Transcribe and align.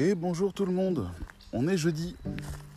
Et 0.00 0.14
bonjour 0.14 0.52
tout 0.52 0.64
le 0.64 0.70
monde. 0.70 1.10
On 1.52 1.66
est 1.66 1.76
jeudi 1.76 2.14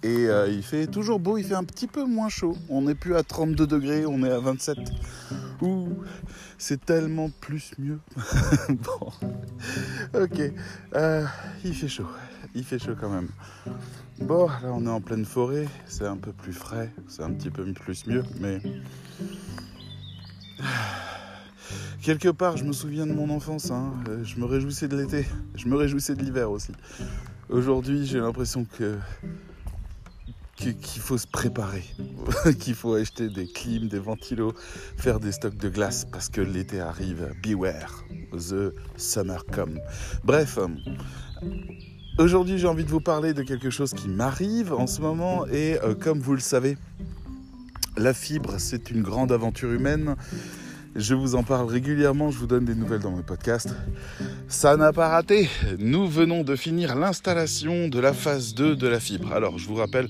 et 0.02 0.26
euh, 0.28 0.50
il 0.50 0.64
fait 0.64 0.88
toujours 0.88 1.20
beau, 1.20 1.38
il 1.38 1.46
fait 1.46 1.54
un 1.54 1.64
petit 1.64 1.86
peu 1.86 2.04
moins 2.04 2.30
chaud. 2.30 2.58
On 2.68 2.82
n'est 2.82 2.96
plus 2.96 3.16
à 3.16 3.22
32 3.22 3.68
degrés, 3.68 4.08
on 4.08 4.24
est 4.24 4.32
à 4.32 4.40
27. 4.40 4.80
Ouh, 5.62 5.90
c'est 6.58 6.84
tellement 6.84 7.30
plus 7.30 7.74
mieux. 7.78 8.00
bon, 8.70 9.12
ok. 10.20 10.42
Euh, 10.96 11.24
il 11.64 11.76
fait 11.76 11.88
chaud, 11.88 12.08
il 12.56 12.64
fait 12.64 12.80
chaud 12.80 12.96
quand 13.00 13.12
même. 13.12 13.30
Bon, 14.20 14.48
là 14.48 14.72
on 14.74 14.84
est 14.88 14.90
en 14.90 15.02
pleine 15.02 15.26
forêt, 15.26 15.68
c'est 15.86 16.08
un 16.08 16.18
peu 16.18 16.34
plus 16.34 16.54
frais, 16.54 16.92
c'est 17.08 17.22
un 17.22 17.34
petit 17.34 17.52
peu 17.52 17.72
plus 17.72 18.08
mieux, 18.08 18.24
mais 18.40 18.64
quelque 22.02 22.30
part, 22.30 22.58
je 22.58 22.64
me 22.64 22.74
souviens 22.74 23.06
de 23.06 23.14
mon 23.14 23.30
enfance. 23.30 23.72
Hein. 23.72 23.94
Euh, 24.10 24.24
je 24.24 24.38
me 24.40 24.46
réjouissais 24.46 24.88
de 24.88 24.98
l'été. 24.98 25.26
Je 25.56 25.68
me 25.68 25.76
réjouissais 25.76 26.16
de 26.16 26.24
l'hiver 26.24 26.52
aussi. 26.52 26.72
Aujourd'hui, 27.50 28.06
j'ai 28.06 28.20
l'impression 28.20 28.66
que 28.66 28.98
qu'il 30.56 31.02
faut 31.02 31.18
se 31.18 31.26
préparer, 31.26 31.84
qu'il 32.60 32.76
faut 32.76 32.94
acheter 32.94 33.30
des 33.30 33.48
clims, 33.48 33.88
des 33.88 33.98
ventilos, 33.98 34.54
faire 34.96 35.20
des 35.20 35.32
stocks 35.32 35.58
de 35.58 35.70
glace 35.70 36.06
parce 36.12 36.30
que 36.30 36.40
l'été 36.40 36.80
arrive. 36.80 37.34
Beware, 37.42 38.04
the 38.32 38.72
summer 38.96 39.44
come. 39.52 39.80
Bref, 40.24 40.60
aujourd'hui 42.20 42.60
j'ai 42.60 42.68
envie 42.68 42.84
de 42.84 42.92
vous 42.92 43.02
parler 43.02 43.34
de 43.34 43.42
quelque 43.42 43.72
chose 43.72 43.94
qui 43.94 44.08
m'arrive 44.08 44.72
en 44.72 44.86
ce 44.86 45.02
moment 45.02 45.48
et 45.48 45.80
euh, 45.82 45.96
comme 45.96 46.20
vous 46.20 46.34
le 46.34 46.40
savez, 46.40 46.78
la 47.98 48.14
fibre 48.14 48.60
c'est 48.60 48.92
une 48.92 49.02
grande 49.02 49.32
aventure 49.32 49.72
humaine 49.72 50.16
je 50.96 51.16
vous 51.16 51.36
en 51.36 51.44
parle 51.44 51.68
régulièrement, 51.68 52.32
je 52.32 52.38
vous 52.38 52.48
donne 52.48 52.66
des 52.66 52.76
nouvelles 52.76 53.00
dans 53.00 53.12
mes 53.12 53.24
podcasts. 53.24 53.74
Ça 54.48 54.76
n'a 54.76 54.92
pas 54.92 55.08
raté. 55.08 55.50
Nous 55.80 56.08
venons 56.08 56.44
de 56.44 56.56
finir 56.56 56.96
l'installation 56.96 57.88
de 57.88 58.00
la 58.00 58.14
phase 58.14 58.54
2 58.54 58.76
de 58.76 58.88
la 58.88 59.00
fibre. 59.00 59.32
Alors, 59.32 59.58
je 59.58 59.68
vous 59.68 59.76
rappelle, 59.76 60.10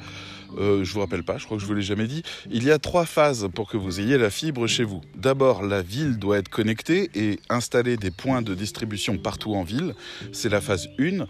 euh, 0.57 0.83
je 0.83 0.93
vous 0.93 0.99
rappelle 0.99 1.23
pas, 1.23 1.38
je 1.38 1.45
crois 1.45 1.57
que 1.57 1.61
je 1.61 1.67
vous 1.67 1.75
l'ai 1.75 1.81
jamais 1.81 2.07
dit. 2.07 2.23
Il 2.49 2.63
y 2.63 2.71
a 2.71 2.79
trois 2.79 3.05
phases 3.05 3.47
pour 3.53 3.69
que 3.69 3.77
vous 3.77 3.99
ayez 3.99 4.17
la 4.17 4.29
fibre 4.29 4.65
chez 4.67 4.83
vous. 4.83 5.01
D'abord, 5.15 5.63
la 5.63 5.81
ville 5.81 6.17
doit 6.17 6.39
être 6.39 6.49
connectée 6.49 7.11
et 7.13 7.39
installer 7.49 7.97
des 7.97 8.11
points 8.11 8.41
de 8.41 8.55
distribution 8.55 9.17
partout 9.17 9.53
en 9.53 9.63
ville. 9.63 9.93
C'est 10.31 10.49
la 10.49 10.61
phase 10.61 10.88
1. 10.99 11.27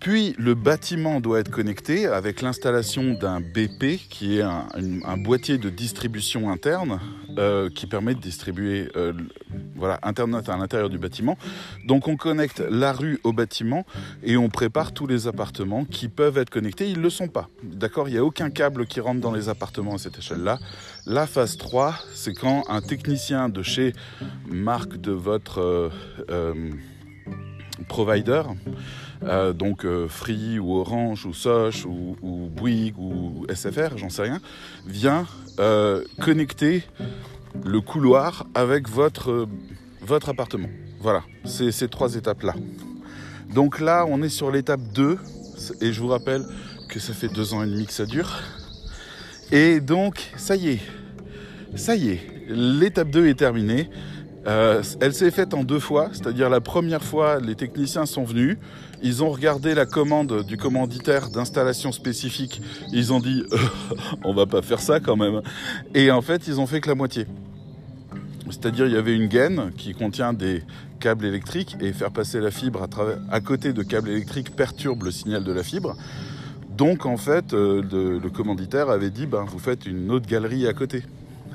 Puis 0.00 0.34
le 0.38 0.54
bâtiment 0.54 1.20
doit 1.20 1.40
être 1.40 1.50
connecté 1.50 2.06
avec 2.06 2.40
l'installation 2.40 3.12
d'un 3.12 3.40
BP 3.40 4.08
qui 4.08 4.38
est 4.38 4.42
un, 4.42 5.16
boîtier 5.18 5.58
de 5.58 5.68
distribution 5.68 6.50
interne 6.50 7.00
euh, 7.36 7.68
qui 7.68 7.86
permet 7.86 8.14
de 8.14 8.20
distribuer 8.20 8.88
euh, 8.96 9.12
voilà, 9.76 9.98
Internet 10.02 10.48
à 10.48 10.56
l'intérieur 10.56 10.88
du 10.88 10.96
bâtiment. 10.96 11.36
Donc 11.86 12.08
on 12.08 12.16
connecte 12.16 12.60
la 12.60 12.94
rue 12.94 13.20
au 13.24 13.34
bâtiment 13.34 13.84
et 14.22 14.38
on 14.38 14.48
prépare 14.48 14.92
tous 14.92 15.06
les 15.06 15.26
appartements 15.26 15.84
qui 15.84 16.08
peuvent 16.08 16.38
être 16.38 16.50
connectés. 16.50 16.88
Ils 16.88 16.96
ne 16.96 17.02
le 17.02 17.10
sont 17.10 17.28
pas. 17.28 17.50
D'accord? 17.62 18.08
Il 18.08 18.12
n'y 18.12 18.18
a 18.18 18.24
aucun 18.24 18.48
câble 18.48 18.86
qui 18.86 19.00
rentre 19.00 19.20
dans 19.20 19.32
les 19.32 19.50
appartements 19.50 19.96
à 19.96 19.98
cette 19.98 20.16
échelle-là. 20.16 20.58
La 21.04 21.26
phase 21.26 21.58
3, 21.58 21.94
c'est 22.14 22.32
quand 22.32 22.64
un 22.70 22.80
technicien 22.80 23.50
de 23.50 23.62
chez 23.62 23.92
marque 24.46 24.96
de 24.96 25.12
votre 25.12 25.90
euh, 26.30 26.70
provider 27.88 28.42
euh, 29.22 29.52
donc 29.52 29.84
euh, 29.84 30.08
Free 30.08 30.58
ou 30.58 30.76
Orange 30.76 31.26
ou 31.26 31.34
Soch 31.34 31.84
ou, 31.84 32.48
Bouygues 32.54 32.98
ou 32.98 33.46
SFR, 33.52 33.96
j'en 33.96 34.08
sais 34.08 34.22
rien, 34.22 34.40
vient 34.86 35.26
euh, 35.58 36.04
connecter 36.20 36.82
le 37.64 37.80
couloir 37.80 38.46
avec 38.54 38.88
votre, 38.88 39.46
votre 40.00 40.30
appartement. 40.30 40.70
Voilà, 41.00 41.22
c'est 41.44 41.72
ces 41.72 41.88
trois 41.88 42.14
étapes-là. 42.14 42.54
Donc 43.54 43.80
là, 43.80 44.06
on 44.08 44.22
est 44.22 44.28
sur 44.28 44.50
l'étape 44.50 44.80
2, 44.94 45.18
et 45.80 45.92
je 45.92 46.00
vous 46.00 46.08
rappelle 46.08 46.44
que 46.88 47.00
ça 47.00 47.12
fait 47.12 47.28
deux 47.28 47.52
ans 47.52 47.62
et 47.62 47.66
demi 47.66 47.86
que 47.86 47.92
ça 47.92 48.06
dure. 48.06 48.40
Et 49.50 49.80
donc, 49.80 50.30
ça 50.36 50.56
y 50.56 50.70
est, 50.70 50.80
ça 51.74 51.96
y 51.96 52.10
est, 52.10 52.20
l'étape 52.48 53.10
2 53.10 53.26
est 53.26 53.34
terminée. 53.34 53.90
Euh, 54.46 54.82
elle 55.00 55.12
s'est 55.12 55.30
faite 55.30 55.52
en 55.52 55.64
deux 55.64 55.80
fois, 55.80 56.08
c'est-à-dire 56.12 56.48
la 56.48 56.60
première 56.60 57.02
fois, 57.02 57.40
les 57.40 57.54
techniciens 57.54 58.06
sont 58.06 58.24
venus, 58.24 58.56
ils 59.02 59.22
ont 59.22 59.30
regardé 59.30 59.74
la 59.74 59.86
commande 59.86 60.44
du 60.44 60.56
commanditaire 60.56 61.30
d'installation 61.30 61.92
spécifique, 61.92 62.60
ils 62.92 63.12
ont 63.12 63.20
dit 63.20 63.44
on 64.24 64.34
va 64.34 64.46
pas 64.46 64.62
faire 64.62 64.80
ça 64.80 65.00
quand 65.00 65.16
même, 65.16 65.42
et 65.94 66.10
en 66.10 66.22
fait 66.22 66.46
ils 66.46 66.60
ont 66.60 66.66
fait 66.66 66.80
que 66.80 66.88
la 66.88 66.94
moitié. 66.94 67.26
C'est-à-dire 68.46 68.86
il 68.86 68.92
y 68.92 68.96
avait 68.96 69.14
une 69.14 69.28
gaine 69.28 69.70
qui 69.76 69.94
contient 69.94 70.32
des 70.32 70.62
câbles 70.98 71.24
électriques 71.24 71.76
et 71.80 71.92
faire 71.92 72.10
passer 72.10 72.40
la 72.40 72.50
fibre 72.50 72.86
à, 73.30 73.40
côté 73.40 73.72
de 73.72 73.82
câbles 73.82 74.10
électriques 74.10 74.54
perturbe 74.54 75.04
le 75.04 75.10
signal 75.10 75.44
de 75.44 75.52
la 75.52 75.62
fibre. 75.62 75.96
Donc 76.76 77.06
en 77.06 77.16
fait 77.16 77.52
euh, 77.52 77.82
le, 77.90 78.18
le, 78.18 78.30
commanditaire 78.30 78.90
avait 78.90 79.10
dit 79.10 79.26
ben 79.26 79.44
vous 79.44 79.58
faites 79.58 79.86
une 79.86 80.10
autre 80.10 80.28
galerie 80.28 80.66
à 80.66 80.72
côté. 80.72 81.04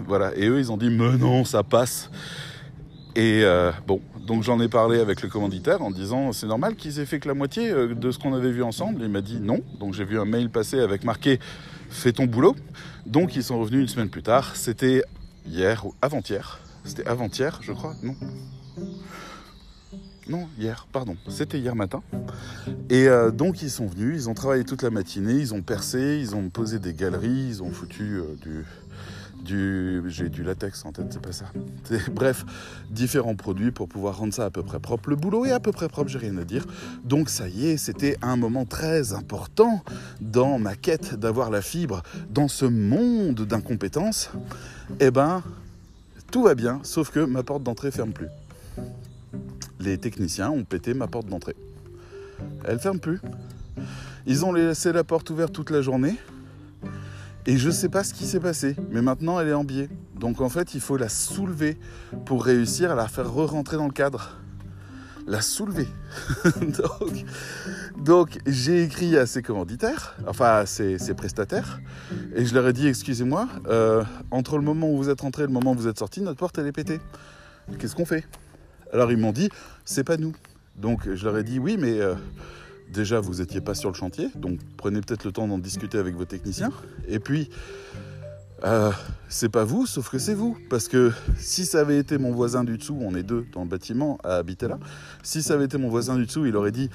Voilà, 0.07 0.35
et 0.35 0.47
eux 0.47 0.59
ils 0.59 0.72
ont 0.72 0.78
dit 0.78 0.89
mais 0.89 1.17
non 1.17 1.45
ça 1.45 1.63
passe. 1.63 2.09
Et 3.16 3.44
euh, 3.46 3.72
bon, 3.88 4.02
donc 4.28 4.44
j'en 4.44 4.59
ai 4.59 4.68
parlé 4.68 5.00
avec 5.00 5.22
le 5.22 5.30
commanditaire 5.30 5.81
en 5.81 5.90
disant 5.90 6.34
c'est 6.34 6.48
normal 6.48 6.76
qu'ils 6.76 7.00
aient 7.00 7.06
fait 7.06 7.20
que 7.20 7.30
la 7.30 7.34
moitié 7.34 7.72
euh, 7.72 7.96
de 7.96 8.12
ce 8.12 8.20
qu'on 8.20 8.34
avait 8.34 8.52
vu 8.52 8.62
ensemble. 8.62 9.02
Il 9.02 9.09
m'a 9.09 9.22
dit 9.22 9.40
non. 9.40 9.62
Donc 9.80 9.94
j'ai 9.94 10.03
vu 10.03 10.20
un 10.20 10.26
mail 10.26 10.50
passer 10.50 10.80
avec 10.80 11.06
marqué 11.06 11.40
fais 11.90 12.12
ton 12.12 12.26
boulot. 12.26 12.56
Donc 13.06 13.38
ils 13.38 13.44
sont 13.44 13.58
revenus 13.58 13.81
une 13.81 13.88
semaine 13.88 14.09
plus 14.09 14.24
tard. 14.24 14.58
C'était 14.58 15.03
hier 15.46 15.86
ou 15.86 15.94
avant-hier. 16.02 16.59
C'était 16.84 17.06
avant-hier, 17.08 17.59
je 17.62 17.72
crois. 17.72 17.94
Non. 18.03 18.16
Non, 20.28 20.50
hier, 20.58 20.88
pardon. 20.92 21.16
C'était 21.30 21.59
hier 21.59 21.76
matin. 21.76 22.02
Et 22.90 23.08
euh, 23.08 23.32
donc 23.32 23.62
ils 23.62 23.70
sont 23.70 23.86
venus, 23.86 24.24
ils 24.24 24.30
ont 24.30 24.34
travaillé 24.34 24.66
toute 24.66 24.82
la 24.82 24.90
matinée, 24.90 25.36
ils 25.36 25.53
ont 25.53 25.62
percé, 25.62 26.18
ils 26.20 26.36
ont 26.36 26.50
posé 26.50 26.80
des 26.80 26.94
galeries, 26.94 27.47
ils 27.47 27.64
ont 27.64 27.72
foutu 27.72 28.20
du, 28.42 28.66
j'ai 29.45 30.29
du 30.29 30.44
latex 30.44 30.85
en 30.85 30.91
tête, 30.91 31.07
c'est 31.09 31.22
pas 31.22 31.31
ça. 31.31 31.45
Bref, 32.13 32.45
différents 32.89 33.35
produits 33.35 33.72
pour 33.72 33.88
pouvoir 33.88 34.17
rendre 34.17 34.33
ça 34.33 34.45
à 34.45 34.50
peu 34.50 34.63
près 34.63 34.79
propre. 34.79 35.09
Le 35.09 35.16
boulot 35.16 35.45
est 35.45 35.51
à 35.51 35.59
peu 35.59 35.72
près 35.72 35.88
propre, 35.88 36.09
j'ai 36.09 36.17
rien 36.17 36.38
à 36.38 36.44
dire. 36.44 36.66
Donc 37.03 37.29
ça 37.29 37.47
y 37.47 37.67
est, 37.67 37.78
c'était 37.78 38.17
un 38.22 38.35
moment 38.35 38.66
très 38.66 39.13
important 39.13 39.84
dans 40.22 40.59
ma 40.59 40.75
quête 40.75 41.16
d'avoir 41.16 41.50
la 41.50 41.61
fibre 41.61 42.03
dans 42.29 42.47
ce 42.47 42.66
monde 42.66 43.41
d'incompétence. 43.41 44.31
Eh 45.00 45.11
ben, 45.11 45.44
tout 46.31 46.44
va 46.44 46.55
bien, 46.55 46.79
sauf 46.84 47.11
que 47.11 47.19
ma 47.19 47.44
porte 47.44 47.63
d'entrée 47.63 47.91
ferme 47.91 48.11
plus. 48.11 48.28
Les 49.79 49.97
techniciens 49.97 50.50
ont 50.50 50.63
pété 50.63 50.94
ma 50.94 51.07
porte 51.07 51.28
d'entrée. 51.28 51.55
Elle 52.66 52.79
ferme 52.79 53.00
plus. 53.00 53.19
Ils 54.25 54.44
ont 54.44 54.51
laissé 54.51 54.91
la 54.91 55.03
porte 55.03 55.29
ouverte 55.29 55.53
toute 55.53 55.69
la 55.69 55.81
journée. 55.81 56.16
Et 57.47 57.57
je 57.57 57.67
ne 57.67 57.73
sais 57.73 57.89
pas 57.89 58.03
ce 58.03 58.13
qui 58.13 58.25
s'est 58.25 58.39
passé, 58.39 58.75
mais 58.89 59.01
maintenant 59.01 59.39
elle 59.39 59.50
est 59.50 59.53
en 59.53 59.63
biais. 59.63 59.89
Donc 60.19 60.41
en 60.41 60.50
fait, 60.50 60.73
il 60.73 60.81
faut 60.81 60.97
la 60.97 61.09
soulever 61.09 61.78
pour 62.25 62.44
réussir 62.44 62.91
à 62.91 62.95
la 62.95 63.07
faire 63.07 63.31
re-rentrer 63.31 63.78
dans 63.78 63.85
le 63.85 63.94
cadre. 63.94 64.38
La 65.28 65.41
soulever. 65.41 65.88
donc, 67.97 68.39
j'ai 68.45 68.84
écrit 68.84 69.17
à 69.17 69.25
ses 69.25 69.41
commanditaires, 69.41 70.16
enfin 70.28 70.57
à 70.57 70.66
ses, 70.66 70.97
prestataires, 71.16 71.79
et 72.35 72.45
je 72.45 72.53
leur 72.53 72.67
ai 72.67 72.73
dit 72.73 72.88
excusez-moi, 72.88 73.47
euh, 73.67 74.03
entre 74.29 74.57
le 74.57 74.63
moment 74.63 74.91
où 74.91 74.97
vous 74.97 75.09
êtes 75.09 75.22
rentré 75.22 75.44
et 75.44 75.47
le 75.47 75.51
moment 75.51 75.72
où 75.72 75.75
vous 75.75 75.88
êtes 75.88 75.97
sorti, 75.97 76.22
notre 76.22 76.38
porte 76.38 76.57
elle 76.57 76.67
est 76.67 76.72
pétée. 76.72 77.00
Qu'est-ce 77.79 77.95
qu'on 77.95 78.05
fait? 78.05 78.23
Alors 78.94 79.11
ils 79.11 79.17
m'ont 79.17 79.31
dit 79.31 79.50
c'est 79.84 80.03
pas 80.03 80.17
nous. 80.17 80.34
Donc 80.75 81.11
je 81.11 81.25
leur 81.25 81.38
ai 81.38 81.44
dit 81.44 81.57
oui, 81.57 81.78
mais 81.79 82.00
euh, 82.00 82.16
déjà 82.95 83.19
vous 83.19 83.35
n'étiez 83.35 83.61
pas 83.61 83.75
sur 83.75 83.89
le 83.89 83.95
chantier, 83.95 84.29
donc 84.35 84.59
prenez 84.78 85.01
peut-être 85.01 85.25
le 85.25 85.31
temps 85.31 85.47
d'en 85.47 85.59
discuter 85.59 85.97
avec 85.97 86.16
vos 86.16 86.25
techniciens. 86.25 86.72
Et 87.07 87.19
puis, 87.19 87.50
euh, 88.63 88.91
c'est 89.29 89.50
pas 89.50 89.63
vous, 89.63 89.85
sauf 89.85 90.09
que 90.09 90.17
c'est 90.17 90.33
vous. 90.33 90.57
Parce 90.69 90.88
que 90.88 91.11
si 91.38 91.66
ça 91.66 91.81
avait 91.81 92.00
été 92.00 92.17
mon 92.17 92.31
voisin 92.31 92.63
du 92.63 92.78
dessous, 92.78 92.97
on 93.02 93.14
est 93.16 93.23
deux 93.23 93.46
dans 93.53 93.64
le 93.64 93.70
bâtiment 93.70 94.17
à 94.23 94.35
habiter 94.35 94.67
là, 94.67 94.79
si 95.23 95.43
ça 95.43 95.53
avait 95.53 95.66
été 95.66 95.78
mon 95.78 95.90
voisin 95.90 96.16
du 96.16 96.25
dessous, 96.25 96.46
il 96.46 96.55
aurait 96.55 96.72
dit 96.72 96.90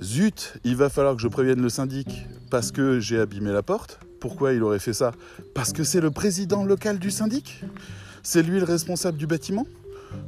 Zut, 0.00 0.54
il 0.64 0.76
va 0.76 0.88
falloir 0.88 1.14
que 1.14 1.22
je 1.22 1.28
prévienne 1.28 1.60
le 1.60 1.68
syndic 1.68 2.26
parce 2.50 2.72
que 2.72 3.00
j'ai 3.00 3.18
abîmé 3.18 3.52
la 3.52 3.62
porte. 3.62 4.00
Pourquoi 4.20 4.52
il 4.52 4.62
aurait 4.62 4.78
fait 4.78 4.92
ça? 4.92 5.12
Parce 5.54 5.72
que 5.72 5.84
c'est 5.84 6.00
le 6.00 6.10
président 6.10 6.64
local 6.64 6.98
du 6.98 7.10
syndic. 7.10 7.64
C'est 8.22 8.42
lui 8.42 8.58
le 8.58 8.64
responsable 8.64 9.18
du 9.18 9.26
bâtiment. 9.26 9.66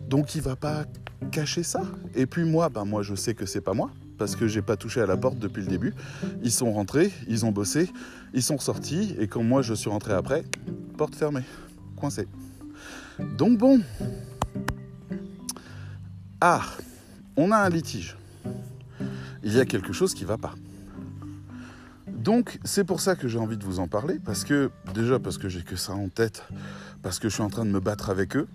Donc 0.08 0.34
il 0.34 0.42
va 0.42 0.56
pas 0.56 0.84
cacher 1.30 1.62
ça. 1.62 1.82
Et 2.14 2.26
puis 2.26 2.44
moi, 2.44 2.68
ben 2.68 2.84
moi 2.84 3.02
je 3.02 3.14
sais 3.14 3.34
que 3.34 3.46
c'est 3.46 3.60
pas 3.60 3.74
moi 3.74 3.90
parce 4.18 4.36
que 4.36 4.46
j'ai 4.46 4.62
pas 4.62 4.76
touché 4.76 5.00
à 5.00 5.06
la 5.06 5.16
porte 5.16 5.38
depuis 5.38 5.62
le 5.62 5.68
début. 5.68 5.94
Ils 6.42 6.52
sont 6.52 6.72
rentrés, 6.72 7.12
ils 7.28 7.44
ont 7.44 7.52
bossé, 7.52 7.90
ils 8.32 8.42
sont 8.42 8.58
sortis, 8.58 9.14
et 9.18 9.26
quand 9.26 9.42
moi 9.42 9.62
je 9.62 9.74
suis 9.74 9.90
rentré 9.90 10.12
après, 10.12 10.44
porte 10.96 11.14
fermée, 11.14 11.44
coincée. 11.96 12.28
Donc 13.36 13.58
bon. 13.58 13.80
Ah, 16.40 16.62
on 17.36 17.52
a 17.52 17.56
un 17.56 17.68
litige. 17.68 18.16
Il 19.42 19.52
y 19.52 19.60
a 19.60 19.64
quelque 19.64 19.92
chose 19.92 20.14
qui 20.14 20.24
va 20.24 20.38
pas. 20.38 20.54
Donc 22.08 22.58
c'est 22.64 22.84
pour 22.84 23.00
ça 23.00 23.16
que 23.16 23.28
j'ai 23.28 23.38
envie 23.38 23.58
de 23.58 23.64
vous 23.64 23.80
en 23.80 23.88
parler, 23.88 24.18
parce 24.24 24.44
que 24.44 24.70
déjà 24.94 25.18
parce 25.18 25.36
que 25.36 25.48
j'ai 25.48 25.62
que 25.62 25.76
ça 25.76 25.92
en 25.92 26.08
tête, 26.08 26.44
parce 27.02 27.18
que 27.18 27.28
je 27.28 27.34
suis 27.34 27.42
en 27.42 27.50
train 27.50 27.66
de 27.66 27.70
me 27.70 27.80
battre 27.80 28.08
avec 28.08 28.36
eux, 28.36 28.48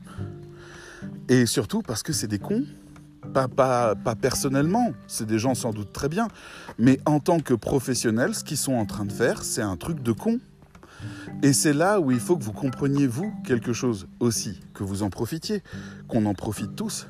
et 1.27 1.45
surtout 1.45 1.81
parce 1.81 2.01
que 2.01 2.11
c'est 2.11 2.27
des 2.27 2.39
cons 2.39 2.65
Pas, 3.33 3.47
pas, 3.47 3.95
pas 3.95 4.15
personnellement, 4.15 4.93
c'est 5.07 5.27
des 5.27 5.39
gens 5.39 5.53
sans 5.53 5.71
doute 5.71 5.93
très 5.93 6.09
bien, 6.09 6.27
mais 6.77 6.99
en 7.05 7.19
tant 7.19 7.39
que 7.39 7.53
professionnels, 7.53 8.33
ce 8.33 8.43
qu'ils 8.43 8.57
sont 8.57 8.73
en 8.73 8.85
train 8.85 9.05
de 9.05 9.11
faire, 9.11 9.43
c'est 9.43 9.61
un 9.61 9.77
truc 9.77 10.01
de 10.01 10.11
con. 10.11 10.39
Et 11.43 11.53
c'est 11.53 11.73
là 11.73 11.99
où 11.99 12.11
il 12.11 12.19
faut 12.19 12.37
que 12.37 12.43
vous 12.43 12.53
compreniez, 12.53 13.07
vous, 13.07 13.33
quelque 13.45 13.71
chose 13.71 14.07
aussi, 14.19 14.59
que 14.73 14.83
vous 14.83 15.03
en 15.03 15.09
profitiez, 15.09 15.63
qu'on 16.07 16.25
en 16.25 16.33
profite 16.33 16.75
tous. 16.75 17.07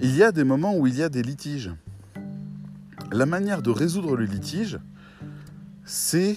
Il 0.00 0.14
y 0.14 0.22
a 0.22 0.32
des 0.32 0.44
moments 0.44 0.76
où 0.76 0.86
il 0.86 0.96
y 0.96 1.02
a 1.02 1.08
des 1.08 1.22
litiges. 1.22 1.72
La 3.12 3.26
manière 3.26 3.62
de 3.62 3.70
résoudre 3.70 4.16
le 4.16 4.24
litige, 4.24 4.78
c'est, 5.84 6.36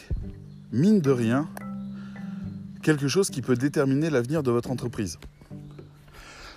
mine 0.72 1.02
de 1.02 1.12
rien, 1.12 1.48
quelque 2.82 3.08
chose 3.08 3.30
qui 3.30 3.42
peut 3.42 3.56
déterminer 3.56 4.10
l'avenir 4.10 4.44
de 4.44 4.52
votre 4.52 4.72
entreprise. 4.72 5.18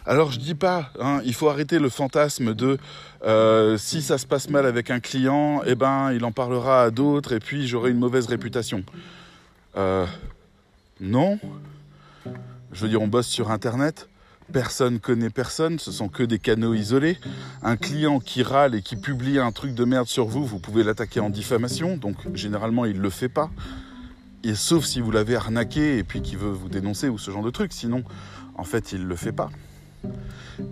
Alors 0.04 0.32
je 0.32 0.40
dis 0.40 0.54
pas, 0.56 0.90
hein, 0.98 1.20
il 1.24 1.32
faut 1.32 1.48
arrêter 1.48 1.78
le 1.78 1.88
fantasme 1.88 2.54
de 2.54 2.78
euh, 3.24 3.78
si 3.78 4.02
ça 4.02 4.18
se 4.18 4.26
passe 4.26 4.50
mal 4.50 4.66
avec 4.66 4.90
un 4.90 4.98
client, 4.98 5.62
eh 5.64 5.76
ben 5.76 6.12
il 6.12 6.24
en 6.24 6.32
parlera 6.32 6.82
à 6.82 6.90
d'autres 6.90 7.32
et 7.32 7.38
puis 7.38 7.68
j'aurai 7.68 7.90
une 7.90 7.98
mauvaise 7.98 8.26
réputation. 8.26 8.82
Euh, 9.76 10.06
non. 11.00 11.38
Je 12.72 12.80
veux 12.80 12.88
dire, 12.88 13.00
on 13.00 13.06
bosse 13.06 13.28
sur 13.28 13.50
Internet. 13.50 14.08
Personne 14.52 14.98
connaît 14.98 15.30
personne, 15.30 15.78
ce 15.78 15.92
sont 15.92 16.08
que 16.08 16.22
des 16.22 16.38
canaux 16.38 16.74
isolés. 16.74 17.16
Un 17.62 17.76
client 17.76 18.18
qui 18.18 18.42
râle 18.42 18.74
et 18.74 18.82
qui 18.82 18.96
publie 18.96 19.38
un 19.38 19.52
truc 19.52 19.72
de 19.74 19.84
merde 19.84 20.08
sur 20.08 20.26
vous, 20.26 20.44
vous 20.44 20.58
pouvez 20.58 20.82
l'attaquer 20.82 21.20
en 21.20 21.30
diffamation. 21.30 21.96
Donc 21.96 22.16
généralement, 22.34 22.84
il 22.86 22.96
ne 22.96 23.02
le 23.02 23.10
fait 23.10 23.28
pas. 23.28 23.50
Et 24.42 24.56
sauf 24.56 24.84
si 24.84 25.00
vous 25.00 25.12
l'avez 25.12 25.36
arnaqué 25.36 25.96
et 25.96 26.02
puis 26.02 26.22
qu'il 26.22 26.38
veut 26.38 26.50
vous 26.50 26.68
dénoncer 26.68 27.08
ou 27.08 27.18
ce 27.18 27.30
genre 27.30 27.44
de 27.44 27.50
truc. 27.50 27.72
Sinon, 27.72 28.02
en 28.56 28.64
fait, 28.64 28.90
il 28.92 29.02
ne 29.02 29.06
le 29.06 29.16
fait 29.16 29.32
pas. 29.32 29.48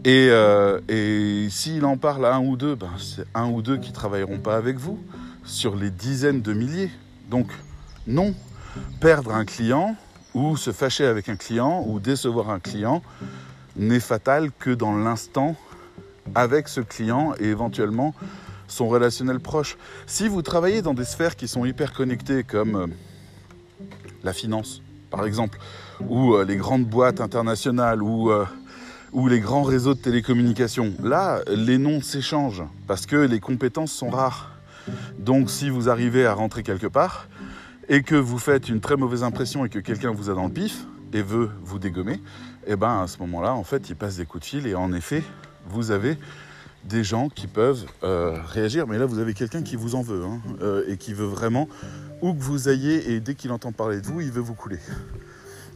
Et, 0.04 0.28
euh, 0.30 0.80
et 0.88 1.48
s'il 1.50 1.84
en 1.84 1.96
parle 1.96 2.26
à 2.26 2.34
un 2.34 2.40
ou 2.40 2.56
deux, 2.56 2.74
ben, 2.74 2.90
c'est 2.98 3.26
un 3.34 3.48
ou 3.48 3.62
deux 3.62 3.78
qui 3.78 3.92
travailleront 3.92 4.38
pas 4.38 4.56
avec 4.56 4.76
vous 4.78 4.98
sur 5.44 5.76
les 5.76 5.90
dizaines 5.90 6.42
de 6.42 6.52
milliers. 6.52 6.90
Donc, 7.28 7.50
non, 8.06 8.34
perdre 9.00 9.34
un 9.34 9.44
client 9.44 9.96
ou 10.34 10.56
se 10.56 10.72
fâcher 10.72 11.06
avec 11.06 11.28
un 11.28 11.36
client 11.36 11.84
ou 11.86 12.00
décevoir 12.00 12.50
un 12.50 12.60
client 12.60 13.02
n'est 13.76 14.00
fatal 14.00 14.50
que 14.58 14.70
dans 14.70 14.96
l'instant 14.96 15.56
avec 16.34 16.68
ce 16.68 16.80
client 16.80 17.34
et 17.40 17.46
éventuellement 17.46 18.14
son 18.68 18.88
relationnel 18.88 19.40
proche. 19.40 19.76
Si 20.06 20.28
vous 20.28 20.42
travaillez 20.42 20.82
dans 20.82 20.94
des 20.94 21.04
sphères 21.04 21.34
qui 21.34 21.48
sont 21.48 21.64
hyper 21.64 21.92
connectées 21.92 22.44
comme 22.44 22.76
euh, 22.76 22.86
la 24.22 24.32
finance 24.32 24.82
par 25.10 25.26
exemple, 25.26 25.58
ou 26.00 26.34
euh, 26.34 26.44
les 26.44 26.56
grandes 26.56 26.86
boîtes 26.86 27.20
internationales, 27.20 28.02
ou, 28.02 28.30
euh, 28.30 28.46
ou 29.12 29.28
les 29.28 29.40
grands 29.40 29.62
réseaux 29.62 29.94
de 29.94 30.00
télécommunications, 30.00 30.92
là, 31.02 31.40
les 31.48 31.78
noms 31.78 32.00
s'échangent 32.00 32.64
parce 32.86 33.06
que 33.06 33.16
les 33.16 33.40
compétences 33.40 33.92
sont 33.92 34.10
rares. 34.10 34.52
Donc 35.18 35.50
si 35.50 35.70
vous 35.70 35.88
arrivez 35.88 36.26
à 36.26 36.34
rentrer 36.34 36.62
quelque 36.62 36.86
part, 36.86 37.28
et 37.90 38.02
que 38.02 38.14
vous 38.14 38.38
faites 38.38 38.68
une 38.68 38.80
très 38.80 38.96
mauvaise 38.96 39.24
impression 39.24 39.64
et 39.64 39.68
que 39.68 39.80
quelqu'un 39.80 40.12
vous 40.12 40.30
a 40.30 40.34
dans 40.34 40.46
le 40.46 40.52
pif 40.52 40.86
et 41.12 41.22
veut 41.22 41.50
vous 41.60 41.80
dégommer, 41.80 42.22
eh 42.66 42.76
ben 42.76 43.02
à 43.02 43.08
ce 43.08 43.18
moment-là, 43.18 43.52
en 43.52 43.64
fait, 43.64 43.90
il 43.90 43.96
passe 43.96 44.16
des 44.16 44.26
coups 44.26 44.44
de 44.44 44.48
fil 44.48 44.66
et 44.68 44.76
en 44.76 44.92
effet, 44.92 45.24
vous 45.68 45.90
avez 45.90 46.16
des 46.84 47.02
gens 47.02 47.28
qui 47.28 47.48
peuvent 47.48 47.84
euh, 48.04 48.40
réagir. 48.46 48.86
Mais 48.86 48.96
là, 48.96 49.06
vous 49.06 49.18
avez 49.18 49.34
quelqu'un 49.34 49.62
qui 49.62 49.74
vous 49.74 49.96
en 49.96 50.02
veut 50.02 50.22
hein, 50.24 50.40
euh, 50.62 50.84
et 50.86 50.96
qui 50.96 51.12
veut 51.12 51.26
vraiment 51.26 51.68
où 52.22 52.32
que 52.32 52.40
vous 52.40 52.68
ayez 52.68 53.10
et 53.10 53.20
dès 53.20 53.34
qu'il 53.34 53.50
entend 53.50 53.72
parler 53.72 54.00
de 54.00 54.06
vous, 54.06 54.20
il 54.20 54.30
veut 54.30 54.40
vous 54.40 54.54
couler. 54.54 54.78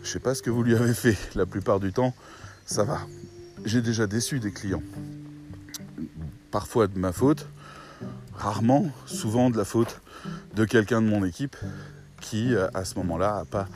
Je 0.04 0.08
sais 0.08 0.20
pas 0.20 0.36
ce 0.36 0.42
que 0.42 0.50
vous 0.50 0.62
lui 0.62 0.76
avez 0.76 0.94
fait. 0.94 1.16
La 1.34 1.46
plupart 1.46 1.80
du 1.80 1.92
temps, 1.92 2.14
ça 2.64 2.84
va. 2.84 3.00
J'ai 3.64 3.82
déjà 3.82 4.06
déçu 4.06 4.40
des 4.40 4.52
clients. 4.52 4.82
Parfois 6.50 6.86
de 6.86 6.98
ma 6.98 7.12
faute, 7.12 7.46
rarement, 8.34 8.86
souvent 9.06 9.50
de 9.50 9.56
la 9.56 9.64
faute 9.64 10.00
de 10.54 10.64
quelqu'un 10.64 11.02
de 11.02 11.06
mon 11.06 11.24
équipe 11.24 11.56
qui, 12.20 12.54
euh, 12.54 12.68
à 12.74 12.84
ce 12.84 12.96
moment-là, 12.96 13.38
n'a 13.38 13.44
pas 13.44 13.68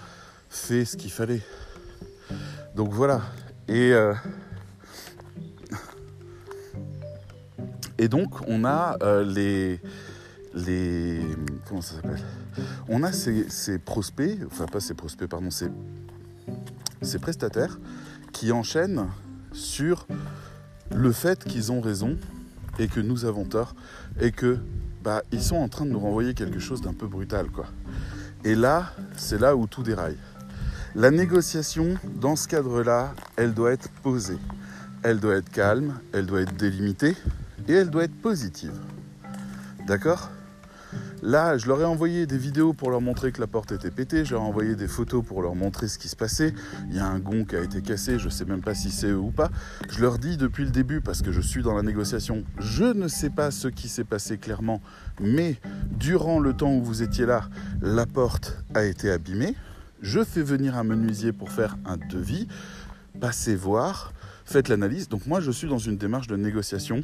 fait 0.48 0.84
ce 0.84 0.96
qu'il 0.96 1.10
fallait. 1.10 1.42
Donc 2.74 2.92
voilà. 2.92 3.22
Et, 3.66 3.92
euh, 3.92 4.14
donc, 8.08 8.34
on 8.46 8.64
a 8.64 8.96
euh, 9.02 9.24
les, 9.24 9.80
les. 10.54 11.20
Comment 11.68 11.82
ça 11.82 11.96
s'appelle? 11.96 12.22
On 12.88 13.02
a 13.02 13.12
ces, 13.12 13.78
prospects, 13.78 14.38
enfin, 14.46 14.66
pas 14.66 14.80
ces 14.80 14.94
prospects, 14.94 15.28
pardon, 15.28 15.50
ces, 15.50 15.68
ces 17.02 17.18
prestataires 17.18 17.78
qui 18.32 18.52
enchaînent 18.52 19.06
sur 19.52 20.06
le 20.94 21.12
fait 21.12 21.44
qu'ils 21.44 21.72
ont 21.72 21.80
raison 21.80 22.16
et 22.78 22.88
que 22.88 23.00
nous 23.00 23.24
avons 23.24 23.44
tort 23.44 23.74
et 24.20 24.30
que 24.32 24.58
bah, 25.02 25.22
ils 25.32 25.42
sont 25.42 25.56
en 25.56 25.68
train 25.68 25.86
de 25.86 25.90
nous 25.90 26.00
renvoyer 26.00 26.34
quelque 26.34 26.58
chose 26.58 26.80
d'un 26.80 26.92
peu 26.92 27.06
brutal 27.06 27.50
quoi. 27.50 27.66
Et 28.44 28.54
là, 28.54 28.92
c'est 29.16 29.40
là 29.40 29.56
où 29.56 29.66
tout 29.66 29.82
déraille. 29.82 30.16
La 30.94 31.10
négociation, 31.10 31.96
dans 32.20 32.36
ce 32.36 32.48
cadre-là, 32.48 33.14
elle 33.36 33.52
doit 33.52 33.72
être 33.72 33.88
posée. 34.02 34.38
Elle 35.02 35.20
doit 35.20 35.36
être 35.36 35.50
calme, 35.50 35.98
elle 36.12 36.26
doit 36.26 36.40
être 36.40 36.56
délimitée 36.56 37.16
et 37.68 37.72
elle 37.72 37.90
doit 37.90 38.04
être 38.04 38.20
positive. 38.20 38.74
D'accord? 39.86 40.30
Là, 41.22 41.58
je 41.58 41.66
leur 41.66 41.80
ai 41.80 41.84
envoyé 41.84 42.26
des 42.26 42.38
vidéos 42.38 42.72
pour 42.72 42.90
leur 42.90 43.00
montrer 43.00 43.32
que 43.32 43.40
la 43.40 43.46
porte 43.46 43.72
était 43.72 43.90
pétée, 43.90 44.24
je 44.24 44.34
leur 44.34 44.42
ai 44.42 44.46
envoyé 44.46 44.76
des 44.76 44.86
photos 44.86 45.24
pour 45.24 45.42
leur 45.42 45.54
montrer 45.54 45.88
ce 45.88 45.98
qui 45.98 46.08
se 46.08 46.16
passait. 46.16 46.54
Il 46.90 46.96
y 46.96 47.00
a 47.00 47.06
un 47.06 47.18
gond 47.18 47.44
qui 47.44 47.56
a 47.56 47.60
été 47.60 47.82
cassé, 47.82 48.18
je 48.18 48.26
ne 48.26 48.30
sais 48.30 48.44
même 48.44 48.62
pas 48.62 48.74
si 48.74 48.90
c'est 48.90 49.08
eux 49.08 49.18
ou 49.18 49.30
pas. 49.30 49.50
Je 49.90 50.00
leur 50.00 50.18
dis 50.18 50.36
depuis 50.36 50.64
le 50.64 50.70
début, 50.70 51.00
parce 51.00 51.22
que 51.22 51.32
je 51.32 51.40
suis 51.40 51.62
dans 51.62 51.74
la 51.74 51.82
négociation, 51.82 52.44
je 52.58 52.84
ne 52.84 53.08
sais 53.08 53.30
pas 53.30 53.50
ce 53.50 53.68
qui 53.68 53.88
s'est 53.88 54.04
passé 54.04 54.38
clairement, 54.38 54.80
mais 55.20 55.56
durant 55.90 56.38
le 56.38 56.52
temps 56.52 56.72
où 56.72 56.82
vous 56.82 57.02
étiez 57.02 57.26
là, 57.26 57.48
la 57.82 58.06
porte 58.06 58.62
a 58.74 58.84
été 58.84 59.10
abîmée. 59.10 59.54
Je 60.00 60.22
fais 60.22 60.42
venir 60.42 60.76
un 60.76 60.84
menuisier 60.84 61.32
pour 61.32 61.50
faire 61.50 61.76
un 61.84 61.96
devis. 61.96 62.46
Passez 63.20 63.56
voir, 63.56 64.12
faites 64.44 64.68
l'analyse. 64.68 65.08
Donc 65.08 65.26
moi, 65.26 65.40
je 65.40 65.50
suis 65.50 65.68
dans 65.68 65.78
une 65.78 65.96
démarche 65.96 66.28
de 66.28 66.36
négociation 66.36 67.02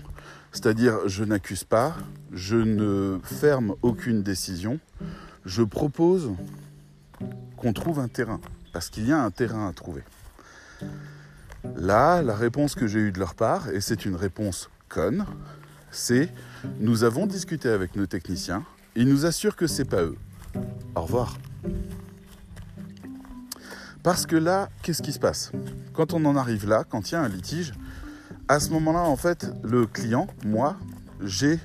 c'est-à-dire, 0.54 1.08
je 1.08 1.24
n'accuse 1.24 1.64
pas, 1.64 1.96
je 2.32 2.56
ne 2.56 3.18
ferme 3.24 3.74
aucune 3.82 4.22
décision, 4.22 4.78
je 5.44 5.62
propose 5.62 6.30
qu'on 7.56 7.72
trouve 7.72 7.98
un 7.98 8.06
terrain, 8.06 8.40
parce 8.72 8.88
qu'il 8.88 9.06
y 9.06 9.12
a 9.12 9.20
un 9.20 9.32
terrain 9.32 9.68
à 9.68 9.72
trouver. 9.72 10.02
Là, 11.76 12.22
la 12.22 12.36
réponse 12.36 12.76
que 12.76 12.86
j'ai 12.86 13.00
eue 13.00 13.10
de 13.10 13.18
leur 13.18 13.34
part, 13.34 13.68
et 13.70 13.80
c'est 13.80 14.06
une 14.06 14.14
réponse 14.14 14.70
conne, 14.88 15.26
c'est 15.90 16.32
nous 16.78 17.02
avons 17.02 17.26
discuté 17.26 17.68
avec 17.68 17.96
nos 17.96 18.06
techniciens, 18.06 18.64
ils 18.94 19.08
nous 19.08 19.26
assurent 19.26 19.56
que 19.56 19.66
c'est 19.66 19.84
pas 19.84 20.02
eux. 20.02 20.16
Au 20.94 21.02
revoir. 21.02 21.36
Parce 24.04 24.24
que 24.24 24.36
là, 24.36 24.68
qu'est-ce 24.82 25.02
qui 25.02 25.12
se 25.12 25.18
passe? 25.18 25.50
Quand 25.94 26.12
on 26.12 26.24
en 26.26 26.36
arrive 26.36 26.68
là, 26.68 26.84
quand 26.88 27.10
il 27.10 27.14
y 27.14 27.16
a 27.16 27.22
un 27.22 27.28
litige, 27.28 27.72
à 28.48 28.60
ce 28.60 28.70
moment-là, 28.70 29.00
en 29.00 29.16
fait, 29.16 29.46
le 29.62 29.86
client, 29.86 30.26
moi, 30.44 30.76
j'ai 31.22 31.58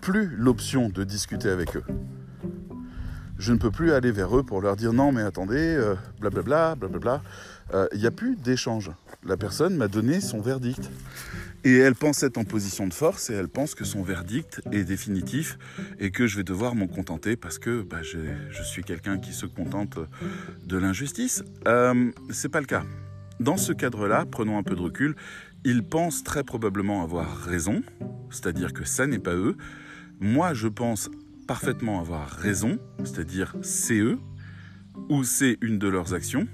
plus 0.00 0.28
l'option 0.36 0.88
de 0.88 1.04
discuter 1.04 1.48
avec 1.48 1.76
eux. 1.76 1.84
Je 3.38 3.52
ne 3.52 3.58
peux 3.58 3.70
plus 3.70 3.92
aller 3.92 4.12
vers 4.12 4.36
eux 4.36 4.42
pour 4.42 4.60
leur 4.60 4.76
dire 4.76 4.92
non, 4.92 5.12
mais 5.12 5.22
attendez, 5.22 5.80
blablabla, 6.20 6.74
blablabla. 6.74 7.22
Il 7.92 8.00
n'y 8.00 8.06
a 8.06 8.10
plus 8.10 8.36
d'échange. 8.36 8.90
La 9.24 9.36
personne 9.36 9.76
m'a 9.76 9.88
donné 9.88 10.20
son 10.20 10.40
verdict. 10.40 10.90
Et 11.62 11.76
elle 11.76 11.94
pense 11.94 12.22
être 12.22 12.38
en 12.38 12.44
position 12.44 12.86
de 12.86 12.94
force 12.94 13.28
et 13.28 13.34
elle 13.34 13.48
pense 13.48 13.74
que 13.74 13.84
son 13.84 14.02
verdict 14.02 14.62
est 14.72 14.84
définitif 14.84 15.58
et 15.98 16.10
que 16.10 16.26
je 16.26 16.38
vais 16.38 16.42
devoir 16.42 16.74
m'en 16.74 16.86
contenter 16.86 17.36
parce 17.36 17.58
que 17.58 17.82
bah, 17.82 17.98
je, 18.02 18.62
suis 18.62 18.82
quelqu'un 18.82 19.18
qui 19.18 19.34
se 19.34 19.44
contente 19.44 19.98
de 20.64 20.78
l'injustice. 20.78 21.44
Euh, 21.68 22.10
c'est 22.30 22.48
pas 22.48 22.60
le 22.60 22.66
cas. 22.66 22.82
Dans 23.40 23.58
ce 23.58 23.72
cadre-là, 23.72 24.24
prenons 24.30 24.56
un 24.56 24.62
peu 24.62 24.74
de 24.74 24.80
recul, 24.80 25.16
ils 25.64 25.82
pensent 25.82 26.24
très 26.24 26.44
probablement 26.44 27.02
avoir 27.02 27.36
raison, 27.36 27.82
c'est-à-dire 28.30 28.72
que 28.72 28.84
ça 28.84 29.06
n'est 29.06 29.18
pas 29.18 29.34
eux. 29.34 29.56
Moi, 30.20 30.54
je 30.54 30.68
pense 30.68 31.10
parfaitement 31.46 32.00
avoir 32.00 32.30
raison, 32.30 32.78
c'est-à-dire 32.98 33.54
c'est 33.62 33.98
eux, 33.98 34.18
ou 35.08 35.24
c'est 35.24 35.58
une 35.60 35.78
de 35.78 35.88
leurs 35.88 36.14
actions. 36.14 36.46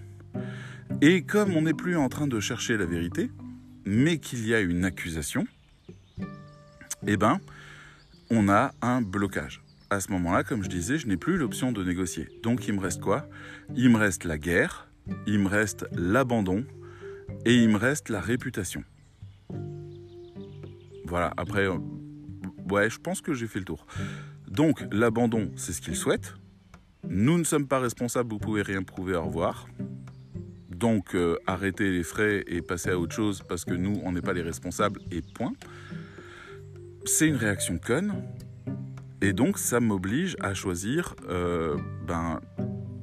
Et 1.01 1.23
comme 1.23 1.55
on 1.57 1.63
n'est 1.63 1.75
plus 1.75 1.97
en 1.97 2.09
train 2.09 2.27
de 2.27 2.41
chercher 2.41 2.77
la 2.77 2.87
vérité, 2.87 3.31
mais 3.85 4.19
qu'il 4.19 4.47
y 4.47 4.55
a 4.55 4.61
une 4.61 4.85
accusation, 4.85 5.47
eh 7.07 7.17
ben, 7.17 7.41
on 8.31 8.49
a 8.49 8.73
un 8.83 9.03
blocage. 9.03 9.63
À 9.91 10.01
ce 10.01 10.11
moment-là, 10.13 10.43
comme 10.43 10.65
je 10.65 10.69
disais, 10.69 10.99
je 10.99 11.07
n'ai 11.07 11.17
plus 11.17 11.37
l'option 11.37 11.71
de 11.71 11.85
négocier. 11.85 12.29
Donc 12.43 12.67
il 12.67 12.75
me 12.75 12.81
reste 12.81 13.01
quoi? 13.01 13.29
Il 13.77 13.91
me 13.91 13.99
reste 13.99 14.25
la 14.25 14.39
guerre, 14.39 14.89
il 15.27 15.39
me 15.39 15.49
reste 15.49 15.87
l'abandon 15.93 16.65
et 17.45 17.55
il 17.55 17.69
me 17.69 17.77
reste 17.77 18.09
la 18.09 18.21
réputation. 18.21 18.83
Voilà, 21.05 21.33
après, 21.37 21.67
euh, 21.67 21.79
ouais, 22.71 22.91
je 22.91 22.99
pense 22.99 23.21
que 23.21 23.35
j'ai 23.35 23.47
fait 23.47 23.61
le 23.61 23.65
tour. 23.65 23.87
Donc, 24.49 24.85
l'abandon, 24.91 25.50
c'est 25.57 25.73
ce 25.73 25.81
qu'il 25.81 25.97
souhaite. 25.97 26.35
Nous 27.09 27.38
ne 27.38 27.45
sommes 27.45 27.69
pas 27.69 27.79
responsables, 27.79 28.31
vous 28.31 28.38
pouvez 28.38 28.62
rien 28.62 28.83
prouver, 28.83 29.15
au 29.15 29.25
revoir. 29.25 29.67
Donc 30.76 31.15
euh, 31.15 31.38
arrêter 31.47 31.91
les 31.91 32.03
frais 32.03 32.45
et 32.47 32.61
passer 32.61 32.91
à 32.91 32.99
autre 32.99 33.15
chose 33.15 33.43
parce 33.49 33.65
que 33.65 33.73
nous, 33.73 33.99
on 34.05 34.12
n'est 34.12 34.21
pas 34.21 34.35
les 34.35 34.43
responsables 34.43 35.00
et 35.11 35.23
point. 35.23 35.55
C'est 37.07 37.29
une 37.29 37.37
réaction 37.37 37.79
conne. 37.79 38.23
Et 39.23 39.33
donc 39.33 39.57
ça 39.57 39.81
m'oblige 39.81 40.37
à 40.41 40.53
choisir 40.53 41.15
euh, 41.31 41.79
ben, 42.07 42.41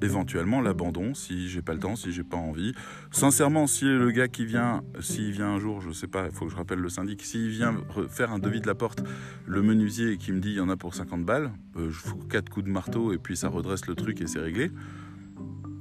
éventuellement 0.04 0.62
l'abandon 0.62 1.14
si 1.14 1.50
j'ai 1.50 1.62
pas 1.62 1.74
le 1.74 1.80
temps, 1.80 1.96
si 1.96 2.12
j'ai 2.12 2.24
pas 2.24 2.38
envie. 2.38 2.74
Sincèrement, 3.12 3.68
si 3.68 3.86
le 3.86 4.12
gars 4.12 4.28
qui 4.28 4.46
vient, 4.46 4.84
s'il 5.00 5.32
vient 5.32 5.48
un 5.48 5.60
jour, 5.60 5.82
je 5.82 5.92
sais 5.92 6.08
pas, 6.08 6.26
il 6.26 6.32
faut 6.32 6.46
que 6.46 6.52
je 6.52 6.58
rappelle 6.58 6.80
le 6.80 6.90
syndic, 6.90 7.24
s'il 7.24 7.50
vient 7.50 7.76
faire 8.10 8.32
un 8.32 8.40
devis 8.40 8.62
de 8.62 8.68
la 8.68 8.76
porte, 8.76 9.02
le 9.46 9.62
menuisier 9.62 10.18
qui 10.18 10.32
me 10.32 10.40
dit 10.40 10.50
il 10.50 10.58
y 10.58 10.60
en 10.60 10.70
a 10.70 10.78
pour 10.78 10.94
50 10.94 11.24
balles, 11.24 11.52
euh, 11.78 11.90
je 11.90 12.00
fous 12.00 12.18
quatre 12.30 12.50
coups 12.50 12.66
de 12.66 12.72
marteau 12.72 13.14
et 13.14 13.18
puis 13.18 13.38
ça 13.38 13.48
redresse 13.48 13.88
le 13.88 13.96
truc 13.96 14.22
et 14.22 14.28
c'est 14.28 14.40
réglé. 14.40 14.72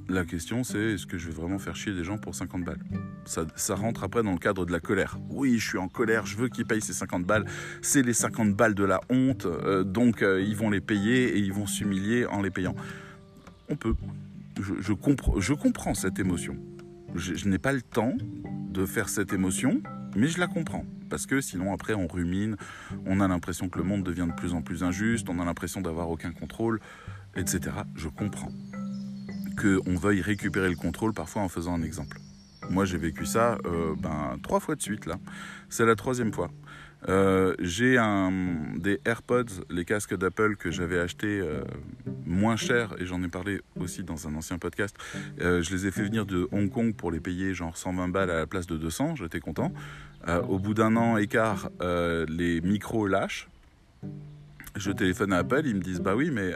La 0.09 0.25
question 0.25 0.63
c'est 0.63 0.93
est-ce 0.93 1.05
que 1.05 1.17
je 1.17 1.27
vais 1.27 1.33
vraiment 1.33 1.59
faire 1.59 1.75
chier 1.75 1.93
des 1.93 2.03
gens 2.03 2.17
pour 2.17 2.35
50 2.35 2.63
balles? 2.63 2.83
Ça, 3.25 3.45
ça, 3.55 3.75
rentre 3.75 4.03
après 4.03 4.21
dans 4.21 4.33
le 4.33 4.37
cadre 4.37 4.65
de 4.65 4.71
la 4.71 4.81
colère. 4.81 5.17
Oui, 5.29 5.57
je 5.59 5.67
suis 5.69 5.77
en 5.77 5.87
colère, 5.87 6.25
je 6.25 6.37
veux 6.37 6.49
qu'ils 6.49 6.65
payent 6.65 6.81
ces 6.81 6.93
50 6.93 7.25
balles. 7.25 7.45
C'est 7.81 8.01
les 8.01 8.13
50 8.13 8.53
balles 8.53 8.75
de 8.75 8.83
la 8.83 8.99
honte, 9.09 9.45
euh, 9.45 9.83
donc 9.83 10.21
euh, 10.21 10.41
ils 10.41 10.57
vont 10.57 10.69
les 10.69 10.81
payer 10.81 11.37
et 11.37 11.39
ils 11.39 11.53
vont 11.53 11.65
s'humilier 11.65 12.25
en 12.25 12.41
les 12.41 12.51
payant 12.51 12.75
on 13.69 13.75
peut. 13.75 13.95
Je, 14.59 14.93
comprends 15.53 15.93
cette 15.93 16.19
émotion. 16.19 16.57
Je, 17.15 17.47
n'ai 17.47 17.57
pas 17.57 17.73
le 17.73 17.81
temps 17.81 18.13
de 18.69 18.85
faire 18.85 19.09
cette 19.09 19.33
émotion, 19.33 19.81
mais 20.15 20.27
je 20.27 20.39
la 20.39 20.47
comprends. 20.47 20.85
Parce 21.09 21.25
que 21.25 21.41
sinon, 21.41 21.73
après, 21.73 21.93
on 21.93 22.07
rumine, 22.07 22.55
on 23.05 23.19
a 23.19 23.27
l'impression 23.27 23.69
que 23.69 23.77
le 23.77 23.83
monde 23.83 24.03
devient 24.03 24.27
de 24.27 24.35
plus 24.35 24.53
en 24.53 24.61
plus 24.61 24.83
injuste, 24.83 25.27
on 25.29 25.39
a 25.39 25.45
l'impression 25.45 25.81
d'avoir 25.81 26.09
aucun 26.09 26.31
contrôle, 26.31 26.79
etc. 27.35 27.75
Je 27.95 28.09
comprends 28.09 28.51
qu'on 29.59 29.95
veuille 29.95 30.21
récupérer 30.21 30.69
le 30.69 30.75
contrôle 30.75 31.13
parfois 31.13 31.43
en 31.43 31.49
faisant 31.49 31.75
un 31.75 31.83
exemple. 31.83 32.17
Moi, 32.69 32.85
j'ai 32.85 32.97
vécu 32.97 33.25
ça 33.25 33.57
euh, 33.65 33.93
ben, 33.97 34.37
trois 34.41 34.59
fois 34.59 34.75
de 34.75 34.81
suite, 34.81 35.05
là. 35.05 35.15
C'est 35.69 35.85
la 35.85 35.95
troisième 35.95 36.31
fois. 36.31 36.49
Euh, 37.09 37.55
j'ai 37.59 37.97
des 38.77 38.99
AirPods, 39.05 39.65
les 39.69 39.85
casques 39.85 40.15
d'Apple 40.15 40.55
que 40.55 40.71
j'avais 40.71 40.99
achetés 40.99 41.39
euh, 41.39 41.63
moins 42.25 42.55
cher, 42.55 42.95
et 42.99 43.05
j'en 43.05 43.21
ai 43.23 43.27
parlé 43.27 43.61
aussi 43.79 44.03
dans 44.03 44.27
un 44.27 44.35
ancien 44.35 44.57
podcast. 44.57 44.95
Euh, 45.41 45.61
je 45.61 45.71
les 45.71 45.87
ai 45.87 45.91
fait 45.91 46.03
venir 46.03 46.25
de 46.25 46.47
Hong 46.51 46.69
Kong 46.69 46.95
pour 46.95 47.11
les 47.11 47.19
payer 47.19 47.53
genre 47.53 47.77
120 47.77 48.07
balles 48.09 48.31
à 48.31 48.35
la 48.35 48.47
place 48.47 48.67
de 48.67 48.77
200, 48.77 49.15
j'étais 49.15 49.39
content. 49.39 49.71
au 50.47 50.59
bout 50.59 50.73
d'un 50.73 50.95
an 50.95 51.17
quart, 51.25 51.69
les 51.81 52.61
micros 52.61 53.07
lâchent. 53.07 53.49
Je 54.75 54.91
téléphone 54.91 55.33
à 55.33 55.37
Apple, 55.39 55.61
ils 55.65 55.75
me 55.75 55.81
disent 55.81 56.01
Bah 56.01 56.15
oui, 56.15 56.31
mais 56.31 56.55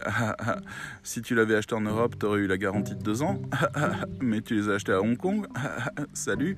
si 1.04 1.22
tu 1.22 1.36
l'avais 1.36 1.56
acheté 1.56 1.76
en 1.76 1.82
Europe, 1.82 2.16
tu 2.20 2.26
aurais 2.26 2.40
eu 2.40 2.48
la 2.48 2.58
garantie 2.58 2.96
de 2.96 3.04
deux 3.04 3.22
ans, 3.22 3.40
mais 4.22 4.42
tu 4.42 4.56
les 4.56 4.70
as 4.70 4.74
achetés 4.74 4.94
à 4.94 5.02
Hong 5.02 5.18
Kong, 5.18 5.46
salut. 6.14 6.58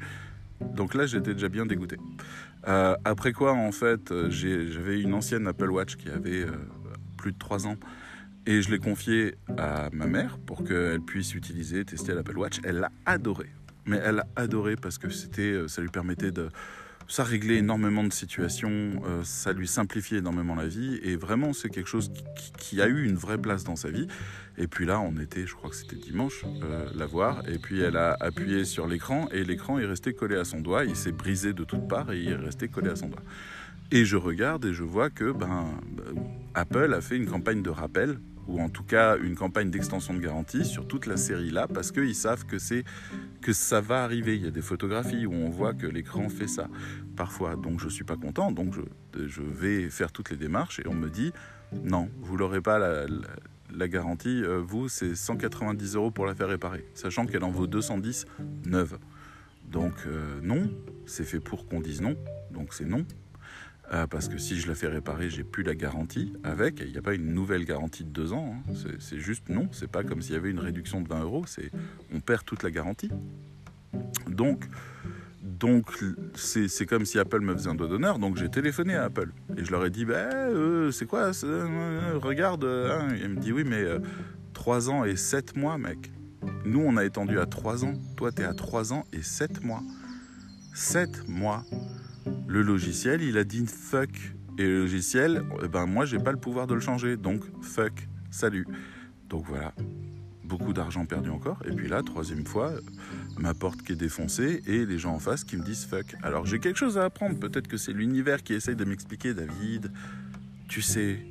Donc 0.61 0.93
là, 0.93 1.05
j'étais 1.05 1.33
déjà 1.33 1.49
bien 1.49 1.65
dégoûté. 1.65 1.97
Euh, 2.67 2.95
après 3.05 3.31
quoi, 3.31 3.53
en 3.53 3.71
fait, 3.71 4.11
euh, 4.11 4.29
j'avais 4.29 5.01
une 5.01 5.13
ancienne 5.13 5.47
Apple 5.47 5.69
Watch 5.69 5.95
qui 5.95 6.09
avait 6.09 6.43
euh, 6.43 6.51
plus 7.17 7.31
de 7.31 7.37
3 7.37 7.67
ans 7.67 7.77
et 8.45 8.61
je 8.61 8.69
l'ai 8.71 8.79
confiée 8.79 9.35
à 9.57 9.89
ma 9.91 10.07
mère 10.07 10.37
pour 10.39 10.63
qu'elle 10.63 11.01
puisse 11.01 11.33
utiliser, 11.35 11.85
tester 11.85 12.13
l'Apple 12.13 12.37
Watch. 12.37 12.59
Elle 12.63 12.77
l'a 12.77 12.91
adoré. 13.05 13.47
Mais 13.85 13.99
elle 14.03 14.15
l'a 14.15 14.27
adoré 14.35 14.75
parce 14.75 14.97
que 14.97 15.09
c'était, 15.09 15.67
ça 15.67 15.81
lui 15.81 15.89
permettait 15.89 16.31
de, 16.31 16.49
ça 17.09 17.23
réglait 17.23 17.57
énormément 17.57 18.03
de 18.03 18.13
situations, 18.13 18.69
euh, 19.05 19.23
ça 19.23 19.51
lui 19.51 19.67
simplifiait 19.67 20.19
énormément 20.19 20.53
la 20.55 20.67
vie, 20.67 20.99
et 21.03 21.15
vraiment 21.15 21.53
c'est 21.53 21.69
quelque 21.69 21.89
chose 21.89 22.11
qui, 22.57 22.81
a 22.81 22.87
eu 22.87 23.03
une 23.03 23.15
vraie 23.15 23.39
place 23.39 23.63
dans 23.63 23.75
sa 23.75 23.89
vie. 23.89 24.07
Et 24.57 24.67
puis 24.67 24.85
là, 24.85 24.99
on 24.99 25.17
était, 25.19 25.47
je 25.47 25.55
crois 25.55 25.71
que 25.71 25.75
c'était 25.75 25.95
dimanche, 25.95 26.45
euh, 26.63 26.87
la 26.93 27.07
voir, 27.07 27.41
et 27.49 27.57
puis 27.57 27.81
elle 27.81 27.97
a 27.97 28.15
appuyé 28.19 28.63
sur 28.63 28.85
l'écran, 28.85 29.27
et 29.31 29.43
l'écran 29.43 29.79
est 29.79 29.87
resté 29.87 30.13
collé 30.13 30.35
à 30.35 30.45
son 30.45 30.61
doigt, 30.61 30.85
il 30.85 30.95
s'est 30.95 31.11
brisé 31.11 31.51
de 31.53 31.63
toutes 31.63 31.87
parts, 31.87 32.11
et 32.11 32.19
il 32.19 32.29
est 32.29 32.35
resté 32.35 32.67
collé 32.67 32.91
à 32.91 32.95
son 32.95 33.09
doigt. 33.09 33.23
Et 33.91 34.05
je 34.05 34.15
regarde 34.15 34.65
et 34.65 34.73
je 34.73 34.83
vois 34.83 35.09
que 35.09 35.31
ben, 35.31 35.65
Apple 36.53 36.93
a 36.93 37.01
fait 37.01 37.17
une 37.17 37.25
campagne 37.25 37.63
de 37.63 37.71
rappel 37.71 38.19
ou 38.49 38.59
en 38.59 38.69
tout 38.69 38.83
cas 38.83 39.17
une 39.17 39.35
campagne 39.35 39.69
d'extension 39.69 40.13
de 40.13 40.19
garantie 40.19 40.65
sur 40.65 40.87
toute 40.87 41.05
la 41.05 41.17
série 41.17 41.51
là, 41.51 41.67
parce 41.67 41.91
qu'ils 41.91 42.15
savent 42.15 42.45
que, 42.45 42.57
c'est, 42.57 42.83
que 43.41 43.53
ça 43.53 43.79
va 43.79 44.03
arriver. 44.03 44.35
Il 44.35 44.43
y 44.43 44.47
a 44.47 44.51
des 44.51 44.61
photographies 44.61 45.25
où 45.25 45.33
on 45.33 45.49
voit 45.49 45.73
que 45.73 45.87
l'écran 45.87 46.27
fait 46.29 46.47
ça 46.47 46.67
parfois. 47.15 47.55
Donc 47.55 47.79
je 47.79 47.87
suis 47.87 48.03
pas 48.03 48.17
content, 48.17 48.51
donc 48.51 48.73
je, 49.15 49.41
vais 49.41 49.89
faire 49.89 50.11
toutes 50.11 50.31
les 50.31 50.37
démarches 50.37 50.79
et 50.79 50.87
on 50.87 50.93
me 50.93 51.09
dit 51.09 51.31
non, 51.83 52.09
vous 52.19 52.37
n'aurez 52.37 52.61
pas 52.61 52.79
la, 52.79 53.05
la, 53.75 53.87
garantie, 53.87 54.43
euh, 54.43 54.59
vous 54.59 54.89
c'est 54.89 55.15
190 55.15 55.95
euros 55.95 56.11
pour 56.11 56.25
la 56.25 56.33
faire 56.33 56.47
réparer, 56.47 56.85
sachant 56.95 57.25
qu'elle 57.25 57.43
en 57.43 57.51
vaut 57.51 57.67
210 57.67 58.25
neuve. 58.65 58.97
Donc 59.69 59.93
euh, 60.07 60.39
non, 60.41 60.69
c'est 61.05 61.25
fait 61.25 61.39
pour 61.39 61.67
qu'on 61.67 61.79
dise 61.79 62.01
non, 62.01 62.15
donc 62.51 62.73
c'est 62.73 62.85
non. 62.85 63.05
Euh, 63.91 64.05
parce 64.05 64.27
que 64.27 64.37
si 64.37 64.59
je 64.59 64.67
la 64.67 64.75
fais 64.75 64.87
réparer, 64.87 65.29
j'ai 65.29 65.43
plus 65.43 65.63
la 65.63 65.73
garantie 65.73 66.33
avec. 66.43 66.79
Il 66.81 66.91
n'y 66.91 66.97
a 66.97 67.01
pas 67.01 67.15
une 67.15 67.33
nouvelle 67.33 67.65
garantie 67.65 68.03
de 68.03 68.09
deux 68.09 68.33
ans. 68.33 68.55
Hein. 68.55 68.73
C'est 68.99 69.19
juste 69.19 69.49
non. 69.49 69.67
C'est 69.71 69.89
pas 69.89 70.03
comme 70.03 70.21
s'il 70.21 70.35
y 70.35 70.37
avait 70.37 70.51
une 70.51 70.59
réduction 70.59 71.01
de 71.01 71.07
20 71.07 71.23
euros. 71.23 71.45
On 72.13 72.19
perd 72.19 72.45
toute 72.45 72.63
la 72.63 72.71
garantie. 72.71 73.09
Donc 74.27 74.65
donc 75.41 75.87
c'est 76.35 76.85
comme 76.85 77.05
si 77.05 77.17
Apple 77.17 77.39
me 77.39 77.53
faisait 77.53 77.69
un 77.69 77.75
doigt 77.75 77.87
d'honneur. 77.87 78.19
Donc 78.19 78.37
j'ai 78.37 78.49
téléphoné 78.49 78.95
à 78.95 79.05
Apple 79.05 79.31
et 79.57 79.65
je 79.65 79.71
leur 79.71 79.85
ai 79.85 79.89
dit 79.89 80.05
bah, 80.05 80.29
euh, 80.33 80.91
c'est 80.91 81.07
quoi 81.07 81.31
euh, 81.43 82.19
Regarde. 82.21 82.65
Hein. 82.65 83.07
Il 83.19 83.29
me 83.29 83.39
dit 83.39 83.51
oui 83.51 83.63
mais 83.65 83.83
3 84.53 84.89
ans 84.89 85.03
et 85.03 85.15
7 85.15 85.57
mois 85.57 85.77
mec. 85.79 86.11
Nous 86.63 86.81
on 86.81 86.95
a 86.95 87.05
étendu 87.05 87.39
à 87.39 87.47
3 87.47 87.85
ans. 87.85 87.93
Toi 88.17 88.31
tu 88.31 88.43
es 88.43 88.45
à 88.45 88.53
3 88.53 88.93
ans 88.93 89.05
et 89.13 89.23
7 89.23 89.63
mois. 89.63 89.81
7 90.75 91.27
mois 91.27 91.65
le 92.47 92.61
logiciel, 92.61 93.21
il 93.21 93.37
a 93.37 93.43
dit 93.43 93.65
fuck. 93.65 94.09
Et 94.57 94.63
le 94.63 94.81
logiciel, 94.81 95.43
eh 95.63 95.67
ben 95.69 95.85
moi, 95.85 96.05
j'ai 96.05 96.19
pas 96.19 96.31
le 96.31 96.39
pouvoir 96.39 96.67
de 96.67 96.73
le 96.73 96.81
changer. 96.81 97.15
Donc, 97.15 97.43
fuck, 97.61 98.09
salut. 98.29 98.67
Donc 99.29 99.45
voilà, 99.45 99.73
beaucoup 100.43 100.73
d'argent 100.73 101.05
perdu 101.05 101.29
encore. 101.29 101.59
Et 101.65 101.71
puis 101.71 101.87
là, 101.87 102.01
troisième 102.01 102.45
fois, 102.45 102.73
ma 103.37 103.53
porte 103.53 103.83
qui 103.83 103.93
est 103.93 103.95
défoncée 103.95 104.61
et 104.65 104.85
les 104.85 104.97
gens 104.97 105.13
en 105.13 105.19
face 105.19 105.43
qui 105.43 105.55
me 105.55 105.63
disent 105.63 105.85
fuck. 105.85 106.15
Alors 106.23 106.45
j'ai 106.45 106.59
quelque 106.59 106.77
chose 106.77 106.97
à 106.97 107.05
apprendre. 107.05 107.39
Peut-être 107.39 107.67
que 107.67 107.77
c'est 107.77 107.93
l'univers 107.93 108.43
qui 108.43 108.53
essaye 108.53 108.75
de 108.75 108.85
m'expliquer, 108.85 109.33
David. 109.33 109.91
Tu 110.67 110.81
sais, 110.81 111.25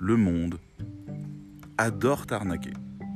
le 0.00 0.16
monde 0.16 0.58
adore 1.76 2.26
t'arnaquer. 2.26 2.72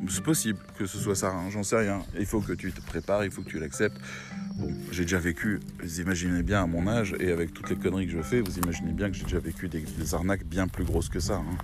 C'est 0.09 0.23
possible 0.23 0.59
que 0.79 0.87
ce 0.87 0.99
soit 0.99 1.15
ça, 1.15 1.31
hein, 1.31 1.51
j'en 1.51 1.63
sais 1.63 1.77
rien. 1.77 2.01
Il 2.19 2.27
faut 2.27 2.41
que 2.41 2.53
tu 2.53 2.73
te 2.73 2.81
prépares, 2.81 3.25
il 3.25 3.31
faut 3.31 3.43
que 3.43 3.51
tu 3.51 3.59
l'acceptes. 3.59 4.01
Bon, 4.57 4.73
j'ai 4.91 5.03
déjà 5.03 5.19
vécu, 5.19 5.61
vous 5.83 6.01
imaginez 6.01 6.43
bien 6.43 6.63
à 6.63 6.67
mon 6.67 6.89
âge, 6.89 7.15
et 7.21 7.31
avec 7.31 7.53
toutes 7.53 7.69
les 7.71 7.77
conneries 7.77 8.07
que 8.07 8.13
je 8.13 8.23
fais, 8.23 8.41
vous 8.41 8.59
imaginez 8.59 8.93
bien 8.93 9.11
que 9.11 9.17
j'ai 9.17 9.25
déjà 9.25 9.39
vécu 9.39 9.69
des, 9.69 10.15
arnaques 10.15 10.45
bien 10.45 10.69
plus 10.69 10.85
grosses 10.85 11.09
que 11.09 11.21
ça. 11.21 11.37
Hein. 11.37 11.57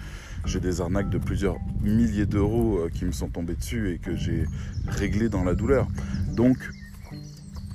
J'ai 0.45 0.61
des 0.61 0.81
arnaques 0.81 1.11
de 1.11 1.19
plusieurs 1.19 1.57
milliers 1.83 2.27
d'euros 2.27 2.79
euh, 2.79 2.91
qui 2.91 3.05
me 3.07 3.13
sont 3.13 3.29
tombés 3.29 3.55
dessus 3.55 3.93
et 3.93 3.99
que 3.99 4.15
j'ai 4.15 4.45
réglées 4.87 5.29
dans 5.29 5.43
la 5.43 5.55
douleur. 5.55 5.89
Donc, 6.35 6.59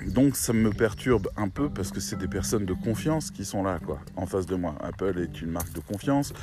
donc 0.07 0.35
ça 0.35 0.53
me 0.53 0.71
perturbe 0.71 1.29
un 1.37 1.49
peu 1.49 1.69
parce 1.69 1.91
que 1.91 1.99
c'est 1.99 2.17
des 2.17 2.27
personnes 2.27 2.65
de 2.65 2.73
confiance 2.73 3.31
qui 3.31 3.45
sont 3.45 3.63
là, 3.63 3.79
quoi, 3.83 3.99
en 4.15 4.25
face 4.25 4.45
de 4.45 4.55
moi. 4.55 4.75
Apple 4.81 5.19
est 5.19 5.41
une 5.41 5.51
marque 5.51 5.73
de 5.73 5.81
confiance. 5.81 6.33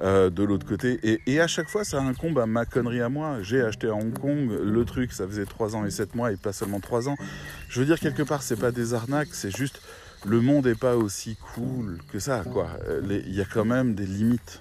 Euh, 0.00 0.30
de 0.30 0.42
l'autre 0.42 0.66
côté. 0.66 0.98
Et, 1.26 1.40
à 1.40 1.46
chaque 1.46 1.68
fois, 1.68 1.84
ça 1.84 2.00
incombe 2.00 2.38
à 2.38 2.46
ma 2.46 2.64
connerie 2.64 3.02
à 3.02 3.08
moi. 3.08 3.42
J'ai 3.42 3.60
acheté 3.60 3.88
à 3.88 3.94
Hong 3.94 4.18
Kong 4.18 4.50
le 4.50 4.84
truc, 4.84 5.12
ça 5.12 5.26
faisait 5.26 5.44
3 5.44 5.76
ans 5.76 5.84
et 5.84 5.90
7 5.90 6.14
mois 6.14 6.32
et 6.32 6.36
pas 6.36 6.52
seulement 6.52 6.80
3 6.80 7.08
ans. 7.08 7.16
Je 7.68 7.78
veux 7.78 7.86
dire, 7.86 8.00
quelque 8.00 8.22
part, 8.22 8.42
c'est 8.42 8.56
pas 8.56 8.72
des 8.72 8.94
arnaques, 8.94 9.28
c'est 9.32 9.54
juste 9.54 9.80
le 10.24 10.40
monde 10.40 10.66
n'est 10.66 10.74
pas 10.74 10.96
aussi 10.96 11.36
cool 11.54 11.98
que 12.12 12.18
ça, 12.18 12.42
quoi. 12.50 12.68
Il 13.08 13.34
y 13.34 13.40
a 13.40 13.44
quand 13.44 13.64
même 13.64 13.94
des 13.94 14.06
limites. 14.06 14.60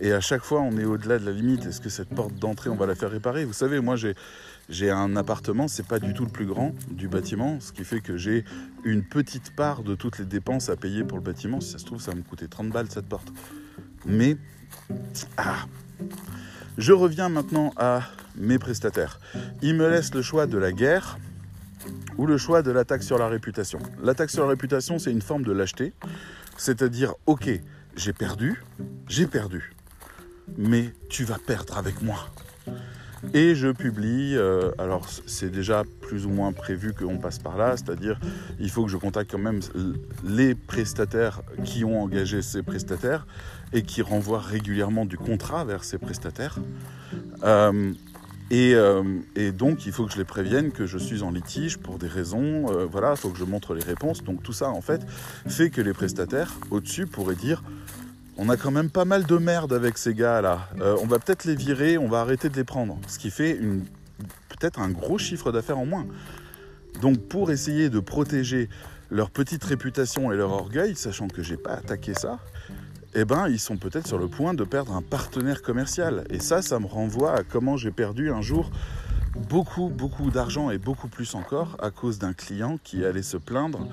Et 0.00 0.12
à 0.12 0.20
chaque 0.20 0.42
fois, 0.42 0.60
on 0.60 0.76
est 0.76 0.84
au-delà 0.84 1.18
de 1.18 1.26
la 1.26 1.32
limite. 1.32 1.66
Est-ce 1.66 1.80
que 1.80 1.88
cette 1.88 2.08
porte 2.08 2.34
d'entrée, 2.34 2.70
on 2.70 2.76
va 2.76 2.86
la 2.86 2.94
faire 2.94 3.10
réparer? 3.10 3.44
Vous 3.44 3.52
savez, 3.52 3.80
moi, 3.80 3.96
j'ai, 3.96 4.14
j'ai 4.68 4.90
un 4.90 5.16
appartement, 5.16 5.66
c'est 5.66 5.86
pas 5.86 5.98
du 5.98 6.14
tout 6.14 6.24
le 6.24 6.30
plus 6.30 6.46
grand 6.46 6.74
du 6.90 7.08
bâtiment, 7.08 7.58
ce 7.60 7.72
qui 7.72 7.84
fait 7.84 8.00
que 8.00 8.16
j'ai 8.16 8.44
une 8.84 9.02
petite 9.02 9.54
part 9.56 9.82
de 9.82 9.94
toutes 9.94 10.18
les 10.18 10.24
dépenses 10.24 10.68
à 10.68 10.76
payer 10.76 11.04
pour 11.04 11.18
le 11.18 11.24
bâtiment. 11.24 11.60
Si 11.60 11.72
ça 11.72 11.78
se 11.78 11.84
trouve, 11.84 12.00
ça 12.00 12.12
va 12.12 12.16
me 12.16 12.22
coûter 12.22 12.48
30 12.48 12.70
balles 12.70 12.88
cette 12.90 13.08
porte. 13.08 13.32
Mais 14.08 14.36
ah. 15.36 15.66
Je 16.78 16.92
reviens 16.92 17.28
maintenant 17.28 17.72
à 17.76 18.02
mes 18.36 18.58
prestataires. 18.58 19.20
Ils 19.62 19.74
me 19.74 19.88
laissent 19.88 20.14
le 20.14 20.22
choix 20.22 20.46
de 20.46 20.56
la 20.58 20.72
guerre 20.72 21.18
ou 22.16 22.26
le 22.26 22.38
choix 22.38 22.62
de 22.62 22.70
la 22.70 22.84
taxe 22.84 23.06
sur 23.06 23.18
la 23.18 23.28
réputation. 23.28 23.78
La 24.02 24.14
taxe 24.14 24.32
sur 24.32 24.44
la 24.44 24.50
réputation, 24.50 24.98
c'est 24.98 25.10
une 25.10 25.22
forme 25.22 25.42
de 25.42 25.52
lâcheté. 25.52 25.92
C'est-à-dire, 26.56 27.14
ok, 27.26 27.50
j'ai 27.96 28.12
perdu, 28.12 28.62
j'ai 29.08 29.26
perdu, 29.26 29.72
mais 30.56 30.92
tu 31.08 31.24
vas 31.24 31.38
perdre 31.38 31.76
avec 31.76 32.00
moi. 32.02 32.28
Et 33.34 33.54
je 33.54 33.68
publie, 33.68 34.36
euh, 34.36 34.70
alors 34.78 35.08
c'est 35.26 35.50
déjà 35.50 35.82
plus 36.00 36.24
ou 36.26 36.30
moins 36.30 36.52
prévu 36.52 36.94
qu'on 36.94 37.18
passe 37.18 37.38
par 37.38 37.56
là, 37.56 37.76
c'est-à-dire 37.76 38.18
il 38.60 38.70
faut 38.70 38.84
que 38.84 38.90
je 38.90 38.96
contacte 38.96 39.30
quand 39.30 39.38
même 39.38 39.60
les 40.24 40.54
prestataires 40.54 41.42
qui 41.64 41.84
ont 41.84 42.02
engagé 42.02 42.42
ces 42.42 42.62
prestataires 42.62 43.26
et 43.72 43.82
qui 43.82 44.02
renvoient 44.02 44.40
régulièrement 44.40 45.04
du 45.04 45.18
contrat 45.18 45.64
vers 45.64 45.84
ces 45.84 45.98
prestataires. 45.98 46.58
Euh, 47.44 47.92
Et, 48.50 48.74
euh, 48.74 49.02
donc, 49.52 49.84
il 49.84 49.92
faut 49.92 50.06
que 50.06 50.12
je 50.12 50.16
les 50.16 50.24
prévienne 50.24 50.72
que 50.72 50.86
je 50.86 50.96
suis 50.96 51.22
en 51.22 51.30
litige 51.30 51.76
pour 51.76 51.98
des 51.98 52.08
raisons. 52.08 52.66
Euh, 52.70 52.86
voilà, 52.86 53.10
il 53.10 53.18
faut 53.18 53.28
que 53.28 53.36
je 53.36 53.44
montre 53.44 53.74
les 53.74 53.84
réponses. 53.84 54.24
Donc, 54.24 54.42
tout 54.42 54.54
ça, 54.54 54.70
en 54.70 54.80
fait, 54.80 55.02
fait 55.46 55.68
que 55.68 55.82
les 55.82 55.92
prestataires 55.92 56.54
au-dessus 56.70 57.06
pourraient 57.06 57.36
dire 57.36 57.62
on 58.38 58.48
a 58.48 58.56
quand 58.56 58.70
même 58.70 58.88
pas 58.88 59.04
mal 59.04 59.24
de 59.24 59.36
merde 59.36 59.72
avec 59.72 59.98
ces 59.98 60.14
gars-là. 60.14 60.68
Euh, 60.80 60.96
on 61.02 61.06
va 61.06 61.18
peut-être 61.18 61.44
les 61.44 61.56
virer, 61.56 61.98
on 61.98 62.08
va 62.08 62.20
arrêter 62.20 62.48
de 62.48 62.54
les 62.54 62.64
prendre. 62.64 62.98
Ce 63.08 63.18
qui 63.18 63.30
fait 63.30 63.58
peut-être 64.48 64.78
un 64.78 64.90
gros 64.90 65.18
chiffre 65.18 65.50
d'affaires 65.50 65.78
en 65.78 65.86
moins. 65.86 66.06
Donc, 67.02 67.18
pour 67.28 67.50
essayer 67.50 67.90
de 67.90 67.98
protéger 67.98 68.68
leur 69.10 69.30
petite 69.30 69.64
réputation 69.64 70.32
et 70.32 70.36
leur 70.36 70.52
orgueil, 70.52 70.94
sachant 70.94 71.26
que 71.26 71.42
j'ai 71.42 71.56
pas 71.56 71.72
attaqué 71.72 72.14
ça, 72.14 72.38
eh 73.14 73.24
ben, 73.24 73.48
ils 73.48 73.58
sont 73.58 73.76
peut-être 73.76 74.06
sur 74.06 74.18
le 74.18 74.28
point 74.28 74.54
de 74.54 74.62
perdre 74.62 74.94
un 74.94 75.02
partenaire 75.02 75.60
commercial. 75.60 76.24
Et 76.30 76.38
ça, 76.38 76.62
ça 76.62 76.78
me 76.78 76.86
renvoie 76.86 77.34
à 77.34 77.42
comment 77.42 77.76
j'ai 77.76 77.90
perdu 77.90 78.30
un 78.30 78.42
jour 78.42 78.70
beaucoup, 79.50 79.88
beaucoup 79.88 80.30
d'argent 80.30 80.70
et 80.70 80.78
beaucoup 80.78 81.08
plus 81.08 81.34
encore 81.34 81.76
à 81.80 81.90
cause 81.90 82.18
d'un 82.18 82.34
client 82.34 82.78
qui 82.84 83.04
allait 83.04 83.22
se 83.22 83.36
plaindre 83.36 83.86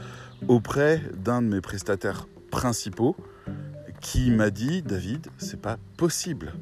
auprès 0.47 1.01
d'un 1.15 1.41
de 1.41 1.47
mes 1.47 1.61
prestataires 1.61 2.27
principaux 2.51 3.15
qui 4.05 4.29
m'a 4.29 4.51
dit 4.51 4.83
David, 4.83 5.27
c'est 5.39 5.59
pas 5.59 5.79
possible 5.97 6.53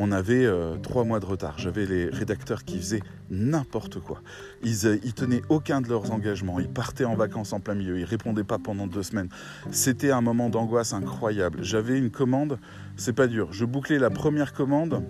on 0.00 0.12
avait 0.12 0.46
euh, 0.46 0.76
trois 0.76 1.02
mois 1.02 1.18
de 1.18 1.26
retard. 1.26 1.54
J'avais 1.58 1.84
les 1.84 2.08
rédacteurs 2.08 2.64
qui 2.64 2.78
faisaient 2.78 3.02
n'importe 3.30 3.98
quoi. 3.98 4.22
Ils, 4.62 4.86
euh, 4.86 4.96
tenaient 5.14 5.42
aucun 5.48 5.80
de 5.80 5.88
leurs 5.88 6.12
engagements. 6.12 6.60
Ils 6.60 6.68
partaient 6.68 7.04
en 7.04 7.16
vacances 7.16 7.52
en 7.52 7.58
plein 7.58 7.74
milieu. 7.74 7.98
Ils 7.98 8.04
répondaient 8.04 8.44
pas 8.44 8.58
pendant 8.58 8.86
deux 8.86 9.02
semaines. 9.02 9.28
C'était 9.72 10.12
un 10.12 10.20
moment 10.20 10.50
d'angoisse 10.50 10.92
incroyable. 10.92 11.64
J'avais 11.64 11.98
une 11.98 12.10
commande, 12.10 12.60
c'est 12.96 13.12
pas 13.12 13.26
dur. 13.26 13.52
Je 13.52 13.64
bouclais 13.64 13.98
la 13.98 14.10
première 14.10 14.52
commande 14.52 15.02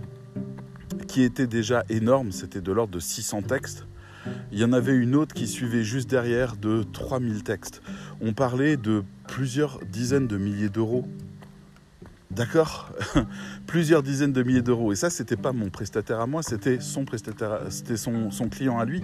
qui 1.06 1.22
était 1.22 1.46
déjà 1.46 1.84
énorme. 1.90 2.32
C'était 2.32 2.62
de 2.62 2.72
l'ordre 2.72 2.94
de 2.94 3.00
600 3.00 3.42
textes. 3.42 3.86
Il 4.52 4.58
y 4.58 4.64
en 4.64 4.72
avait 4.72 4.96
une 4.96 5.14
autre 5.14 5.34
qui 5.34 5.46
suivait 5.46 5.84
juste 5.84 6.08
derrière 6.08 6.56
de 6.56 6.82
3000 6.94 7.42
textes. 7.42 7.82
On 8.22 8.32
parlait 8.32 8.78
de 8.78 9.02
plusieurs 9.26 9.80
dizaines 9.84 10.26
de 10.26 10.38
milliers 10.38 10.70
d'euros 10.70 11.04
D'accord 12.30 12.92
Plusieurs 13.66 14.02
dizaines 14.02 14.32
de 14.32 14.42
milliers 14.42 14.62
d'euros. 14.62 14.92
Et 14.92 14.96
ça, 14.96 15.10
c'était 15.10 15.36
pas 15.36 15.52
mon 15.52 15.70
prestataire 15.70 16.20
à 16.20 16.26
moi, 16.26 16.42
c'était 16.42 16.80
son 16.80 17.06
son, 18.30 18.48
client 18.48 18.78
à 18.78 18.84
lui. 18.84 19.02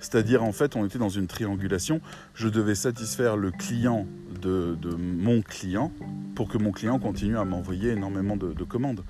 C'est-à-dire, 0.00 0.42
en 0.42 0.52
fait, 0.52 0.76
on 0.76 0.84
était 0.84 0.98
dans 0.98 1.08
une 1.08 1.26
triangulation. 1.26 2.00
Je 2.34 2.48
devais 2.48 2.74
satisfaire 2.74 3.36
le 3.36 3.50
client 3.50 4.06
de, 4.42 4.76
mon 4.96 5.42
client 5.42 5.92
pour 6.34 6.48
que 6.48 6.58
mon 6.58 6.72
client 6.72 6.98
continue 6.98 7.38
à 7.38 7.44
m'envoyer 7.44 7.90
énormément 7.90 8.36
de, 8.36 8.52
de, 8.52 8.64
commandes. 8.64 9.04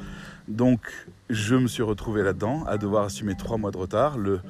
Donc, 0.48 1.08
je 1.30 1.56
me 1.56 1.66
suis 1.66 1.82
retrouvé 1.82 2.22
là-dedans, 2.22 2.64
à 2.66 2.78
devoir 2.78 3.04
assumer 3.04 3.34
trois 3.36 3.56
mois 3.56 3.70
de 3.70 3.78
retard. 3.78 4.18
Le 4.18 4.40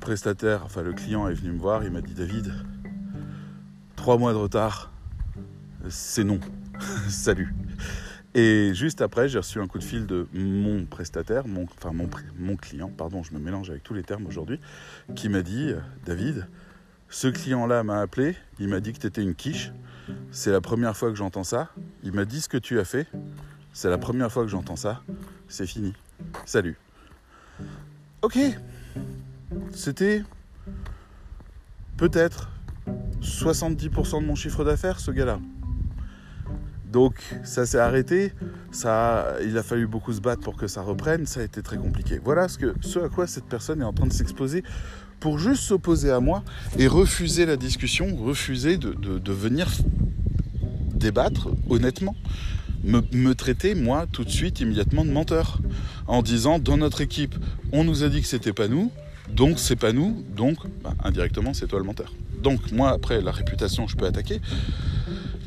prestataire, 0.00 0.62
enfin 0.64 0.82
le 0.82 0.92
client 0.92 1.28
est 1.28 1.34
venu 1.34 1.52
me 1.52 1.58
voir, 1.58 1.84
il 1.84 1.90
m'a 1.90 2.00
dit 2.00 2.14
David, 2.14 2.52
trois 3.96 4.18
mois 4.18 4.32
de 4.32 4.38
retard, 4.38 4.92
c'est 5.88 6.24
non. 6.24 6.40
Salut. 7.08 7.54
Et 8.38 8.74
juste 8.74 9.00
après, 9.00 9.30
j'ai 9.30 9.38
reçu 9.38 9.60
un 9.60 9.66
coup 9.66 9.78
de 9.78 9.84
fil 9.84 10.04
de 10.04 10.28
mon 10.34 10.84
prestataire, 10.84 11.48
mon, 11.48 11.64
enfin 11.64 11.92
mon, 11.94 12.06
mon 12.38 12.54
client, 12.54 12.92
pardon, 12.94 13.22
je 13.22 13.32
me 13.32 13.38
mélange 13.38 13.70
avec 13.70 13.82
tous 13.82 13.94
les 13.94 14.02
termes 14.02 14.26
aujourd'hui, 14.26 14.60
qui 15.14 15.30
m'a 15.30 15.40
dit 15.40 15.72
David, 16.04 16.46
ce 17.08 17.28
client-là 17.28 17.82
m'a 17.82 18.02
appelé, 18.02 18.36
il 18.58 18.68
m'a 18.68 18.80
dit 18.80 18.92
que 18.92 18.98
tu 18.98 19.06
étais 19.06 19.22
une 19.22 19.34
quiche. 19.34 19.72
C'est 20.32 20.50
la 20.50 20.60
première 20.60 20.94
fois 20.94 21.08
que 21.08 21.16
j'entends 21.16 21.44
ça. 21.44 21.70
Il 22.02 22.12
m'a 22.12 22.26
dit 22.26 22.42
ce 22.42 22.50
que 22.50 22.58
tu 22.58 22.78
as 22.78 22.84
fait. 22.84 23.06
C'est 23.72 23.88
la 23.88 23.96
première 23.96 24.30
fois 24.30 24.42
que 24.42 24.50
j'entends 24.50 24.76
ça. 24.76 25.00
C'est 25.48 25.66
fini. 25.66 25.94
Salut. 26.44 26.76
Ok. 28.20 28.38
C'était 29.72 30.22
peut-être 31.96 32.50
70% 33.22 34.20
de 34.20 34.26
mon 34.26 34.34
chiffre 34.34 34.62
d'affaires, 34.62 35.00
ce 35.00 35.10
gars-là. 35.10 35.40
Donc 36.96 37.16
ça 37.44 37.66
s'est 37.66 37.78
arrêté, 37.78 38.32
ça, 38.70 39.34
il 39.44 39.58
a 39.58 39.62
fallu 39.62 39.86
beaucoup 39.86 40.14
se 40.14 40.22
battre 40.22 40.40
pour 40.40 40.56
que 40.56 40.66
ça 40.66 40.80
reprenne, 40.80 41.26
ça 41.26 41.40
a 41.40 41.42
été 41.42 41.60
très 41.60 41.76
compliqué. 41.76 42.18
Voilà 42.24 42.48
ce, 42.48 42.56
que, 42.56 42.72
ce 42.80 42.98
à 43.00 43.10
quoi 43.10 43.26
cette 43.26 43.44
personne 43.44 43.82
est 43.82 43.84
en 43.84 43.92
train 43.92 44.06
de 44.06 44.14
s'exposer 44.14 44.64
pour 45.20 45.38
juste 45.38 45.62
s'opposer 45.64 46.10
à 46.10 46.20
moi 46.20 46.42
et 46.78 46.86
refuser 46.86 47.44
la 47.44 47.58
discussion, 47.58 48.16
refuser 48.16 48.78
de, 48.78 49.30
venir 49.30 49.68
débattre 50.94 51.48
honnêtement. 51.68 52.16
Me, 52.82 53.34
traiter, 53.34 53.74
moi, 53.74 54.06
tout 54.10 54.24
de 54.24 54.30
suite, 54.30 54.60
immédiatement, 54.60 55.04
de 55.04 55.10
menteur. 55.10 55.58
En 56.06 56.22
disant, 56.22 56.58
dans 56.58 56.78
notre 56.78 57.02
équipe, 57.02 57.34
on 57.72 57.84
nous 57.84 58.04
a 58.04 58.08
dit 58.08 58.22
que 58.22 58.26
c'était 58.26 58.54
pas 58.54 58.68
nous, 58.68 58.90
donc 59.28 59.58
c'est 59.58 59.76
pas 59.76 59.92
nous, 59.92 60.24
donc 60.34 60.56
bah, 60.82 60.94
indirectement, 61.04 61.52
c'est 61.52 61.66
toi 61.66 61.78
le 61.78 61.84
menteur. 61.84 62.14
Donc 62.42 62.72
moi, 62.72 62.88
après, 62.88 63.20
la 63.20 63.32
réputation, 63.32 63.86
je 63.86 63.96
peux 63.96 64.06
attaquer. 64.06 64.40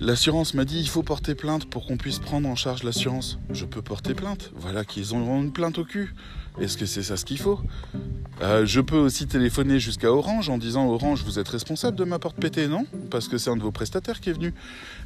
L'assurance 0.02 0.54
m'a 0.54 0.64
dit 0.64 0.80
il 0.80 0.88
faut 0.88 1.04
porter 1.04 1.36
plainte 1.36 1.70
pour 1.70 1.86
qu'on 1.86 1.98
puisse 1.98 2.20
prendre 2.20 2.48
en 2.48 2.56
charge 2.56 2.84
l'assurance. 2.84 3.38
Je 3.50 3.66
peux 3.66 3.82
porter 3.82 4.14
plainte. 4.14 4.52
Voilà 4.56 4.86
qu'ils 4.86 5.14
ont 5.14 5.42
une 5.42 5.52
plainte 5.52 5.78
au 5.78 5.84
cul. 5.84 6.14
Est-ce 6.62 6.78
que 6.78 6.86
c'est 6.86 7.04
ça 7.04 7.16
ce 7.16 7.24
qu'il 7.24 7.38
faut? 7.38 7.60
Euh, 8.42 8.66
Je 8.66 8.82
peux 8.82 8.98
aussi 8.98 9.28
téléphoner 9.28 9.80
jusqu'à 9.80 10.12
Orange 10.12 10.50
en 10.50 10.58
disant 10.58 10.88
Orange, 10.90 11.24
vous 11.24 11.40
êtes 11.40 11.48
responsable 11.48 11.98
de 11.98 12.04
ma 12.04 12.20
porte 12.20 12.36
pétée, 12.36 12.68
non? 12.68 12.86
Parce 13.10 13.30
que 13.30 13.38
c'est 13.38 13.50
un 13.50 13.56
de 13.56 13.62
vos 13.62 13.72
prestataires 13.72 14.20
qui 14.20 14.30
est 14.30 14.34
venu. 14.34 14.54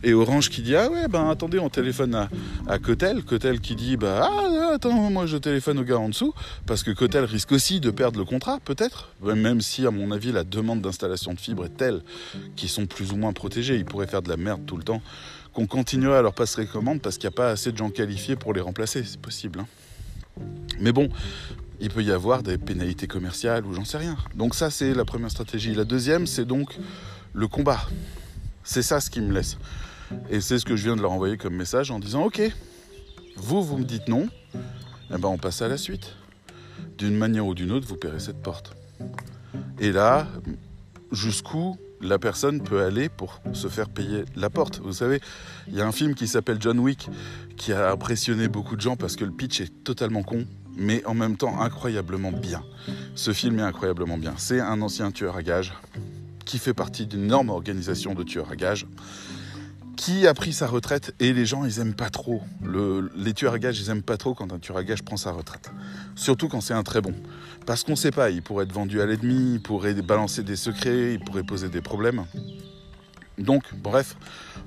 Et 0.04 0.14
Orange 0.14 0.50
qui 0.50 0.64
dit 0.64 0.76
Ah 0.76 0.90
ouais, 0.90 1.08
ben 1.08 1.30
attendez, 1.30 1.60
on 1.60 1.70
téléphone 1.70 2.16
à, 2.16 2.30
à 2.68 2.80
Cotel. 2.80 3.24
Cotel 3.24 3.60
qui 3.60 3.76
dit 3.76 3.98
Bah 3.98 4.28
ah, 4.32 4.72
attends, 4.74 5.12
moi 5.12 5.28
je 5.28 5.38
téléphone 5.38 5.78
au 5.80 5.84
gars 5.84 6.00
en 6.00 6.10
dessous. 6.10 6.34
Parce 6.66 6.82
que 6.82 6.90
Cotel 6.90 7.24
risque 7.26 7.52
aussi 7.52 7.80
de 7.80 7.92
perdre 7.92 8.18
le 8.18 8.26
contrat, 8.26 8.60
peut-être. 8.66 9.10
Même 9.24 9.62
si, 9.62 9.86
à 9.86 9.92
mon 9.92 10.12
avis, 10.12 10.32
la 10.32 10.44
demande 10.44 10.82
d'installation 10.82 11.34
de 11.34 11.40
fibres 11.40 11.66
est 11.66 11.78
telle 11.78 12.02
qu'ils 12.56 12.70
sont 12.70 12.88
plus 12.88 13.12
ou 13.12 13.16
moins 13.16 13.34
protégés. 13.34 13.76
Ils 13.76 13.86
pourraient 13.86 14.08
faire 14.08 14.24
de 14.24 14.30
la 14.30 14.38
merde 14.38 14.66
tout 14.66 14.78
le 14.78 14.84
temps. 14.84 15.02
Qu'on 15.54 15.68
continuerait 15.68 16.18
à 16.18 16.22
leur 16.24 16.34
passer 16.34 16.66
commande 16.66 17.00
parce 17.00 17.20
qu'il 17.20 17.30
n'y 17.30 17.36
a 17.36 17.38
pas 17.38 17.50
assez 17.50 17.72
de 17.72 17.78
gens 17.78 17.92
qualifiés 17.92 18.36
pour 18.36 18.56
les 18.56 18.62
remplacer. 18.62 19.04
C'est 19.04 19.22
possible. 19.22 19.60
Hein. 19.60 19.68
Mais 20.80 20.92
bon, 20.92 21.10
il 21.80 21.90
peut 21.90 22.04
y 22.04 22.12
avoir 22.12 22.44
des 22.44 22.58
pénalités 22.58 23.08
commerciales 23.08 23.66
ou 23.66 23.74
j'en 23.74 23.86
sais 23.86 23.98
rien. 23.98 24.18
Donc 24.36 24.56
ça, 24.56 24.70
c'est 24.70 24.94
la 24.94 25.06
première 25.06 25.32
stratégie. 25.32 25.74
La 25.74 25.86
deuxième, 25.86 26.28
c'est 26.28 26.46
donc 26.46 26.78
le 27.34 27.48
combat. 27.48 27.82
C'est 28.64 28.82
ça 28.82 29.00
ce 29.00 29.10
qui 29.10 29.22
me 29.22 29.34
laisse. 29.34 29.58
Et 30.30 30.42
c'est 30.42 30.60
ce 30.60 30.66
que 30.66 30.76
je 30.76 30.84
viens 30.84 30.96
de 30.96 31.02
leur 31.02 31.12
envoyer 31.12 31.38
comme 31.38 31.56
message 31.56 31.92
en 31.92 32.00
disant, 32.00 32.24
ok, 32.24 32.42
vous, 33.36 33.64
vous 33.64 33.78
me 33.78 33.84
dites 33.84 34.08
non, 34.08 34.28
eh 34.56 35.18
ben 35.18 35.28
on 35.28 35.38
passe 35.38 35.62
à 35.62 35.68
la 35.68 35.78
suite. 35.78 36.16
D'une 36.98 37.16
manière 37.16 37.46
ou 37.46 37.56
d'une 37.56 37.72
autre, 37.72 37.88
vous 37.88 37.98
paierez 37.98 38.20
cette 38.20 38.42
porte. 38.42 38.76
Et 39.80 39.92
là, 39.92 40.28
jusqu'où 41.12 41.78
la 42.04 42.20
personne 42.20 42.62
peut 42.62 42.84
aller 42.84 43.10
pour 43.10 43.42
se 43.54 43.68
faire 43.68 43.90
payer 43.90 44.26
la 44.36 44.50
porte. 44.50 44.80
Vous 44.84 44.94
savez, 44.94 45.22
il 45.68 45.76
y 45.76 45.82
a 45.82 45.88
un 45.88 45.92
film 45.92 46.14
qui 46.14 46.28
s'appelle 46.28 46.58
John 46.60 46.80
Wick 46.80 47.10
qui 47.58 47.74
a 47.74 47.92
impressionné 47.92 48.48
beaucoup 48.48 48.76
de 48.76 48.82
gens 48.82 48.96
parce 48.96 49.16
que 49.16 49.26
le 49.26 49.32
pitch 49.32 49.62
est 49.62 49.84
totalement 49.84 50.24
con, 50.24 50.46
mais 50.76 51.04
en 51.06 51.14
même 51.14 51.38
temps 51.38 51.62
incroyablement 51.62 52.32
bien. 52.32 52.64
Ce 53.16 53.32
film 53.34 53.60
est 53.60 53.64
incroyablement 53.64 54.18
bien. 54.18 54.34
C'est 54.38 54.60
un 54.60 54.82
ancien 54.82 55.12
tueur 55.12 55.38
à 55.38 55.44
gages 55.44 55.74
qui 56.46 56.58
fait 56.58 56.74
partie 56.74 57.08
d'une 57.08 57.24
énorme 57.24 57.50
organisation 57.50 58.14
de 58.14 58.24
tueurs 58.24 58.52
à 58.52 58.56
gages 58.56 58.86
qui 59.96 60.28
a 60.28 60.34
pris 60.34 60.54
sa 60.54 60.68
retraite 60.68 61.14
et 61.20 61.34
les 61.34 61.46
gens 61.46 61.66
ils 61.66 61.80
aiment 61.80 61.94
pas 61.94 62.10
trop. 62.10 62.42
Les 63.16 63.34
tueurs 63.34 63.54
à 63.54 63.60
gages 63.60 63.80
ils 63.80 63.90
aiment 63.90 64.04
pas 64.04 64.18
trop 64.18 64.34
quand 64.34 64.52
un 64.52 64.60
tueur 64.60 64.78
à 64.78 64.84
gages 64.84 65.04
prend 65.04 65.18
sa 65.18 65.32
retraite. 65.32 65.72
Surtout 66.16 66.48
quand 66.48 66.62
c'est 66.62 66.74
un 66.74 66.84
très 66.84 67.02
bon. 67.02 67.14
Parce 67.66 67.84
qu'on 67.84 67.96
sait 67.96 68.12
pas 68.12 68.30
il 68.30 68.42
pourrait 68.42 68.66
être 68.66 68.74
vendu 68.74 69.02
à 69.02 69.06
l'ennemi 69.06 69.56
il 69.56 69.62
pourrait 69.62 69.94
balancer 69.94 70.44
des 70.44 70.56
secrets 70.56 71.14
il 71.14 71.20
pourrait 71.20 71.44
poser 71.44 71.70
des 71.70 71.82
problèmes. 71.82 72.26
Donc 73.38 73.64
bref 73.76 74.16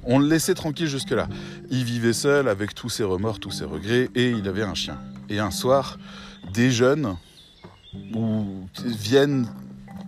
on 0.05 0.19
le 0.19 0.29
laissait 0.29 0.55
tranquille 0.55 0.89
jusque 0.89 1.11
là 1.11 1.29
il 1.71 1.85
vivait 1.85 2.13
seul 2.13 2.49
avec 2.49 2.75
tous 2.75 2.89
ses 2.89 3.05
remords 3.05 3.41
tous 3.41 3.51
ses 3.53 3.65
regrets 3.65 4.09
et 4.15 4.31
il 4.31 4.49
avait 4.49 4.63
un 4.63 4.75
chien. 4.75 4.99
Et 5.29 5.39
un 5.39 5.51
soir 5.51 5.99
des 6.53 6.71
jeunes 6.71 7.17
viennent 8.85 9.49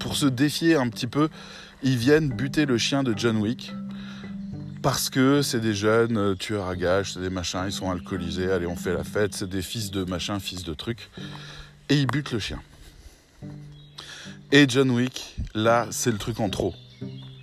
pour 0.00 0.16
se 0.16 0.26
défier 0.26 0.76
un 0.76 0.88
petit 0.88 1.06
peu 1.06 1.28
ils 1.82 1.96
viennent 1.96 2.28
buter 2.28 2.66
le 2.66 2.78
chien 2.78 3.02
de 3.02 3.14
John 3.16 3.36
Wick 3.38 3.72
parce 4.82 5.10
que 5.10 5.42
c'est 5.42 5.60
des 5.60 5.74
jeunes 5.74 6.16
euh, 6.16 6.34
tueurs 6.34 6.68
à 6.68 6.76
gages, 6.76 7.14
c'est 7.14 7.20
des 7.20 7.30
machins, 7.30 7.64
ils 7.66 7.72
sont 7.72 7.90
alcoolisés, 7.90 8.50
allez 8.50 8.66
on 8.66 8.76
fait 8.76 8.94
la 8.94 9.04
fête, 9.04 9.34
c'est 9.34 9.48
des 9.48 9.62
fils 9.62 9.90
de 9.90 10.04
machins, 10.04 10.40
fils 10.40 10.62
de 10.64 10.74
trucs. 10.74 11.10
Et 11.88 11.96
ils 11.96 12.06
butent 12.06 12.32
le 12.32 12.38
chien. 12.38 12.60
Et 14.52 14.66
John 14.68 14.90
Wick, 14.90 15.36
là, 15.54 15.86
c'est 15.90 16.10
le 16.10 16.18
truc 16.18 16.40
en 16.40 16.48
trop. 16.48 16.74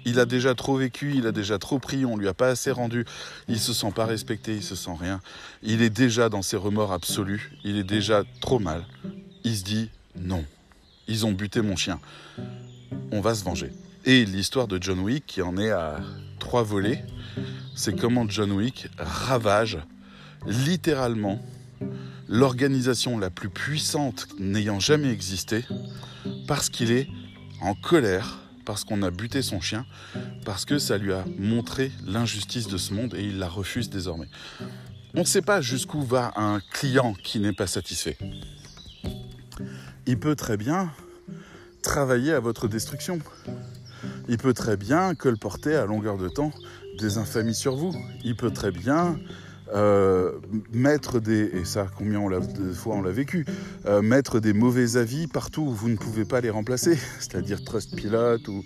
Il 0.06 0.20
a 0.20 0.26
déjà 0.26 0.54
trop 0.54 0.78
vécu, 0.78 1.14
il 1.16 1.26
a 1.26 1.32
déjà 1.32 1.58
trop 1.58 1.80
pris, 1.80 2.06
on 2.06 2.16
lui 2.16 2.28
a 2.28 2.34
pas 2.34 2.50
assez 2.50 2.72
rendu, 2.72 3.06
il 3.48 3.60
se 3.60 3.74
sent 3.74 3.92
pas 3.94 4.06
respecté, 4.06 4.56
il 4.56 4.64
se 4.64 4.76
sent 4.76 4.96
rien. 5.00 5.20
Il 5.64 5.82
est 5.82 5.90
déjà 5.90 6.30
dans 6.30 6.42
ses 6.44 6.58
remords 6.58 6.94
absolus, 6.94 7.52
il 7.64 7.78
est 7.78 7.84
déjà 7.84 8.24
trop 8.40 8.60
mal. 8.60 8.86
Il 9.44 9.58
se 9.58 9.64
dit 9.64 9.90
non, 10.16 10.46
ils 11.08 11.26
ont 11.26 11.32
buté 11.32 11.62
mon 11.62 11.76
chien, 11.76 12.00
on 13.12 13.22
va 13.22 13.36
se 13.36 13.44
venger. 13.44 13.72
Et 14.08 14.24
l'histoire 14.24 14.68
de 14.68 14.78
John 14.80 15.00
Wick 15.00 15.26
qui 15.26 15.42
en 15.42 15.58
est 15.58 15.72
à 15.72 16.00
trois 16.40 16.62
volets, 16.62 17.04
c'est 17.76 18.00
comment 18.00 18.30
John 18.30 18.52
Wick 18.52 18.88
ravage 19.00 19.80
littéralement 20.46 21.42
l'organisation 22.28 23.18
la 23.18 23.32
plus 23.32 23.50
puissante 23.50 24.28
n'ayant 24.40 24.80
jamais 24.80 25.10
existé, 25.10 25.66
parce 26.48 26.70
qu'il 26.70 26.92
est 26.92 27.08
en 27.62 27.74
colère, 27.74 28.42
parce 28.64 28.84
qu'on 28.84 29.02
a 29.02 29.10
buté 29.10 29.42
son 29.42 29.60
chien, 29.60 29.88
parce 30.46 30.66
que 30.66 30.78
ça 30.78 31.00
lui 31.00 31.12
a 31.12 31.26
montré 31.40 31.92
l'injustice 32.06 32.68
de 32.68 32.78
ce 32.78 32.94
monde 32.94 33.16
et 33.16 33.24
il 33.24 33.40
la 33.40 33.50
refuse 33.50 33.90
désormais. 33.90 34.30
On 35.16 35.22
ne 35.22 35.26
sait 35.26 35.42
pas 35.42 35.62
jusqu'où 35.62 36.04
va 36.04 36.32
un 36.36 36.60
client 36.74 37.16
qui 37.24 37.40
n'est 37.40 37.54
pas 37.54 37.68
satisfait. 37.68 38.20
Il 40.06 40.20
peut 40.20 40.36
très 40.36 40.58
bien 40.58 40.92
travailler 41.82 42.34
à 42.34 42.40
votre 42.40 42.68
destruction. 42.68 43.20
Il 44.28 44.38
peut 44.38 44.54
très 44.54 44.78
bien 44.78 45.16
colporter 45.16 45.76
à 45.76 45.86
longueur 45.86 46.18
de 46.18 46.30
temps 46.30 46.52
des 47.00 47.18
infamies 47.18 47.56
sur 47.56 47.76
vous. 47.76 47.94
Il 48.24 48.36
peut 48.36 48.52
très 48.52 48.72
bien 48.72 49.18
euh, 49.74 50.34
mettre 50.72 51.20
des, 51.20 51.50
et 51.54 51.66
ça 51.66 51.88
combien 51.98 52.22
de 52.30 52.72
fois 52.72 52.96
on 52.96 53.02
l'a 53.02 53.12
vécu, 53.12 53.46
euh, 53.88 54.02
mettre 54.02 54.40
des 54.40 54.54
mauvais 54.54 54.96
avis 54.96 55.26
partout 55.26 55.64
où 55.64 55.72
vous 55.72 55.90
ne 55.90 55.98
pouvez 55.98 56.24
pas 56.24 56.40
les 56.40 56.52
remplacer, 56.52 56.98
c'est-à-dire 57.20 57.64
Trustpilot 57.64 58.48
ou, 58.48 58.64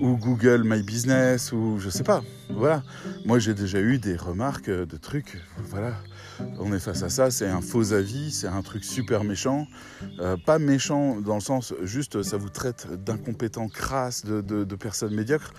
ou 0.00 0.16
Google 0.16 0.62
My 0.64 0.82
Business 0.82 1.52
ou 1.52 1.78
je 1.78 1.88
sais 1.90 2.02
pas. 2.02 2.22
Voilà. 2.50 2.82
Moi 3.24 3.38
j'ai 3.38 3.54
déjà 3.54 3.80
eu 3.80 3.98
des 3.98 4.16
remarques 4.16 4.70
de 4.70 4.96
trucs, 4.96 5.40
voilà. 5.70 5.94
On 6.58 6.72
est 6.72 6.80
face 6.80 7.02
à 7.02 7.08
ça, 7.08 7.30
c'est 7.30 7.46
un 7.46 7.60
faux 7.60 7.92
avis, 7.92 8.32
c'est 8.32 8.48
un 8.48 8.62
truc 8.62 8.84
super 8.84 9.22
méchant. 9.22 9.68
Euh, 10.18 10.36
pas 10.36 10.58
méchant 10.58 11.20
dans 11.20 11.36
le 11.36 11.40
sens, 11.40 11.72
juste 11.82 12.22
ça 12.22 12.36
vous 12.36 12.48
traite 12.48 12.88
d'incompétents 13.04 13.68
crasses, 13.68 14.24
de, 14.24 14.40
de, 14.40 14.76
personnes 14.76 15.14
médiocres, 15.14 15.54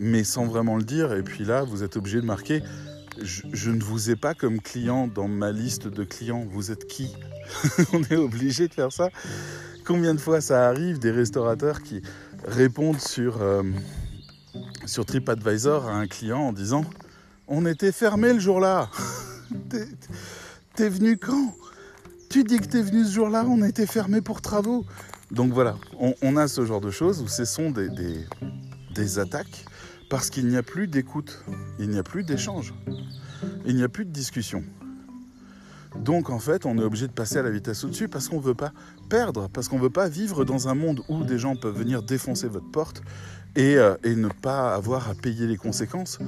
mais 0.00 0.22
sans 0.22 0.44
vraiment 0.44 0.76
le 0.76 0.84
dire. 0.84 1.14
Et 1.14 1.22
puis 1.22 1.44
là, 1.44 1.62
vous 1.62 1.82
êtes 1.82 1.96
obligé 1.96 2.20
de 2.20 2.26
marquer 2.26 2.62
je, 3.22 3.70
ne 3.70 3.82
vous 3.82 4.10
ai 4.10 4.16
pas 4.16 4.34
comme 4.34 4.60
client 4.60 5.06
dans 5.06 5.28
ma 5.28 5.52
liste 5.52 5.88
de 5.88 6.04
clients. 6.04 6.44
Vous 6.50 6.70
êtes 6.70 6.86
qui? 6.86 7.14
On 7.92 8.02
est 8.02 8.16
obligé 8.16 8.68
de 8.68 8.74
faire 8.74 8.92
ça. 8.92 9.10
Combien 9.84 10.14
de 10.14 10.20
fois 10.20 10.40
ça 10.40 10.66
arrive 10.68 10.98
des 10.98 11.10
restaurateurs 11.10 11.82
qui 11.82 12.02
répondent 12.44 13.00
sur, 13.00 13.40
euh, 13.40 13.62
sur 14.86 15.04
TripAdvisor 15.04 15.88
à 15.88 15.94
un 15.94 16.06
client 16.06 16.40
en 16.40 16.52
disant 16.52 16.84
On 17.48 17.66
était 17.66 17.92
fermé 17.92 18.32
le 18.32 18.40
jour-là. 18.40 18.90
t'es, 20.74 20.88
venu 20.88 21.16
quand? 21.16 21.54
Tu 22.30 22.44
dis 22.44 22.58
que 22.58 22.66
t'es 22.66 22.82
venu 22.82 23.04
ce 23.04 23.12
jour-là, 23.12 23.44
on 23.46 23.62
était 23.62 23.86
fermé 23.86 24.20
pour 24.20 24.40
travaux. 24.40 24.84
Donc 25.30 25.52
voilà, 25.52 25.76
on, 25.98 26.36
a 26.36 26.48
ce 26.48 26.64
genre 26.64 26.80
de 26.80 26.90
choses 26.90 27.20
où 27.20 27.28
ce 27.28 27.44
sont 27.44 27.70
des, 27.70 27.88
des 28.94 29.18
attaques 29.18 29.64
parce 30.08 30.30
qu'il 30.30 30.46
n'y 30.46 30.56
a 30.56 30.62
plus 30.62 30.86
d'écoute, 30.86 31.42
il 31.78 31.88
n'y 31.88 31.98
a 31.98 32.02
plus 32.02 32.24
d'échange, 32.24 32.74
il 33.66 33.74
n'y 33.74 33.82
a 33.82 33.88
plus 33.88 34.04
de 34.04 34.10
discussion. 34.10 34.62
Donc 35.96 36.30
en 36.30 36.38
fait, 36.38 36.66
on 36.66 36.78
est 36.78 36.82
obligé 36.82 37.06
de 37.06 37.12
passer 37.12 37.38
à 37.38 37.42
la 37.42 37.50
vitesse 37.50 37.84
au-dessus 37.84 38.08
parce 38.08 38.28
qu'on 38.28 38.36
ne 38.36 38.42
veut 38.42 38.54
pas 38.54 38.72
perdre, 39.04 39.48
parce 39.48 39.68
qu'on 39.68 39.78
ne 39.78 39.82
veut 39.82 39.90
pas 39.90 40.08
vivre 40.08 40.44
dans 40.44 40.68
un 40.68 40.74
monde 40.74 41.02
où 41.08 41.24
des 41.24 41.38
gens 41.38 41.56
peuvent 41.56 41.76
venir 41.76 42.02
défoncer 42.02 42.48
votre 42.48 42.70
porte 42.70 43.02
et, 43.56 43.76
euh, 43.76 43.96
et, 44.02 44.16
ne 44.16 44.28
pas 44.28 44.74
avoir 44.74 45.08
à 45.08 45.14
payer 45.14 45.46
les 45.46 45.56
conséquences. 45.56 46.18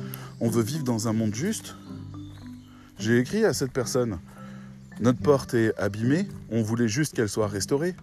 On 0.40 0.48
veut 0.48 0.62
vivre 0.62 0.84
dans 0.84 1.08
un 1.08 1.12
monde 1.12 1.34
juste. 1.34 1.76
J'ai 2.98 3.18
écrit 3.18 3.44
à 3.44 3.52
cette 3.52 3.72
personne, 3.72 4.18
notre 5.00 5.20
porte 5.20 5.52
est 5.52 5.76
abîmée, 5.78 6.26
on 6.50 6.62
voulait 6.62 6.88
juste 6.88 7.14
qu'elle 7.14 7.28
soit 7.28 7.48
restaurée. 7.48 7.94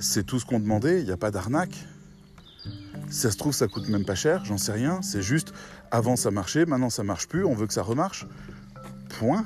C'est 0.00 0.24
tout 0.24 0.40
ce 0.40 0.44
qu'on 0.44 0.58
demandait, 0.58 1.00
il 1.00 1.04
n'y 1.04 1.12
a 1.12 1.16
pas 1.16 1.30
d'arnaque. 1.30 1.86
Ça 3.08 3.30
se 3.30 3.36
trouve, 3.36 3.52
ça 3.52 3.68
coûte 3.68 3.88
même 3.88 4.04
pas 4.04 4.16
cher, 4.16 4.44
j'en 4.44 4.58
sais 4.58 4.72
rien. 4.72 5.00
C'est 5.02 5.22
juste, 5.22 5.52
avant 5.92 6.16
ça 6.16 6.32
marchait, 6.32 6.66
maintenant 6.66 6.90
ça 6.90 7.04
marche 7.04 7.28
plus, 7.28 7.44
on 7.44 7.54
veut 7.54 7.68
que 7.68 7.74
ça 7.74 7.82
remarche. 7.82 8.26
Point. 9.10 9.44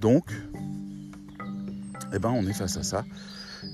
Donc, 0.00 0.30
eh 2.12 2.18
ben, 2.18 2.30
on 2.30 2.46
est 2.46 2.52
face 2.52 2.76
à 2.76 2.82
ça. 2.82 3.04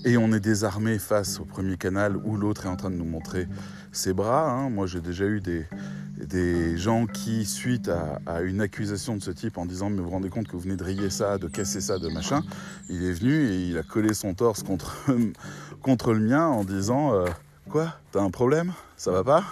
Et 0.04 0.16
on 0.16 0.32
est 0.32 0.40
désarmé 0.40 0.98
face 0.98 1.40
au 1.40 1.44
premier 1.44 1.76
canal 1.76 2.16
où 2.16 2.36
l'autre 2.36 2.66
est 2.66 2.68
en 2.68 2.76
train 2.76 2.90
de 2.90 2.96
nous 2.96 3.04
montrer 3.04 3.46
ses 3.90 4.12
bras. 4.12 4.50
Hein. 4.50 4.70
Moi, 4.70 4.86
j'ai 4.86 5.00
déjà 5.00 5.26
eu 5.26 5.40
des, 5.40 6.76
gens 6.76 7.06
qui, 7.06 7.44
suite 7.44 7.90
à, 8.26 8.40
une 8.42 8.60
accusation 8.60 9.16
de 9.16 9.22
ce 9.22 9.30
type 9.30 9.58
en 9.58 9.66
disant 9.66 9.90
Mais 9.90 9.98
vous 9.98 10.04
vous 10.04 10.10
rendez 10.10 10.28
compte 10.28 10.46
que 10.46 10.52
vous 10.52 10.60
venez 10.60 10.76
de 10.76 10.84
rayer 10.84 11.10
ça, 11.10 11.38
de 11.38 11.48
casser 11.48 11.80
ça, 11.80 11.98
de 11.98 12.08
machin, 12.08 12.42
il 12.88 13.04
est 13.04 13.12
venu 13.12 13.44
et 13.44 13.68
il 13.68 13.78
a 13.78 13.82
collé 13.82 14.14
son 14.14 14.34
torse 14.34 14.62
contre, 14.62 15.04
contre 15.82 16.12
le 16.12 16.20
mien 16.20 16.46
en 16.46 16.64
disant 16.64 17.14
euh, 17.14 17.26
Quoi? 17.68 17.94
T'as 18.12 18.22
un 18.22 18.30
problème? 18.30 18.72
Ça 18.96 19.10
va 19.12 19.24
pas 19.24 19.44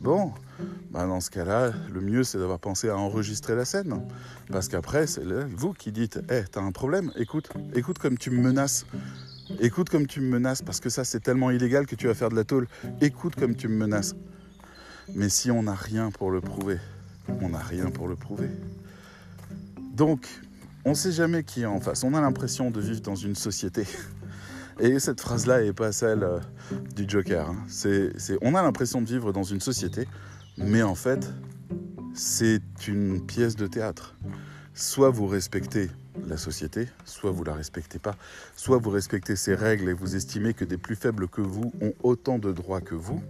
Bon, 0.00 0.32
bah 0.90 1.06
dans 1.06 1.20
ce 1.20 1.30
cas-là, 1.30 1.72
le 1.92 2.00
mieux 2.00 2.24
c'est 2.24 2.38
d'avoir 2.38 2.58
pensé 2.58 2.88
à 2.88 2.96
enregistrer 2.96 3.54
la 3.54 3.64
scène. 3.64 4.00
Parce 4.50 4.68
qu'après, 4.68 5.06
c'est 5.06 5.24
vous 5.24 5.72
qui 5.72 5.92
dites 5.92 6.20
Hé, 6.30 6.44
t'as 6.50 6.60
un 6.60 6.72
problème 6.72 7.10
Écoute, 7.16 7.50
écoute 7.74 7.98
comme 7.98 8.18
tu 8.18 8.30
me 8.30 8.40
menaces. 8.40 8.86
Écoute 9.60 9.90
comme 9.90 10.06
tu 10.06 10.20
me 10.20 10.28
menaces, 10.28 10.62
parce 10.62 10.80
que 10.80 10.88
ça 10.88 11.04
c'est 11.04 11.20
tellement 11.20 11.50
illégal 11.50 11.86
que 11.86 11.96
tu 11.96 12.06
vas 12.06 12.14
faire 12.14 12.30
de 12.30 12.36
la 12.36 12.44
tôle. 12.44 12.66
Écoute 13.00 13.34
comme 13.36 13.54
tu 13.54 13.68
me 13.68 13.76
menaces. 13.76 14.14
Mais 15.14 15.28
si 15.28 15.50
on 15.50 15.62
n'a 15.64 15.74
rien 15.74 16.10
pour 16.10 16.30
le 16.30 16.40
prouver, 16.40 16.78
on 17.40 17.50
n'a 17.50 17.58
rien 17.58 17.90
pour 17.90 18.08
le 18.08 18.16
prouver. 18.16 18.48
Donc, 19.94 20.26
on 20.84 20.90
ne 20.90 20.94
sait 20.94 21.12
jamais 21.12 21.44
qui 21.44 21.62
est 21.62 21.66
en 21.66 21.80
face. 21.80 22.04
On 22.04 22.14
a 22.14 22.20
l'impression 22.20 22.70
de 22.70 22.80
vivre 22.80 23.00
dans 23.00 23.14
une 23.14 23.34
société 23.34 23.86
et 24.80 24.98
cette 24.98 25.20
phrase-là 25.20 25.62
n'est 25.62 25.72
pas 25.72 25.92
celle 25.92 26.24
euh, 26.24 26.40
du 26.94 27.04
Joker. 27.08 27.48
Hein. 27.48 27.56
On 28.42 28.54
a 28.54 28.62
l'impression 28.62 29.00
de 29.00 29.06
vivre 29.06 29.32
dans 29.32 29.42
une 29.42 29.60
société, 29.60 30.08
mais 30.56 30.82
en 30.82 30.94
fait, 30.94 31.30
c'est 32.14 32.62
une 32.86 33.24
pièce 33.24 33.56
de 33.56 33.66
théâtre. 33.66 34.14
Soit 34.74 35.10
vous 35.10 35.26
respectez 35.26 35.90
la 36.26 36.36
société, 36.36 36.88
soit 37.04 37.30
vous 37.30 37.44
la 37.44 37.54
respectez 37.54 37.98
pas, 37.98 38.16
soit 38.56 38.78
vous 38.78 38.90
respectez 38.90 39.36
ses 39.36 39.54
règles 39.54 39.88
et 39.88 39.92
vous 39.92 40.16
estimez 40.16 40.54
que 40.54 40.64
des 40.64 40.78
plus 40.78 40.96
faibles 40.96 41.28
que 41.28 41.40
vous 41.40 41.72
ont 41.80 41.92
autant 42.02 42.38
de 42.38 42.52
droits 42.52 42.80
que 42.80 42.94
vous, 42.94 43.22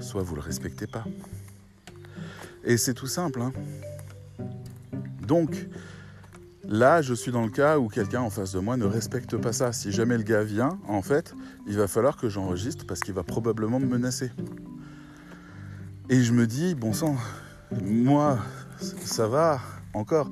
soit 0.00 0.22
vous 0.22 0.34
le 0.34 0.40
respectez 0.40 0.86
pas. 0.86 1.04
Et 2.64 2.76
c'est 2.76 2.94
tout 2.94 3.06
simple. 3.06 3.40
Hein. 3.42 3.52
Donc, 5.26 5.68
Là, 6.66 7.02
je 7.02 7.12
suis 7.12 7.30
dans 7.30 7.44
le 7.44 7.50
cas 7.50 7.78
où 7.78 7.88
quelqu'un 7.88 8.22
en 8.22 8.30
face 8.30 8.52
de 8.52 8.58
moi 8.58 8.78
ne 8.78 8.86
respecte 8.86 9.36
pas 9.36 9.52
ça. 9.52 9.72
Si 9.72 9.92
jamais 9.92 10.16
le 10.16 10.22
gars 10.22 10.42
vient, 10.42 10.78
en 10.88 11.02
fait, 11.02 11.34
il 11.66 11.76
va 11.76 11.86
falloir 11.86 12.16
que 12.16 12.30
j'enregistre 12.30 12.86
parce 12.86 13.00
qu'il 13.00 13.12
va 13.12 13.22
probablement 13.22 13.78
me 13.78 13.86
menacer. 13.86 14.30
Et 16.10 16.22
je 16.22 16.32
me 16.32 16.46
dis, 16.46 16.74
bon 16.74 16.92
sang, 16.92 17.16
moi, 17.82 18.38
ça 18.78 19.26
va 19.26 19.60
encore. 19.94 20.30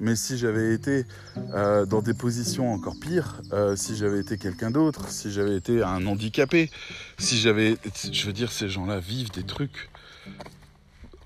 Mais 0.00 0.16
si 0.16 0.36
j'avais 0.36 0.74
été 0.74 1.06
euh, 1.54 1.86
dans 1.86 2.02
des 2.02 2.12
positions 2.12 2.72
encore 2.72 2.98
pires, 3.00 3.40
euh, 3.52 3.74
si 3.74 3.96
j'avais 3.96 4.20
été 4.20 4.36
quelqu'un 4.36 4.70
d'autre, 4.70 5.08
si 5.08 5.32
j'avais 5.32 5.56
été 5.56 5.82
un 5.82 6.04
handicapé, 6.06 6.70
si 7.16 7.38
j'avais... 7.38 7.78
Je 8.12 8.26
veux 8.26 8.32
dire, 8.32 8.52
ces 8.52 8.68
gens-là 8.68 9.00
vivent 9.00 9.30
des 9.30 9.44
trucs 9.44 9.88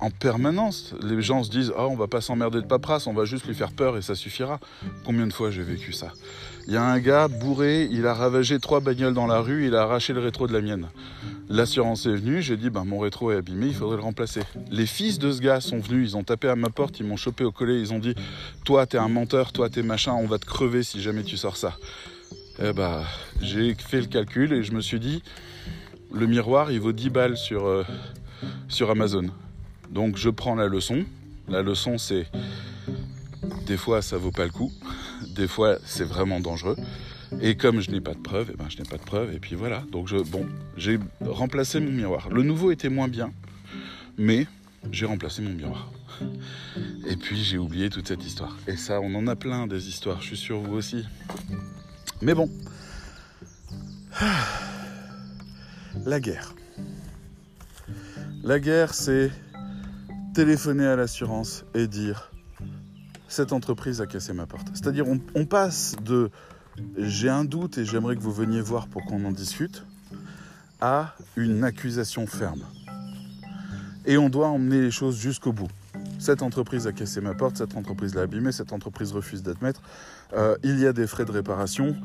en 0.00 0.10
permanence. 0.10 0.94
Les 1.02 1.20
gens 1.22 1.42
se 1.42 1.50
disent 1.50 1.72
oh, 1.76 1.88
on 1.90 1.96
va 1.96 2.06
pas 2.06 2.20
s'emmerder 2.20 2.60
de 2.60 2.66
paperasse, 2.66 3.06
on 3.06 3.14
va 3.14 3.24
juste 3.24 3.46
lui 3.46 3.54
faire 3.54 3.72
peur 3.72 3.96
et 3.96 4.02
ça 4.02 4.14
suffira. 4.14 4.60
Combien 5.04 5.26
de 5.26 5.32
fois 5.32 5.50
j'ai 5.50 5.62
vécu 5.62 5.92
ça? 5.92 6.12
Il 6.66 6.74
y 6.74 6.76
a 6.76 6.84
un 6.84 6.98
gars 6.98 7.28
bourré, 7.28 7.88
il 7.90 8.06
a 8.06 8.14
ravagé 8.14 8.58
trois 8.60 8.80
bagnoles 8.80 9.14
dans 9.14 9.26
la 9.26 9.40
rue, 9.40 9.66
il 9.66 9.74
a 9.74 9.82
arraché 9.82 10.12
le 10.12 10.20
rétro 10.20 10.46
de 10.46 10.52
la 10.52 10.60
mienne. 10.60 10.88
L'assurance 11.48 12.04
est 12.06 12.14
venue, 12.14 12.42
j'ai 12.42 12.56
dit 12.56 12.68
ben, 12.68 12.84
mon 12.84 12.98
rétro 12.98 13.32
est 13.32 13.36
abîmé, 13.36 13.66
il 13.66 13.74
faudrait 13.74 13.96
le 13.96 14.02
remplacer. 14.02 14.42
Les 14.70 14.86
fils 14.86 15.18
de 15.18 15.32
ce 15.32 15.40
gars 15.40 15.60
sont 15.60 15.78
venus, 15.78 16.10
ils 16.10 16.16
ont 16.16 16.24
tapé 16.24 16.48
à 16.48 16.56
ma 16.56 16.68
porte, 16.68 17.00
ils 17.00 17.06
m'ont 17.06 17.16
chopé 17.16 17.42
au 17.44 17.52
collet, 17.52 17.80
ils 17.80 17.92
ont 17.92 17.98
dit 17.98 18.14
toi 18.64 18.86
t'es 18.86 18.98
un 18.98 19.08
menteur, 19.08 19.52
toi 19.52 19.70
t'es 19.70 19.82
machin, 19.82 20.12
on 20.12 20.26
va 20.26 20.38
te 20.38 20.46
crever 20.46 20.82
si 20.82 21.00
jamais 21.00 21.22
tu 21.22 21.36
sors 21.36 21.56
ça. 21.56 21.76
Eh 22.62 22.72
ben, 22.72 23.02
j'ai 23.40 23.74
fait 23.74 24.00
le 24.00 24.06
calcul 24.06 24.52
et 24.52 24.62
je 24.62 24.72
me 24.72 24.80
suis 24.80 25.00
dit 25.00 25.22
le 26.12 26.26
miroir 26.26 26.70
il 26.72 26.80
vaut 26.80 26.92
10 26.92 27.10
balles 27.10 27.36
sur, 27.36 27.66
euh, 27.66 27.84
sur 28.68 28.90
Amazon. 28.90 29.26
Donc 29.90 30.16
je 30.16 30.30
prends 30.30 30.54
la 30.54 30.66
leçon. 30.66 31.04
La 31.48 31.62
leçon 31.62 31.98
c'est 31.98 32.26
des 33.66 33.76
fois 33.76 34.02
ça 34.02 34.16
vaut 34.16 34.30
pas 34.30 34.44
le 34.44 34.50
coup, 34.50 34.72
des 35.34 35.48
fois 35.48 35.78
c'est 35.84 36.04
vraiment 36.04 36.40
dangereux. 36.40 36.76
Et 37.40 37.56
comme 37.56 37.80
je 37.80 37.90
n'ai 37.90 38.00
pas 38.00 38.14
de 38.14 38.20
preuves, 38.20 38.50
et 38.50 38.52
eh 38.54 38.56
ben 38.56 38.68
je 38.68 38.78
n'ai 38.78 38.84
pas 38.84 38.96
de 38.96 39.02
preuves 39.02 39.32
et 39.34 39.38
puis 39.38 39.54
voilà. 39.54 39.84
Donc 39.92 40.08
je 40.08 40.16
bon, 40.16 40.46
j'ai 40.76 40.98
remplacé 41.20 41.80
mon 41.80 41.90
miroir. 41.90 42.30
Le 42.30 42.42
nouveau 42.42 42.70
était 42.70 42.88
moins 42.88 43.08
bien, 43.08 43.32
mais 44.16 44.46
j'ai 44.90 45.06
remplacé 45.06 45.42
mon 45.42 45.50
miroir. 45.50 45.90
Et 47.06 47.16
puis 47.16 47.42
j'ai 47.42 47.58
oublié 47.58 47.90
toute 47.90 48.08
cette 48.08 48.24
histoire. 48.24 48.56
Et 48.66 48.76
ça, 48.76 49.00
on 49.00 49.14
en 49.14 49.26
a 49.26 49.36
plein 49.36 49.66
des 49.66 49.88
histoires, 49.88 50.20
je 50.20 50.28
suis 50.28 50.36
sûr 50.36 50.60
vous 50.60 50.74
aussi. 50.74 51.04
Mais 52.22 52.34
bon. 52.34 52.50
La 56.04 56.20
guerre. 56.20 56.54
La 58.42 58.58
guerre, 58.60 58.94
c'est 58.94 59.30
téléphoner 60.38 60.86
à 60.86 60.94
l'assurance 60.94 61.64
et 61.74 61.88
dire 61.88 62.30
cette 63.26 63.52
entreprise 63.52 64.00
a 64.00 64.06
cassé 64.06 64.32
ma 64.32 64.46
porte. 64.46 64.68
C'est-à-dire 64.72 65.04
on, 65.08 65.44
passe 65.46 65.96
de 66.04 66.30
j'ai 66.96 67.28
un 67.28 67.44
doute 67.44 67.76
et 67.78 67.84
j'aimerais 67.84 68.14
que 68.14 68.20
vous 68.20 68.32
veniez 68.32 68.60
voir 68.60 68.86
pour 68.86 69.04
qu'on 69.04 69.24
en 69.24 69.32
discute 69.32 69.84
à 70.80 71.16
une 71.34 71.64
accusation 71.64 72.28
ferme. 72.28 72.62
Et 74.06 74.16
on 74.16 74.28
doit 74.28 74.46
emmener 74.46 74.80
les 74.80 74.92
choses 74.92 75.18
jusqu'au 75.18 75.52
bout. 75.52 75.66
cette 76.20 76.42
entreprise 76.42 76.86
a 76.86 76.92
cassé 76.92 77.20
ma 77.20 77.34
porte, 77.34 77.56
cette 77.56 77.76
entreprise 77.76 78.14
l'a 78.14 78.22
abîmé, 78.22 78.52
cette 78.52 78.72
entreprise 78.72 79.10
refuse 79.10 79.42
d'admettre, 79.42 79.82
euh, 80.34 80.56
il 80.62 80.78
y 80.78 80.86
a 80.86 80.92
des 80.92 81.08
frais 81.08 81.24
de 81.24 81.32
réparation, 81.32 81.96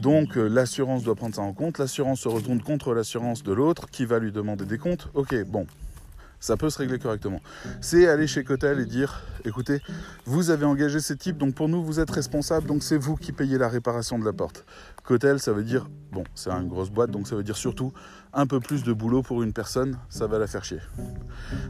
donc 0.00 0.38
euh, 0.38 0.48
l'assurance 0.48 1.02
doit 1.02 1.14
prendre 1.14 1.34
ça 1.34 1.42
en 1.42 1.52
compte, 1.52 1.76
l'assurance 1.76 2.20
se 2.20 2.28
retourne 2.28 2.62
contre 2.62 2.94
l'assurance 2.94 3.42
de 3.42 3.52
l'autre 3.52 3.90
qui 3.90 4.06
va 4.06 4.18
lui 4.18 4.32
demander 4.32 4.64
des 4.64 4.78
comptes. 4.78 5.10
Ok, 5.12 5.34
bon, 5.44 5.66
ça 6.42 6.56
peut 6.56 6.70
se 6.70 6.78
régler 6.78 6.98
correctement. 6.98 7.40
C'est 7.80 8.08
aller 8.08 8.26
chez 8.26 8.42
Cotel 8.42 8.80
et 8.80 8.84
dire, 8.84 9.20
écoutez, 9.44 9.80
vous 10.26 10.50
avez 10.50 10.66
engagé 10.66 10.98
ces 10.98 11.16
types, 11.16 11.38
donc 11.38 11.54
pour 11.54 11.68
nous, 11.68 11.84
vous 11.84 12.00
êtes 12.00 12.10
responsable, 12.10 12.66
donc 12.66 12.82
c'est 12.82 12.98
vous 12.98 13.14
qui 13.14 13.30
payez 13.30 13.58
la 13.58 13.68
réparation 13.68 14.18
de 14.18 14.24
la 14.24 14.32
porte. 14.32 14.64
Cotel, 15.04 15.38
ça 15.38 15.52
veut 15.52 15.62
dire, 15.62 15.88
bon, 16.10 16.24
c'est 16.34 16.50
une 16.50 16.66
grosse 16.66 16.90
boîte, 16.90 17.12
donc 17.12 17.28
ça 17.28 17.36
veut 17.36 17.44
dire 17.44 17.56
surtout 17.56 17.92
un 18.32 18.48
peu 18.48 18.58
plus 18.58 18.82
de 18.82 18.92
boulot 18.92 19.22
pour 19.22 19.44
une 19.44 19.52
personne, 19.52 19.98
ça 20.08 20.26
va 20.26 20.40
la 20.40 20.48
faire 20.48 20.64
chier. 20.64 20.80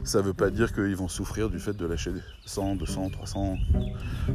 Ça 0.03 0.19
ne 0.19 0.23
veut 0.23 0.33
pas 0.33 0.49
dire 0.49 0.73
qu'ils 0.73 0.95
vont 0.95 1.07
souffrir 1.07 1.51
du 1.51 1.59
fait 1.59 1.73
de 1.73 1.85
lâcher 1.85 2.11
100, 2.45 2.77
200, 2.77 3.11
300 3.11 3.57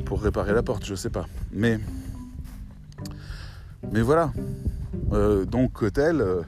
pour 0.05 0.23
réparer 0.23 0.53
la 0.53 0.63
porte, 0.63 0.85
je 0.85 0.95
sais 0.95 1.11
pas. 1.11 1.27
Mais, 1.51 1.81
mais 3.91 4.03
voilà. 4.03 4.33
Euh, 5.13 5.45
donc 5.45 5.73
Cotel, 5.73 6.21
euh, 6.21 6.43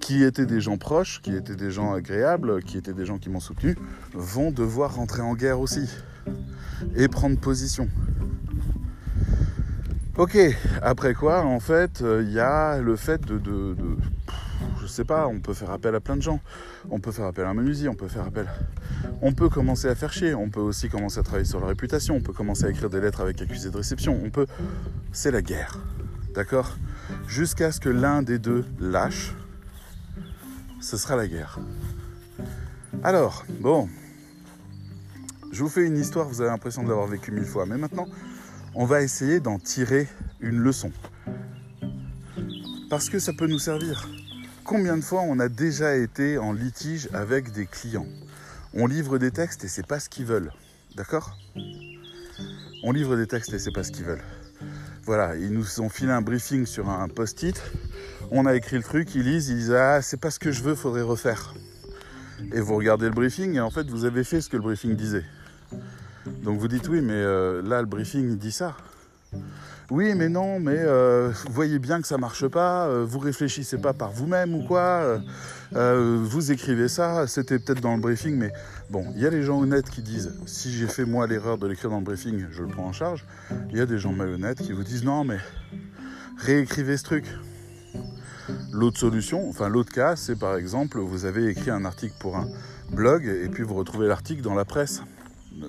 qui 0.00 0.22
étaient 0.22 0.46
des 0.46 0.60
gens 0.60 0.78
proches, 0.78 1.20
qui 1.22 1.34
étaient 1.34 1.56
des 1.56 1.70
gens 1.70 1.92
agréables, 1.92 2.62
qui 2.62 2.78
étaient 2.78 2.92
des 2.92 3.06
gens 3.06 3.18
qui 3.18 3.30
m'ont 3.30 3.40
soutenu, 3.40 3.76
vont 4.14 4.50
devoir 4.50 4.94
rentrer 4.94 5.22
en 5.22 5.34
guerre 5.34 5.60
aussi 5.60 5.88
et 6.96 7.08
prendre 7.08 7.38
position. 7.38 7.88
Ok, 10.16 10.36
après 10.82 11.14
quoi, 11.14 11.44
en 11.44 11.60
fait, 11.60 12.00
il 12.00 12.06
euh, 12.06 12.22
y 12.24 12.40
a 12.40 12.78
le 12.78 12.96
fait 12.96 13.24
de, 13.24 13.38
de, 13.38 13.74
de, 13.74 13.96
Je 14.82 14.86
sais 14.88 15.04
pas, 15.04 15.28
on 15.28 15.38
peut 15.38 15.54
faire 15.54 15.70
appel 15.70 15.94
à 15.94 16.00
plein 16.00 16.16
de 16.16 16.22
gens. 16.22 16.40
On 16.90 16.98
peut 16.98 17.12
faire 17.12 17.26
appel 17.26 17.44
à 17.44 17.50
un 17.50 17.54
menuisier, 17.54 17.88
on 17.88 17.94
peut 17.94 18.08
faire 18.08 18.24
appel. 18.24 18.48
On 19.22 19.32
peut 19.32 19.48
commencer 19.48 19.86
à 19.86 19.94
faire 19.94 20.12
chier, 20.12 20.34
on 20.34 20.48
peut 20.50 20.60
aussi 20.60 20.88
commencer 20.88 21.20
à 21.20 21.22
travailler 21.22 21.44
sur 21.44 21.60
la 21.60 21.68
réputation, 21.68 22.16
on 22.16 22.20
peut 22.20 22.32
commencer 22.32 22.64
à 22.64 22.70
écrire 22.70 22.90
des 22.90 23.00
lettres 23.00 23.20
avec 23.20 23.40
accusé 23.40 23.70
de 23.70 23.76
réception, 23.76 24.18
on 24.24 24.30
peut. 24.30 24.46
C'est 25.12 25.30
la 25.30 25.40
guerre. 25.40 25.78
D'accord? 26.34 26.76
Jusqu'à 27.28 27.70
ce 27.70 27.78
que 27.78 27.88
l'un 27.88 28.22
des 28.22 28.40
deux 28.40 28.64
lâche, 28.80 29.34
ce 30.80 30.96
sera 30.96 31.16
la 31.16 31.26
guerre. 31.26 31.58
Alors, 33.02 33.44
bon, 33.60 33.88
je 35.52 35.62
vous 35.62 35.68
fais 35.68 35.86
une 35.86 35.96
histoire, 35.96 36.28
vous 36.28 36.40
avez 36.40 36.50
l'impression 36.50 36.82
de 36.82 36.88
l'avoir 36.88 37.06
vécue 37.06 37.32
mille 37.32 37.44
fois, 37.44 37.66
mais 37.66 37.76
maintenant, 37.76 38.06
on 38.74 38.84
va 38.84 39.02
essayer 39.02 39.40
d'en 39.40 39.58
tirer 39.58 40.08
une 40.40 40.58
leçon. 40.58 40.92
Parce 42.90 43.08
que 43.08 43.18
ça 43.18 43.32
peut 43.32 43.46
nous 43.46 43.58
servir. 43.58 44.08
Combien 44.64 44.96
de 44.96 45.02
fois 45.02 45.22
on 45.22 45.38
a 45.38 45.48
déjà 45.48 45.96
été 45.96 46.38
en 46.38 46.52
litige 46.52 47.08
avec 47.12 47.52
des 47.52 47.66
clients? 47.66 48.06
On 48.74 48.86
livre 48.86 49.18
des 49.18 49.30
textes 49.30 49.64
et 49.64 49.68
c'est 49.68 49.86
pas 49.86 49.98
ce 49.98 50.08
qu'ils 50.08 50.26
veulent. 50.26 50.52
D'accord? 50.96 51.36
On 52.84 52.92
livre 52.92 53.16
des 53.16 53.26
textes 53.26 53.52
et 53.52 53.58
c'est 53.58 53.72
pas 53.72 53.82
ce 53.82 53.90
qu'ils 53.90 54.04
veulent. 54.04 54.22
Voilà, 55.04 55.36
ils 55.36 55.52
nous 55.52 55.80
ont 55.80 55.88
filé 55.88 56.12
un 56.12 56.20
briefing 56.20 56.66
sur 56.66 56.90
un 56.90 57.08
post-it 57.08 57.60
on 58.30 58.46
a 58.46 58.54
écrit 58.54 58.76
le 58.76 58.82
truc, 58.82 59.14
ils 59.14 59.22
lisent, 59.22 59.48
ils 59.48 59.56
disent 59.56 59.72
Ah, 59.72 60.02
c'est 60.02 60.20
pas 60.20 60.30
ce 60.30 60.38
que 60.38 60.52
je 60.52 60.62
veux, 60.62 60.74
faudrait 60.74 61.02
refaire. 61.02 61.54
Et 62.52 62.60
vous 62.60 62.76
regardez 62.76 63.06
le 63.06 63.12
briefing 63.12 63.54
et 63.54 63.60
en 63.60 63.70
fait, 63.70 63.88
vous 63.88 64.04
avez 64.04 64.24
fait 64.24 64.40
ce 64.40 64.48
que 64.48 64.56
le 64.56 64.62
briefing 64.62 64.94
disait. 64.94 65.24
Donc 66.42 66.58
vous 66.58 66.68
dites 66.68 66.88
Oui, 66.88 67.00
mais 67.00 67.14
euh, 67.14 67.62
là, 67.62 67.80
le 67.80 67.86
briefing 67.86 68.36
dit 68.36 68.52
ça. 68.52 68.76
Oui, 69.90 70.14
mais 70.14 70.28
non, 70.28 70.60
mais 70.60 70.76
euh, 70.76 71.30
vous 71.46 71.52
voyez 71.52 71.78
bien 71.78 72.00
que 72.02 72.06
ça 72.06 72.18
marche 72.18 72.46
pas, 72.46 72.86
euh, 72.88 73.06
vous 73.08 73.18
réfléchissez 73.18 73.78
pas 73.78 73.94
par 73.94 74.10
vous-même 74.10 74.54
ou 74.54 74.62
quoi, 74.66 75.18
vous 75.72 76.52
écrivez 76.52 76.88
ça, 76.88 77.26
c'était 77.26 77.58
peut-être 77.58 77.80
dans 77.80 77.94
le 77.94 78.00
briefing, 78.00 78.36
mais 78.36 78.52
bon, 78.90 79.06
il 79.16 79.22
y 79.22 79.26
a 79.26 79.30
les 79.30 79.42
gens 79.42 79.58
honnêtes 79.60 79.88
qui 79.88 80.02
disent 80.02 80.34
si 80.44 80.72
j'ai 80.72 80.88
fait 80.88 81.06
moi 81.06 81.26
l'erreur 81.26 81.56
de 81.56 81.66
l'écrire 81.66 81.90
dans 81.90 81.98
le 81.98 82.04
briefing, 82.04 82.46
je 82.50 82.62
le 82.62 82.68
prends 82.68 82.84
en 82.84 82.92
charge. 82.92 83.24
Il 83.70 83.78
y 83.78 83.80
a 83.80 83.86
des 83.86 83.98
gens 83.98 84.12
malhonnêtes 84.12 84.58
qui 84.58 84.72
vous 84.72 84.84
disent 84.84 85.04
non, 85.04 85.24
mais 85.24 85.38
réécrivez 86.36 86.98
ce 86.98 87.04
truc. 87.04 87.24
L'autre 88.72 88.98
solution, 88.98 89.48
enfin 89.48 89.68
l'autre 89.68 89.92
cas, 89.92 90.16
c'est 90.16 90.38
par 90.38 90.56
exemple, 90.56 90.98
vous 90.98 91.24
avez 91.24 91.48
écrit 91.48 91.70
un 91.70 91.84
article 91.84 92.14
pour 92.18 92.36
un 92.36 92.48
blog 92.92 93.26
et 93.26 93.48
puis 93.48 93.62
vous 93.62 93.74
retrouvez 93.74 94.06
l'article 94.06 94.42
dans 94.42 94.54
la 94.54 94.64
presse. 94.64 95.02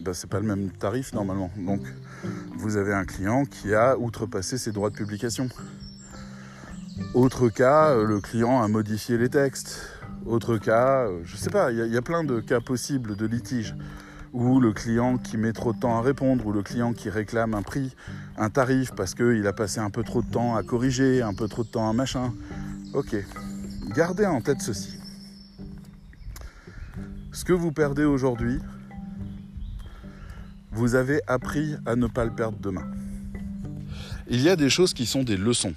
Ben, 0.02 0.14
c'est 0.14 0.30
pas 0.30 0.40
le 0.40 0.46
même 0.46 0.70
tarif 0.72 1.14
normalement. 1.14 1.50
Donc 1.58 1.82
vous 2.56 2.78
avez 2.78 2.94
un 2.94 3.06
client 3.06 3.46
qui 3.46 3.74
a 3.74 3.98
outrepassé 3.98 4.58
ses 4.58 4.72
droits 4.72 4.90
de 4.90 4.96
publication. 4.96 5.50
Autre 7.14 7.50
cas, 7.50 7.96
le 7.96 8.20
client 8.20 8.62
a 8.62 8.68
modifié 8.68 9.18
les 9.18 9.30
textes. 9.30 9.82
Autre 10.26 10.58
cas, 10.58 11.08
je 11.24 11.38
sais 11.38 11.50
pas, 11.50 11.72
il 11.72 11.78
y, 11.78 11.98
a 11.98 12.02
plein 12.02 12.24
de 12.24 12.40
cas 12.40 12.60
possibles 12.60 13.16
de 13.16 13.26
litige 13.26 13.74
ou 14.34 14.60
le 14.60 14.74
client 14.74 15.18
qui 15.18 15.38
met 15.38 15.54
trop 15.54 15.74
de 15.74 15.80
temps 15.80 15.98
à 15.98 16.02
répondre, 16.02 16.46
ou 16.46 16.52
le 16.52 16.62
client 16.62 16.94
qui 16.94 17.10
réclame 17.10 17.54
un 17.54 17.62
prix, 17.62 17.96
un 18.38 18.50
tarif 18.50 18.92
parce 18.96 19.16
qu'il 19.16 19.46
a 19.48 19.54
passé 19.54 19.80
un 19.80 19.90
peu 19.90 20.04
trop 20.04 20.22
de 20.22 20.30
temps 20.30 20.56
à 20.56 20.64
corriger, 20.64 21.22
un 21.22 21.34
peu 21.34 21.48
trop 21.48 21.64
de 21.64 21.70
temps 21.70 21.90
à 21.90 21.94
machin. 21.94 22.32
Ok, 22.92 23.16
gardez 23.96 24.26
en 24.26 24.42
tête 24.42 24.62
ceci. 24.62 24.96
Ce 27.32 27.46
que 27.46 27.54
vous 27.54 27.72
perdez 27.72 28.04
aujourd'hui, 28.04 28.58
vous 30.72 30.96
avez 30.96 31.22
appris 31.28 31.76
à 31.86 31.96
ne 31.96 32.08
pas 32.08 32.26
le 32.26 32.34
perdre 32.34 32.58
demain. 32.60 32.90
Il 34.28 34.42
y 34.42 34.50
a 34.50 34.56
des 34.56 34.72
choses 34.72 34.96
qui 34.96 35.06
sont 35.06 35.22
des 35.22 35.38
leçons. 35.38 35.76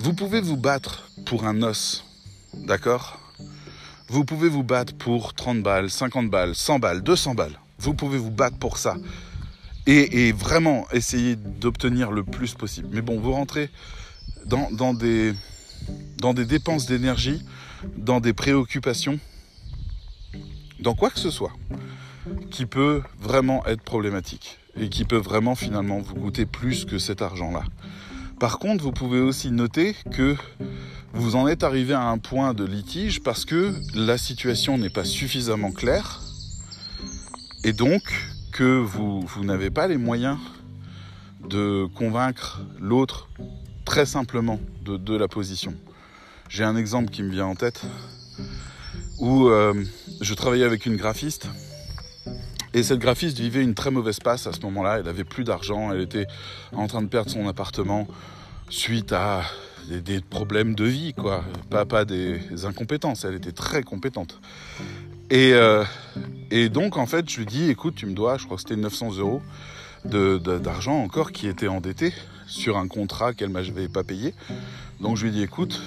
Vous 0.00 0.14
pouvez 0.14 0.40
vous 0.40 0.56
battre 0.56 1.08
pour 1.26 1.46
un 1.46 1.62
os, 1.62 2.04
d'accord? 2.66 3.20
Vous 4.08 4.24
pouvez 4.24 4.48
vous 4.48 4.64
battre 4.64 4.96
pour 4.96 5.32
30 5.32 5.62
balles, 5.62 5.90
50 5.90 6.28
balles, 6.28 6.56
100 6.56 6.80
balles, 6.80 7.02
200 7.02 7.36
balles. 7.36 7.60
Vous 7.78 7.94
pouvez 7.94 8.18
vous 8.18 8.32
battre 8.32 8.58
pour 8.58 8.78
ça. 8.78 8.96
Et, 9.86 10.28
et 10.28 10.32
vraiment 10.32 10.90
essayer 10.90 11.36
d'obtenir 11.36 12.10
le 12.10 12.24
plus 12.24 12.54
possible. 12.54 12.88
Mais 12.90 13.00
bon, 13.00 13.20
vous 13.20 13.32
rentrez 13.32 13.70
dans, 14.46 14.94
des, 14.94 15.32
dans 16.18 16.34
des 16.34 16.44
dépenses 16.44 16.86
d'énergie, 16.86 17.42
dans 17.96 18.20
des 18.20 18.32
préoccupations, 18.32 19.18
dans 20.80 20.94
quoi 20.94 21.10
que 21.10 21.18
ce 21.18 21.30
soit, 21.30 21.52
qui 22.50 22.66
peut 22.66 23.02
vraiment 23.20 23.64
être 23.66 23.82
problématique 23.82 24.58
et 24.76 24.88
qui 24.88 25.04
peut 25.04 25.16
vraiment 25.18 25.54
finalement 25.54 25.98
vous 25.98 26.14
coûter 26.14 26.46
plus 26.46 26.84
que 26.84 26.98
cet 26.98 27.22
argent-là. 27.22 27.64
Par 28.40 28.58
contre, 28.58 28.82
vous 28.82 28.92
pouvez 28.92 29.20
aussi 29.20 29.50
noter 29.50 29.94
que 30.12 30.36
vous 31.12 31.36
en 31.36 31.46
êtes 31.46 31.62
arrivé 31.62 31.94
à 31.94 32.08
un 32.08 32.18
point 32.18 32.54
de 32.54 32.64
litige 32.64 33.22
parce 33.22 33.44
que 33.44 33.72
la 33.94 34.18
situation 34.18 34.76
n'est 34.76 34.90
pas 34.90 35.04
suffisamment 35.04 35.70
claire 35.70 36.20
et 37.62 37.72
donc 37.72 38.02
que 38.52 38.78
vous, 38.78 39.20
vous 39.20 39.44
n'avez 39.44 39.70
pas 39.70 39.86
les 39.86 39.96
moyens 39.96 40.38
de 41.48 41.86
convaincre 41.94 42.60
l'autre 42.80 43.28
très 43.84 44.06
simplement 44.06 44.60
de, 44.82 45.16
la 45.16 45.28
position. 45.28 45.74
J'ai 46.48 46.64
un 46.64 46.76
exemple 46.76 47.10
qui 47.10 47.22
me 47.22 47.30
vient 47.30 47.46
en 47.46 47.54
tête 47.54 47.82
où 49.18 49.48
euh, 49.48 49.84
je 50.20 50.34
travaillais 50.34 50.64
avec 50.64 50.86
une 50.86 50.96
graphiste 50.96 51.48
et 52.74 52.82
cette 52.82 52.98
graphiste 52.98 53.38
vivait 53.38 53.62
une 53.62 53.74
très 53.74 53.90
mauvaise 53.90 54.18
passe 54.18 54.46
à 54.48 54.52
ce 54.52 54.60
moment-là. 54.62 54.98
Elle 54.98 55.08
avait 55.08 55.24
plus 55.24 55.44
d'argent, 55.44 55.92
elle 55.92 56.00
était 56.00 56.26
en 56.72 56.88
train 56.88 57.02
de 57.02 57.06
perdre 57.06 57.30
son 57.30 57.46
appartement 57.46 58.08
suite 58.68 59.12
à 59.12 59.42
des, 59.88 60.20
problèmes 60.20 60.74
de 60.74 60.84
vie, 60.84 61.14
quoi. 61.14 61.44
Pas, 61.70 61.84
pas 61.84 62.04
des 62.04 62.64
incompétences, 62.64 63.24
elle 63.24 63.34
était 63.34 63.52
très 63.52 63.82
compétente. 63.84 64.40
Et, 65.30 65.52
euh, 65.52 65.84
et 66.50 66.68
donc, 66.68 66.96
en 66.96 67.06
fait, 67.06 67.28
je 67.30 67.38
lui 67.38 67.46
dis, 67.46 67.70
écoute, 67.70 67.94
tu 67.94 68.06
me 68.06 68.14
dois, 68.14 68.38
je 68.38 68.44
crois 68.44 68.56
que 68.56 68.62
c'était 68.62 68.76
900 68.76 69.18
euros 69.18 69.40
d'argent 70.04 71.02
encore 71.02 71.32
qui 71.32 71.46
était 71.48 71.68
endetté 71.68 72.12
sur 72.54 72.78
un 72.78 72.88
contrat 72.88 73.34
qu'elle 73.34 73.48
ne 73.48 73.54
m'avait 73.54 73.88
pas 73.88 74.04
payé. 74.04 74.32
Donc 75.00 75.16
je 75.16 75.24
lui 75.24 75.30
ai 75.30 75.32
dit 75.32 75.42
écoute, 75.42 75.82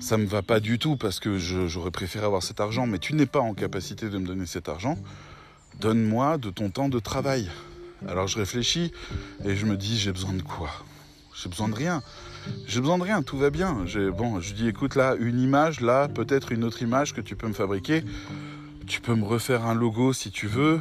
ça 0.00 0.16
me 0.16 0.26
va 0.26 0.42
pas 0.42 0.60
du 0.60 0.78
tout 0.78 0.96
parce 0.96 1.18
que 1.18 1.36
j'aurais 1.38 1.90
préféré 1.90 2.24
avoir 2.24 2.42
cet 2.42 2.60
argent, 2.60 2.86
mais 2.86 2.98
tu 2.98 3.14
n'es 3.14 3.26
pas 3.26 3.40
en 3.40 3.54
capacité 3.54 4.08
de 4.08 4.18
me 4.18 4.26
donner 4.26 4.46
cet 4.46 4.68
argent. 4.68 4.96
Donne-moi 5.80 6.38
de 6.38 6.50
ton 6.50 6.70
temps 6.70 6.88
de 6.88 7.00
travail. 7.00 7.50
Alors 8.06 8.28
je 8.28 8.38
réfléchis 8.38 8.92
et 9.44 9.56
je 9.56 9.66
me 9.66 9.76
dis 9.76 9.98
j'ai 9.98 10.12
besoin 10.12 10.34
de 10.34 10.42
quoi? 10.42 10.70
J'ai 11.34 11.48
besoin 11.48 11.68
de 11.68 11.74
rien. 11.74 12.02
J'ai 12.66 12.80
besoin 12.80 12.98
de 12.98 13.02
rien, 13.02 13.22
tout 13.22 13.38
va 13.38 13.50
bien. 13.50 13.84
Bon, 14.16 14.40
je 14.40 14.54
dis 14.54 14.68
écoute 14.68 14.94
là, 14.94 15.16
une 15.18 15.40
image, 15.40 15.80
là, 15.80 16.08
peut-être 16.08 16.52
une 16.52 16.62
autre 16.62 16.82
image 16.82 17.14
que 17.14 17.20
tu 17.20 17.34
peux 17.34 17.48
me 17.48 17.54
fabriquer. 17.54 18.04
Tu 18.86 19.00
peux 19.00 19.14
me 19.14 19.24
refaire 19.24 19.64
un 19.64 19.74
logo 19.74 20.12
si 20.12 20.30
tu 20.30 20.46
veux. 20.46 20.80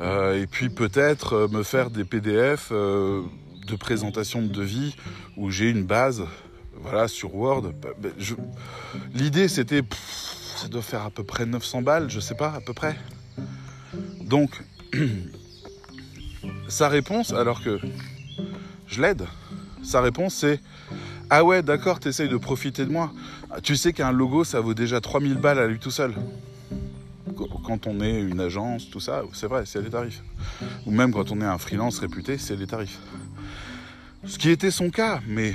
Euh, 0.00 0.40
et 0.40 0.46
puis 0.46 0.70
peut-être 0.70 1.34
euh, 1.34 1.48
me 1.48 1.62
faire 1.62 1.90
des 1.90 2.04
PDF 2.04 2.68
euh, 2.72 3.22
de 3.66 3.76
présentation 3.76 4.40
de 4.40 4.48
devis 4.48 4.96
où 5.36 5.50
j'ai 5.50 5.68
une 5.68 5.84
base 5.84 6.24
voilà, 6.74 7.06
sur 7.06 7.34
Word. 7.34 7.72
Bah, 7.82 7.90
bah, 7.98 8.08
l'idée 9.14 9.48
c'était, 9.48 9.82
ça 10.56 10.68
doit 10.68 10.82
faire 10.82 11.02
à 11.02 11.10
peu 11.10 11.22
près 11.22 11.44
900 11.44 11.82
balles, 11.82 12.08
je 12.08 12.18
sais 12.18 12.34
pas, 12.34 12.52
à 12.52 12.60
peu 12.60 12.72
près. 12.72 12.96
Donc, 14.22 14.62
sa 16.68 16.88
réponse, 16.88 17.34
alors 17.34 17.62
que 17.62 17.78
je 18.86 19.02
l'aide, 19.02 19.26
sa 19.82 20.00
réponse 20.00 20.34
c'est 20.34 20.60
Ah 21.28 21.44
ouais, 21.44 21.62
d'accord, 21.62 22.00
t'essayes 22.00 22.28
de 22.30 22.38
profiter 22.38 22.86
de 22.86 22.90
moi. 22.90 23.12
Tu 23.62 23.76
sais 23.76 23.92
qu'un 23.92 24.12
logo 24.12 24.44
ça 24.44 24.60
vaut 24.60 24.74
déjà 24.74 25.02
3000 25.02 25.34
balles 25.34 25.58
à 25.58 25.66
lui 25.66 25.78
tout 25.78 25.90
seul. 25.90 26.14
Quand 27.64 27.86
on 27.86 28.00
est 28.00 28.20
une 28.20 28.40
agence, 28.40 28.90
tout 28.90 29.00
ça, 29.00 29.22
c'est 29.32 29.46
vrai, 29.46 29.64
c'est 29.66 29.80
les 29.82 29.90
tarifs. 29.90 30.22
Ou 30.86 30.90
même 30.90 31.12
quand 31.12 31.30
on 31.32 31.40
est 31.40 31.44
un 31.44 31.58
freelance 31.58 31.98
réputé, 31.98 32.38
c'est 32.38 32.56
les 32.56 32.66
tarifs. 32.66 32.98
Ce 34.24 34.38
qui 34.38 34.50
était 34.50 34.70
son 34.70 34.90
cas, 34.90 35.20
mais 35.26 35.54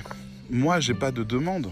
moi, 0.50 0.80
j'ai 0.80 0.94
pas 0.94 1.12
de 1.12 1.24
demande. 1.24 1.70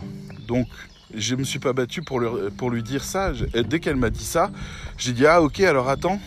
Donc, 0.48 0.68
je 1.14 1.36
me 1.36 1.44
suis 1.44 1.60
pas 1.60 1.74
battu 1.74 2.02
pour, 2.02 2.20
lui 2.20 2.84
dire 2.84 3.04
ça. 3.04 3.32
Et 3.54 3.64
dès 3.64 3.80
qu'elle 3.80 3.96
m'a 3.96 4.10
dit 4.10 4.24
ça, 4.24 4.52
j'ai 4.98 5.14
dit 5.14 5.26
Ah, 5.26 5.42
ok, 5.42 5.60
alors 5.62 5.90
attends. 5.90 6.20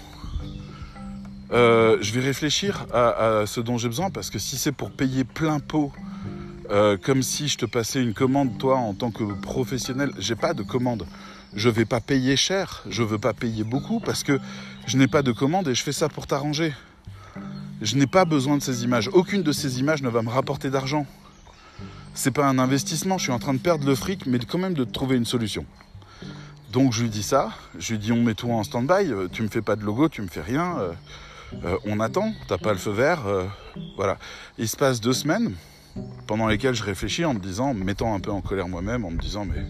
Euh, 1.53 1.99
je 2.01 2.13
vais 2.13 2.21
réfléchir 2.21 2.87
à, 2.93 3.45
ce 3.47 3.61
dont 3.61 3.79
j'ai 3.79 3.89
besoin 3.89 4.11
parce 4.11 4.31
que 4.31 4.39
si 4.41 4.57
c'est 4.57 4.73
pour 4.73 4.91
payer 4.91 5.23
plein 5.23 5.61
pot, 5.61 5.93
euh, 6.71 6.97
comme 7.01 7.23
si 7.23 7.47
je 7.47 7.57
te 7.57 7.67
passais 7.67 8.03
une 8.03 8.15
commande, 8.15 8.59
toi, 8.59 8.77
en 8.77 8.95
tant 8.95 9.13
que 9.13 9.23
professionnel, 9.41 10.11
j'ai 10.19 10.35
pas 10.35 10.55
de 10.55 10.65
commande. 10.65 11.07
Je 11.55 11.69
vais 11.69 11.85
pas 11.85 12.01
payer 12.01 12.37
cher, 12.37 12.83
je 12.89 13.03
veux 13.03 13.19
pas 13.19 13.33
payer 13.33 13.65
beaucoup 13.65 14.01
parce 14.01 14.23
que 14.23 14.39
je 14.87 14.97
n'ai 14.97 15.09
pas 15.09 15.23
de 15.23 15.33
commande 15.33 15.69
et 15.69 15.75
je 15.75 15.83
fais 15.83 15.93
ça 15.93 16.09
pour 16.09 16.27
t'arranger. 16.27 16.75
Je 17.83 17.97
n'ai 17.97 18.07
pas 18.07 18.25
besoin 18.25 18.57
de 18.57 18.63
ces 18.63 18.85
images. 18.85 19.09
Aucune 19.13 19.43
de 19.43 19.53
ces 19.53 19.81
images 19.81 20.03
ne 20.03 20.09
va 20.09 20.23
me 20.23 20.31
rapporter 20.31 20.71
d'argent 20.71 21.07
c'est 22.17 22.31
pas 22.31 22.47
un 22.47 22.59
investissement, 22.59 23.19
je 23.19 23.25
suis 23.25 23.33
en 23.33 23.39
train 23.39 23.53
de 23.55 23.59
perdre 23.59 23.87
le 23.87 23.95
fric, 23.95 24.27
mais 24.27 24.39
quand 24.39 24.59
même 24.59 24.75
de 24.75 24.85
trouver 24.85 25.17
une 25.17 25.27
solution. 25.27 25.67
Donc 26.73 26.93
je 26.93 27.03
lui 27.03 27.11
dis 27.11 27.23
ça, 27.23 27.51
je 27.79 27.93
lui 27.93 27.99
dis 27.99 28.11
on 28.11 28.23
met 28.23 28.35
tout 28.35 28.51
en 28.51 28.65
stand-by, 28.65 29.13
euh, 29.13 29.29
tu 29.31 29.43
me 29.43 29.49
fais 29.49 29.63
pas 29.63 29.77
de 29.77 29.85
logo, 29.85 30.09
tu 30.09 30.23
me 30.23 30.27
fais 30.27 30.41
rien, 30.41 30.79
euh, 30.79 30.93
euh, 31.65 31.77
on 31.85 32.01
attend, 32.01 32.33
t'as 32.49 32.59
pas 32.59 32.73
le 32.73 32.79
feu 32.79 32.91
vert, 32.91 33.21
voilà. 33.97 34.19
Il 34.59 34.69
se 34.69 34.77
passe 34.77 35.01
deux 35.01 35.13
semaines 35.13 35.53
pendant 36.27 36.49
lesquelles 36.49 36.75
je 36.75 36.83
réfléchis 36.83 37.25
en 37.25 37.35
me 37.35 37.39
disant, 37.39 37.75
mettant 37.75 38.15
un 38.15 38.21
peu 38.21 38.31
en 38.31 38.41
colère 38.41 38.69
moi-même, 38.69 39.05
en 39.05 39.11
me 39.11 39.19
disant 39.19 39.45
mais 39.45 39.65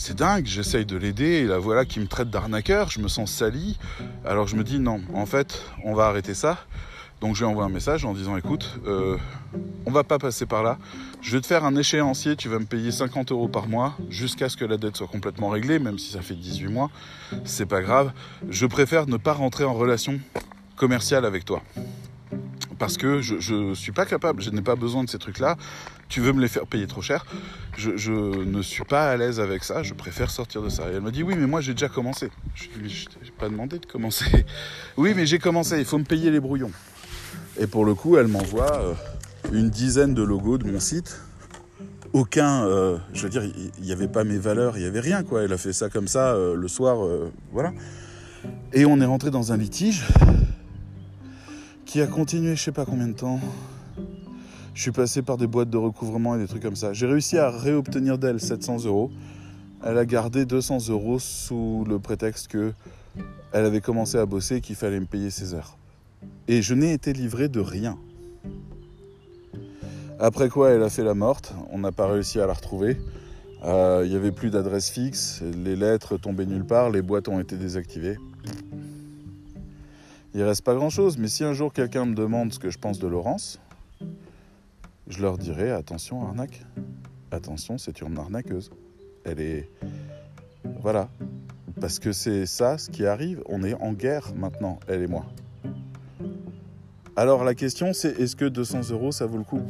c'est 0.00 0.16
dingue, 0.16 0.46
j'essaye 0.46 0.86
de 0.86 0.96
l'aider 0.96 1.42
et 1.42 1.44
la 1.44 1.58
voilà 1.58 1.84
qui 1.84 2.00
me 2.00 2.06
traite 2.06 2.30
d'arnaqueur, 2.30 2.88
je 2.88 3.00
me 3.00 3.08
sens 3.08 3.30
sali. 3.30 3.78
Alors 4.24 4.48
je 4.48 4.56
me 4.56 4.64
dis 4.64 4.78
non, 4.78 5.02
en 5.12 5.26
fait, 5.26 5.62
on 5.84 5.92
va 5.92 6.06
arrêter 6.06 6.32
ça. 6.32 6.64
Donc 7.20 7.34
je 7.34 7.44
lui 7.44 7.50
envoie 7.50 7.64
un 7.64 7.68
message 7.68 8.06
en 8.06 8.14
disant 8.14 8.34
écoute, 8.38 8.80
euh, 8.86 9.18
on 9.84 9.90
va 9.90 10.02
pas 10.02 10.18
passer 10.18 10.46
par 10.46 10.62
là. 10.62 10.78
Je 11.20 11.36
vais 11.36 11.42
te 11.42 11.46
faire 11.46 11.66
un 11.66 11.76
échéancier, 11.76 12.34
tu 12.34 12.48
vas 12.48 12.58
me 12.58 12.64
payer 12.64 12.90
50 12.90 13.30
euros 13.30 13.48
par 13.48 13.68
mois 13.68 13.94
jusqu'à 14.08 14.48
ce 14.48 14.56
que 14.56 14.64
la 14.64 14.78
dette 14.78 14.96
soit 14.96 15.06
complètement 15.06 15.50
réglée, 15.50 15.78
même 15.78 15.98
si 15.98 16.12
ça 16.12 16.22
fait 16.22 16.34
18 16.34 16.68
mois. 16.68 16.90
C'est 17.44 17.66
pas 17.66 17.82
grave. 17.82 18.12
Je 18.48 18.64
préfère 18.64 19.06
ne 19.06 19.18
pas 19.18 19.34
rentrer 19.34 19.64
en 19.64 19.74
relation 19.74 20.18
commerciale 20.76 21.26
avec 21.26 21.44
toi. 21.44 21.62
Parce 22.78 22.96
que 22.96 23.20
je 23.20 23.54
ne 23.54 23.74
suis 23.74 23.92
pas 23.92 24.06
capable, 24.06 24.40
je 24.40 24.48
n'ai 24.48 24.62
pas 24.62 24.76
besoin 24.76 25.04
de 25.04 25.10
ces 25.10 25.18
trucs-là. 25.18 25.58
Tu 26.10 26.20
veux 26.20 26.32
me 26.32 26.40
les 26.40 26.48
faire 26.48 26.66
payer 26.66 26.88
trop 26.88 27.02
cher. 27.02 27.24
Je, 27.76 28.10
ne 28.10 28.62
suis 28.62 28.84
pas 28.84 29.10
à 29.10 29.16
l'aise 29.16 29.38
avec 29.38 29.62
ça, 29.62 29.84
je 29.84 29.94
préfère 29.94 30.28
sortir 30.30 30.60
de 30.60 30.68
ça. 30.68 30.90
Et 30.90 30.96
elle 30.96 31.00
me 31.00 31.12
dit 31.12 31.22
oui, 31.22 31.34
mais 31.38 31.46
moi 31.46 31.60
j'ai 31.60 31.72
déjà 31.72 31.88
commencé. 31.88 32.30
Je 32.56 32.66
t'ai 32.66 33.30
pas 33.38 33.48
demandé 33.48 33.78
de 33.78 33.86
commencer. 33.86 34.44
oui, 34.96 35.12
mais 35.14 35.24
j'ai 35.24 35.38
commencé, 35.38 35.78
il 35.78 35.84
faut 35.84 35.98
me 35.98 36.04
payer 36.04 36.32
les 36.32 36.40
brouillons. 36.40 36.72
Et 37.60 37.68
pour 37.68 37.84
le 37.84 37.94
coup, 37.94 38.16
elle 38.16 38.26
m'envoie 38.26 38.76
euh, 38.80 38.94
une 39.52 39.70
dizaine 39.70 40.12
de 40.12 40.22
logos 40.22 40.58
de 40.58 40.70
mon 40.70 40.80
site. 40.80 41.20
Aucun, 42.12 42.64
euh, 42.64 42.98
je 43.12 43.22
veux 43.22 43.28
dire, 43.28 43.44
il 43.44 43.84
n'y 43.84 43.92
avait 43.92 44.08
pas 44.08 44.24
mes 44.24 44.38
valeurs, 44.38 44.76
il 44.76 44.80
n'y 44.80 44.88
avait 44.88 45.00
rien, 45.00 45.22
quoi. 45.22 45.44
Elle 45.44 45.52
a 45.52 45.58
fait 45.58 45.72
ça 45.72 45.88
comme 45.88 46.08
ça 46.08 46.34
euh, 46.34 46.56
le 46.56 46.66
soir, 46.66 47.06
voilà. 47.52 47.72
Et 48.72 48.84
on 48.84 49.00
est 49.00 49.06
rentré 49.06 49.30
dans 49.30 49.52
un 49.52 49.56
litige 49.56 50.04
qui 51.84 52.00
a 52.00 52.06
continué 52.06 52.56
je 52.56 52.62
sais 52.62 52.72
pas 52.72 52.84
combien 52.84 53.06
de 53.06 53.14
temps. 53.14 53.40
Je 54.74 54.82
suis 54.82 54.92
passé 54.92 55.22
par 55.22 55.36
des 55.36 55.46
boîtes 55.46 55.70
de 55.70 55.76
recouvrement 55.76 56.36
et 56.36 56.38
des 56.38 56.46
trucs 56.46 56.62
comme 56.62 56.76
ça. 56.76 56.92
J'ai 56.92 57.06
réussi 57.06 57.36
à 57.38 57.50
réobtenir 57.50 58.18
d'elle 58.18 58.40
700 58.40 58.84
euros. 58.84 59.10
Elle 59.84 59.98
a 59.98 60.04
gardé 60.04 60.44
200 60.44 60.88
euros 60.88 61.18
sous 61.18 61.84
le 61.88 61.98
prétexte 61.98 62.48
que 62.48 62.72
elle 63.52 63.64
avait 63.64 63.80
commencé 63.80 64.16
à 64.16 64.26
bosser 64.26 64.56
et 64.56 64.60
qu'il 64.60 64.76
fallait 64.76 65.00
me 65.00 65.06
payer 65.06 65.30
ses 65.30 65.54
heures. 65.54 65.76
Et 66.46 66.62
je 66.62 66.74
n'ai 66.74 66.92
été 66.92 67.12
livré 67.12 67.48
de 67.48 67.60
rien. 67.60 67.98
Après 70.20 70.48
quoi, 70.48 70.70
elle 70.70 70.82
a 70.82 70.90
fait 70.90 71.02
la 71.02 71.14
morte. 71.14 71.54
On 71.70 71.78
n'a 71.78 71.92
pas 71.92 72.06
réussi 72.06 72.40
à 72.40 72.46
la 72.46 72.52
retrouver. 72.52 72.98
Euh, 73.64 74.02
il 74.04 74.10
n'y 74.10 74.16
avait 74.16 74.32
plus 74.32 74.50
d'adresse 74.50 74.90
fixe. 74.90 75.42
Les 75.42 75.74
lettres 75.74 76.16
tombaient 76.16 76.46
nulle 76.46 76.64
part. 76.64 76.90
Les 76.90 77.02
boîtes 77.02 77.28
ont 77.28 77.40
été 77.40 77.56
désactivées. 77.56 78.18
Il 80.34 80.42
reste 80.42 80.62
pas 80.62 80.74
grand-chose. 80.74 81.18
Mais 81.18 81.28
si 81.28 81.42
un 81.42 81.54
jour 81.54 81.72
quelqu'un 81.72 82.04
me 82.04 82.14
demande 82.14 82.52
ce 82.52 82.58
que 82.58 82.70
je 82.70 82.78
pense 82.78 82.98
de 82.98 83.08
Laurence, 83.08 83.58
je 85.10 85.20
leur 85.20 85.36
dirai 85.36 85.70
attention 85.70 86.24
arnaque. 86.26 86.64
Attention, 87.30 87.76
c'est 87.76 88.00
une 88.00 88.16
arnaqueuse. 88.16 88.70
Elle 89.24 89.40
est... 89.40 89.68
Voilà. 90.80 91.10
Parce 91.80 91.98
que 91.98 92.12
c'est 92.12 92.46
ça 92.46 92.78
ce 92.78 92.90
qui 92.90 93.04
arrive. 93.04 93.42
On 93.46 93.62
est 93.62 93.74
en 93.74 93.92
guerre 93.92 94.32
maintenant, 94.34 94.80
elle 94.88 95.02
et 95.02 95.06
moi. 95.06 95.26
Alors 97.16 97.44
la 97.44 97.54
question 97.54 97.92
c'est 97.92 98.18
est-ce 98.18 98.34
que 98.34 98.46
200 98.46 98.90
euros 98.92 99.12
ça 99.12 99.26
vaut 99.26 99.36
le 99.36 99.44
coup? 99.44 99.60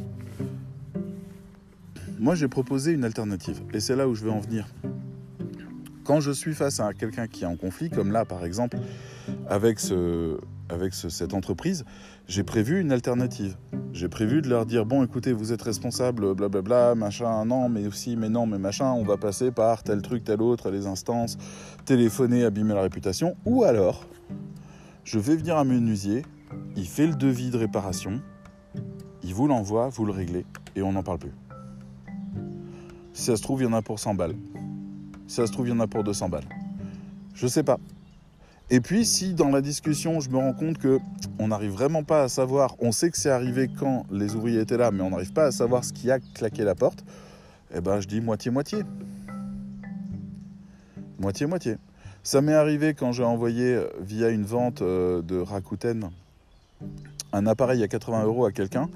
Moi 2.18 2.35
j'ai 2.35 2.48
proposé 2.48 2.92
une 2.92 3.03
alternative 3.03 3.61
et 3.72 3.81
c'est 3.81 3.96
là 3.96 4.07
où 4.07 4.14
je 4.14 4.24
vais 4.24 4.31
en 4.31 4.40
venir. 4.40 4.68
Quand 6.05 6.20
je 6.20 6.31
suis 6.31 6.55
face 6.55 6.81
à 6.81 6.92
quelqu'un 6.92 7.26
qui 7.26 7.44
est 7.44 7.46
en 7.46 7.57
conflit, 7.57 7.90
comme 7.90 8.12
là 8.12 8.24
par 8.24 8.44
exemple 8.44 8.79
avec, 9.48 9.81
ce, 9.81 10.38
avec 10.71 10.95
cette 10.95 11.35
entreprise, 11.35 11.85
j'ai 12.29 12.45
prévu 12.45 12.81
une 12.81 12.93
alternative. 12.93 13.57
J'ai 13.93 14.09
prévu 14.09 14.41
de 14.41 14.49
leur 14.49 14.67
dire 14.67 14.87
bon 14.87 15.05
écoutez 15.05 15.33
vous 15.33 15.53
êtes 15.53 15.63
responsable 15.63 16.35
blablabla 16.35 16.95
machin 16.95 17.45
non 17.45 17.69
mais 17.69 17.87
aussi 17.87 18.17
mais 18.17 18.29
non 18.29 18.47
mais 18.47 18.59
machin 18.59 18.93
on 18.93 19.03
va 19.03 19.17
passer 19.17 19.51
par 19.51 19.83
tel 19.83 20.01
truc 20.01 20.23
tel 20.23 20.41
autre 20.41 20.71
les 20.71 20.87
instances 20.87 21.37
téléphoner 21.85 22.45
abîmer 22.45 22.75
la 22.75 22.83
réputation 22.83 23.37
ou 23.45 23.65
alors 23.65 24.07
je 25.03 25.19
vais 25.19 25.35
venir 25.35 25.57
à 25.57 25.65
menuisier 25.65 26.23
il 26.77 26.87
fait 26.87 27.07
le 27.07 27.15
devis 27.15 27.51
de 27.51 27.59
réparation, 27.59 28.21
il 29.23 29.35
vous 29.35 29.47
l'envoie, 29.47 29.89
vous 29.89 30.05
le 30.05 30.13
réglez, 30.13 30.47
et 30.77 30.83
on 30.83 30.93
n'en 30.93 31.03
parle 31.03 31.19
plus. 31.19 31.33
Si 33.13 33.25
ça 33.25 33.37
se 33.37 33.43
trouve, 33.43 33.63
il 33.63 33.65
y 33.65 33.69
en 33.69 33.73
a 33.73 33.83
pour 33.83 33.99
100 33.99 34.15
balles. 34.15 34.37
Si 35.27 35.37
ça 35.37 35.47
se 35.47 35.53
trouve, 35.53 35.67
il 35.67 35.71
y 35.71 35.73
en 35.73 35.81
a 35.81 35.87
pour 35.87 36.05
200 36.05 36.29
balles. 36.29 36.49
Je 37.35 37.47
sais 37.47 37.63
pas. 37.63 37.79
Et 38.73 38.81
puis, 38.81 39.05
si 39.05 39.35
dans 39.35 39.49
la 39.49 39.61
discussion, 39.61 40.21
je 40.21 40.31
me 40.31 40.37
rends 40.37 40.53
compte 40.53 40.79
que 40.79 41.01
on 41.41 41.49
n'arrive 41.49 41.73
vraiment 41.73 42.05
pas 42.05 42.23
à 42.23 42.29
savoir, 42.29 42.77
on 42.79 42.93
sait 42.93 43.11
que 43.11 43.19
c'est 43.19 43.31
arrivé 43.31 43.69
quand 43.69 44.07
les 44.13 44.37
ouvriers 44.37 44.61
étaient 44.61 44.77
là, 44.77 44.93
mais 44.93 45.03
on 45.03 45.11
n'arrive 45.11 45.33
pas 45.33 45.47
à 45.47 45.51
savoir 45.51 45.85
ce 45.85 45.93
qui 45.93 46.11
a 46.11 46.21
claqué 46.21 46.63
la 46.63 46.77
porte, 46.77 47.05
eh 47.75 47.81
ben, 47.81 48.01
je 48.01 48.07
dis 48.07 48.21
moitié-moitié. 48.21 48.83
Moitié-moitié. 51.19 51.77
Ça 52.23 52.43
m'est 52.43 52.55
arrivé 52.55 52.95
quand 52.95 53.13
j'ai 53.13 53.25
envoyé 53.25 53.75
euh, 53.75 53.89
via 54.01 54.29
une 54.29 54.45
vente 54.45 54.83
euh, 54.83 55.21
de 55.23 55.39
Rakuten 55.39 56.11
un 57.33 57.47
appareil 57.47 57.83
à 57.83 57.89
80 57.89 58.25
euros 58.25 58.45
à 58.45 58.53
quelqu'un 58.53 58.89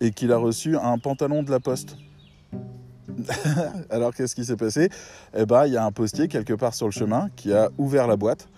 et 0.00 0.10
qu'il 0.10 0.32
a 0.32 0.36
reçu 0.36 0.76
un 0.76 0.98
pantalon 0.98 1.42
de 1.42 1.50
la 1.50 1.60
poste. 1.60 1.96
Alors 3.90 4.14
qu'est-ce 4.14 4.34
qui 4.34 4.44
s'est 4.44 4.56
passé? 4.56 4.88
Eh 5.36 5.46
ben, 5.46 5.66
il 5.66 5.72
y 5.72 5.76
a 5.76 5.84
un 5.84 5.92
postier 5.92 6.28
quelque 6.28 6.52
part 6.52 6.74
sur 6.74 6.86
le 6.86 6.92
chemin 6.92 7.28
qui 7.36 7.52
a 7.52 7.70
ouvert 7.78 8.06
la 8.06 8.16
boîte, 8.16 8.48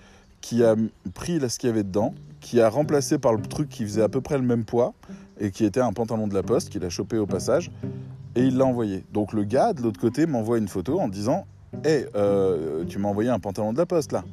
qui 0.40 0.64
a 0.64 0.74
pris 1.14 1.40
ce 1.48 1.58
qu'il 1.58 1.68
y 1.68 1.72
avait 1.72 1.84
dedans, 1.84 2.14
qui 2.40 2.60
a 2.60 2.68
remplacé 2.68 3.18
par 3.18 3.34
le 3.34 3.42
truc 3.42 3.68
qui 3.68 3.84
faisait 3.84 4.02
à 4.02 4.08
peu 4.08 4.20
près 4.20 4.38
le 4.38 4.44
même 4.44 4.64
poids 4.64 4.94
et 5.40 5.50
qui 5.50 5.64
était 5.64 5.80
un 5.80 5.92
pantalon 5.92 6.28
de 6.28 6.34
la 6.34 6.42
poste 6.42 6.70
qu'il 6.70 6.84
a 6.84 6.90
chopé 6.90 7.18
au 7.18 7.26
passage 7.26 7.70
et 8.34 8.42
il 8.42 8.56
l'a 8.56 8.64
envoyé. 8.64 9.04
Donc 9.12 9.32
le 9.32 9.44
gars 9.44 9.72
de 9.72 9.82
l'autre 9.82 10.00
côté 10.00 10.26
m'envoie 10.26 10.58
une 10.58 10.68
photo 10.68 11.00
en 11.00 11.08
disant 11.08 11.46
"Hé, 11.84 12.06
euh, 12.14 12.84
tu 12.84 12.98
m'as 12.98 13.08
envoyé 13.08 13.30
un 13.30 13.38
pantalon 13.38 13.72
de 13.72 13.78
la 13.78 13.86
poste 13.86 14.12
là." 14.12 14.24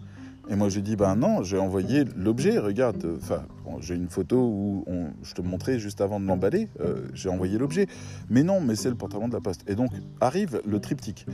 Et 0.47 0.55
moi 0.55 0.69
j'ai 0.69 0.81
dit 0.81 0.95
ben 0.95 1.15
non, 1.15 1.41
j'ai 1.41 1.57
envoyé 1.57 2.05
l'objet, 2.15 2.59
regarde, 2.59 3.03
enfin 3.17 3.43
j'ai 3.79 3.95
une 3.95 4.09
photo 4.09 4.37
où 4.37 4.85
je 5.23 5.33
te 5.33 5.41
montrais 5.41 5.79
juste 5.79 6.01
avant 6.01 6.19
de 6.19 6.25
l'emballer, 6.25 6.69
euh, 6.81 7.07
j'ai 7.13 7.29
envoyé 7.29 7.57
l'objet. 7.57 7.87
Mais 8.29 8.43
non, 8.43 8.61
mais 8.61 8.75
c'est 8.75 8.89
le 8.89 8.95
pantalon 8.95 9.27
de 9.27 9.33
la 9.33 9.41
poste. 9.41 9.67
Et 9.67 9.73
donc 9.75 9.89
arrive 10.21 10.61
le 10.65 10.79
triptyque. 10.79 11.25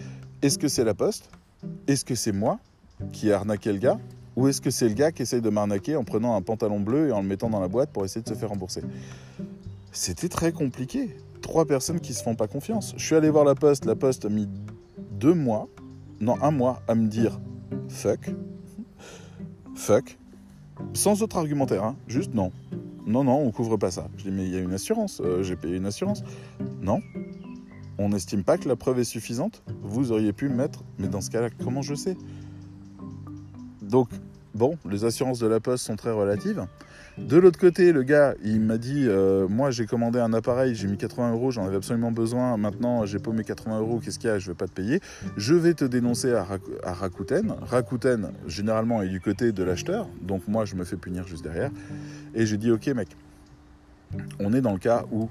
Est-ce 0.42 0.58
que 0.58 0.70
c'est 0.70 0.86
la 0.86 0.94
poste? 0.94 1.30
Est-ce 1.88 2.06
que 2.06 2.16
c'est 2.16 2.32
moi 2.32 2.60
qui 3.12 3.30
ai 3.30 3.34
arnaqué 3.34 3.74
le 3.74 3.80
gars? 3.80 4.00
Ou 4.36 4.48
est-ce 4.48 4.62
que 4.62 4.70
c'est 4.70 4.88
le 4.88 4.94
gars 4.94 5.12
qui 5.12 5.24
essaye 5.24 5.42
de 5.42 5.50
m'arnaquer 5.50 5.96
en 5.96 6.04
prenant 6.04 6.36
un 6.36 6.42
pantalon 6.42 6.80
bleu 6.80 7.10
et 7.10 7.12
en 7.12 7.22
le 7.22 7.28
mettant 7.28 7.50
dans 7.50 7.60
la 7.60 7.68
boîte 7.68 7.92
pour 7.92 8.06
essayer 8.06 8.22
de 8.22 8.30
se 8.30 8.34
faire 8.34 8.50
rembourser? 8.50 8.82
C'était 9.92 10.30
très 10.30 10.52
compliqué. 10.52 11.16
Trois 11.42 11.66
personnes 11.66 12.00
qui 12.00 12.14
se 12.14 12.24
font 12.24 12.36
pas 12.36 12.48
confiance. 12.48 12.94
Je 12.98 13.06
suis 13.06 13.16
allé 13.16 13.30
voir 13.30 13.44
la 13.44 13.56
poste, 13.56 13.86
la 13.86 13.96
poste 13.96 14.26
a 14.26 14.30
mis 14.30 14.48
deux 15.12 15.34
mois, 15.34 15.68
non 16.20 16.42
un 16.42 16.52
mois, 16.52 16.82
à 16.88 16.96
me 16.96 17.08
dire 17.08 17.40
fuck, 17.90 18.30
fuck, 19.76 20.18
sans 20.94 21.24
autre 21.24 21.38
argumentaire, 21.38 21.84
hein. 21.84 21.96
juste 22.08 22.34
non. 22.34 22.52
Non, 23.06 23.24
non, 23.24 23.40
on 23.40 23.52
couvre 23.52 23.78
pas 23.78 23.90
ça. 23.90 24.08
Je 24.18 24.24
dis, 24.26 24.32
mais 24.32 24.46
il 24.46 24.52
y 24.52 24.56
a 24.56 24.60
une 24.60 24.74
assurance, 24.74 25.22
euh, 25.26 25.42
j'ai 25.42 25.56
payé 25.56 25.76
une 25.76 25.88
assurance. 25.88 26.24
Non, 26.82 27.02
on 27.98 28.10
n'estime 28.10 28.44
pas 28.44 28.58
que 28.58 28.68
la 28.68 28.76
preuve 28.76 29.00
est 29.00 29.04
suffisante? 29.04 29.64
Vous 29.82 30.12
auriez 30.12 30.34
pu 30.34 30.50
mettre, 30.50 30.84
mais 31.00 31.08
dans 31.08 31.22
ce 31.22 31.30
cas-là, 31.32 31.50
comment 31.64 31.82
je 31.82 31.96
sais? 31.96 32.16
Donc, 33.92 34.08
bon, 34.56 34.78
les 34.90 35.04
assurances 35.04 35.40
de 35.40 35.48
la 35.48 35.60
poste 35.60 35.86
sont 35.86 35.98
très 35.98 36.12
relatives. 36.12 36.66
De 37.18 37.36
l'autre 37.36 37.60
côté, 37.60 37.92
le 37.92 38.04
gars, 38.04 38.36
il 38.42 38.62
m'a 38.62 38.78
dit 38.78 39.04
euh, 39.06 39.50
Moi, 39.50 39.70
j'ai 39.70 39.86
commandé 39.86 40.18
un 40.18 40.32
appareil, 40.32 40.76
j'ai 40.76 40.88
mis 40.88 40.96
80 40.96 41.34
euros, 41.34 41.52
j'en 41.52 41.66
avais 41.66 41.76
absolument 41.76 42.14
besoin. 42.14 42.56
Maintenant, 42.56 43.06
j'ai 43.06 43.20
pas 43.20 43.32
mes 43.32 43.44
80 43.44 43.82
euros, 43.82 44.00
qu'est-ce 44.00 44.18
qu'il 44.18 44.30
y 44.30 44.32
a? 44.32 44.40
Je 44.40 44.48
vais 44.48 44.56
pas 44.56 44.68
te 44.68 44.72
payer. 44.72 45.02
Je 45.36 45.56
vais 45.56 45.74
te 45.74 45.84
dénoncer 45.84 46.32
à, 46.34 46.46
Rakuten. 46.94 47.54
Rakuten, 47.64 48.32
généralement, 48.48 49.02
est 49.02 49.10
du 49.10 49.20
côté 49.20 49.52
de 49.52 49.62
l'acheteur. 49.62 50.08
Donc, 50.22 50.48
moi, 50.48 50.64
je 50.64 50.76
me 50.76 50.86
fais 50.86 50.96
punir 50.96 51.28
juste 51.28 51.44
derrière. 51.44 51.70
Et 52.34 52.46
j'ai 52.46 52.58
dit 52.58 52.72
Ok, 52.72 52.88
mec, 52.88 53.10
on 54.40 54.54
est 54.54 54.62
dans 54.62 54.74
le 54.74 54.80
cas 54.80 55.04
où 55.12 55.28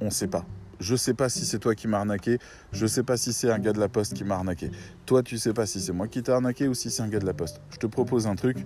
on 0.00 0.08
sait 0.08 0.28
pas. 0.28 0.46
Je 0.80 0.94
sais 0.94 1.14
pas 1.14 1.28
si 1.28 1.44
c'est 1.44 1.58
toi 1.58 1.74
qui 1.74 1.88
m'as 1.88 1.98
arnaqué, 1.98 2.38
je 2.72 2.86
sais 2.86 3.02
pas 3.02 3.16
si 3.16 3.32
c'est 3.32 3.50
un 3.50 3.58
gars 3.58 3.72
de 3.72 3.80
la 3.80 3.88
poste 3.88 4.14
qui 4.14 4.24
m'a 4.24 4.36
arnaqué. 4.36 4.70
Toi, 5.06 5.22
tu 5.22 5.38
sais 5.38 5.52
pas 5.52 5.66
si 5.66 5.80
c'est 5.80 5.92
moi 5.92 6.06
qui 6.06 6.22
t'ai 6.22 6.32
arnaqué 6.32 6.68
ou 6.68 6.74
si 6.74 6.90
c'est 6.90 7.02
un 7.02 7.08
gars 7.08 7.18
de 7.18 7.26
la 7.26 7.34
poste. 7.34 7.60
Je 7.70 7.78
te 7.78 7.86
propose 7.86 8.26
un 8.26 8.36
truc. 8.36 8.58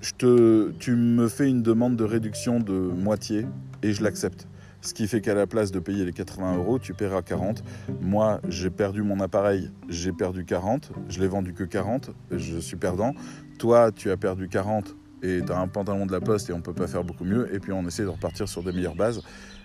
Je 0.00 0.12
te, 0.12 0.72
tu 0.80 0.96
me 0.96 1.28
fais 1.28 1.48
une 1.48 1.62
demande 1.62 1.96
de 1.96 2.02
réduction 2.02 2.58
de 2.58 2.72
moitié 2.72 3.46
et 3.84 3.92
je 3.92 4.02
l'accepte. 4.02 4.48
Ce 4.80 4.94
qui 4.94 5.06
fait 5.06 5.20
qu'à 5.20 5.34
la 5.34 5.46
place 5.46 5.70
de 5.70 5.78
payer 5.78 6.04
les 6.04 6.12
80 6.12 6.56
euros, 6.56 6.80
tu 6.80 6.92
paieras 6.92 7.22
40. 7.22 7.62
Moi, 8.00 8.40
j'ai 8.48 8.70
perdu 8.70 9.02
mon 9.02 9.20
appareil, 9.20 9.70
j'ai 9.88 10.10
perdu 10.10 10.44
40. 10.44 10.90
Je 11.08 11.20
l'ai 11.20 11.28
vendu 11.28 11.54
que 11.54 11.62
40, 11.62 12.10
je 12.32 12.58
suis 12.58 12.76
perdant. 12.76 13.14
Toi, 13.60 13.92
tu 13.92 14.10
as 14.10 14.16
perdu 14.16 14.48
40 14.48 14.96
et 15.22 15.40
tu 15.46 15.52
as 15.52 15.58
un 15.60 15.68
pantalon 15.68 16.04
de 16.04 16.10
la 16.10 16.20
poste 16.20 16.50
et 16.50 16.52
on 16.52 16.60
peut 16.60 16.74
pas 16.74 16.88
faire 16.88 17.04
beaucoup 17.04 17.24
mieux. 17.24 17.54
Et 17.54 17.60
puis 17.60 17.70
on 17.70 17.86
essaie 17.86 18.02
de 18.02 18.08
repartir 18.08 18.48
sur 18.48 18.64
des 18.64 18.72
meilleures 18.72 18.96
bases 18.96 19.22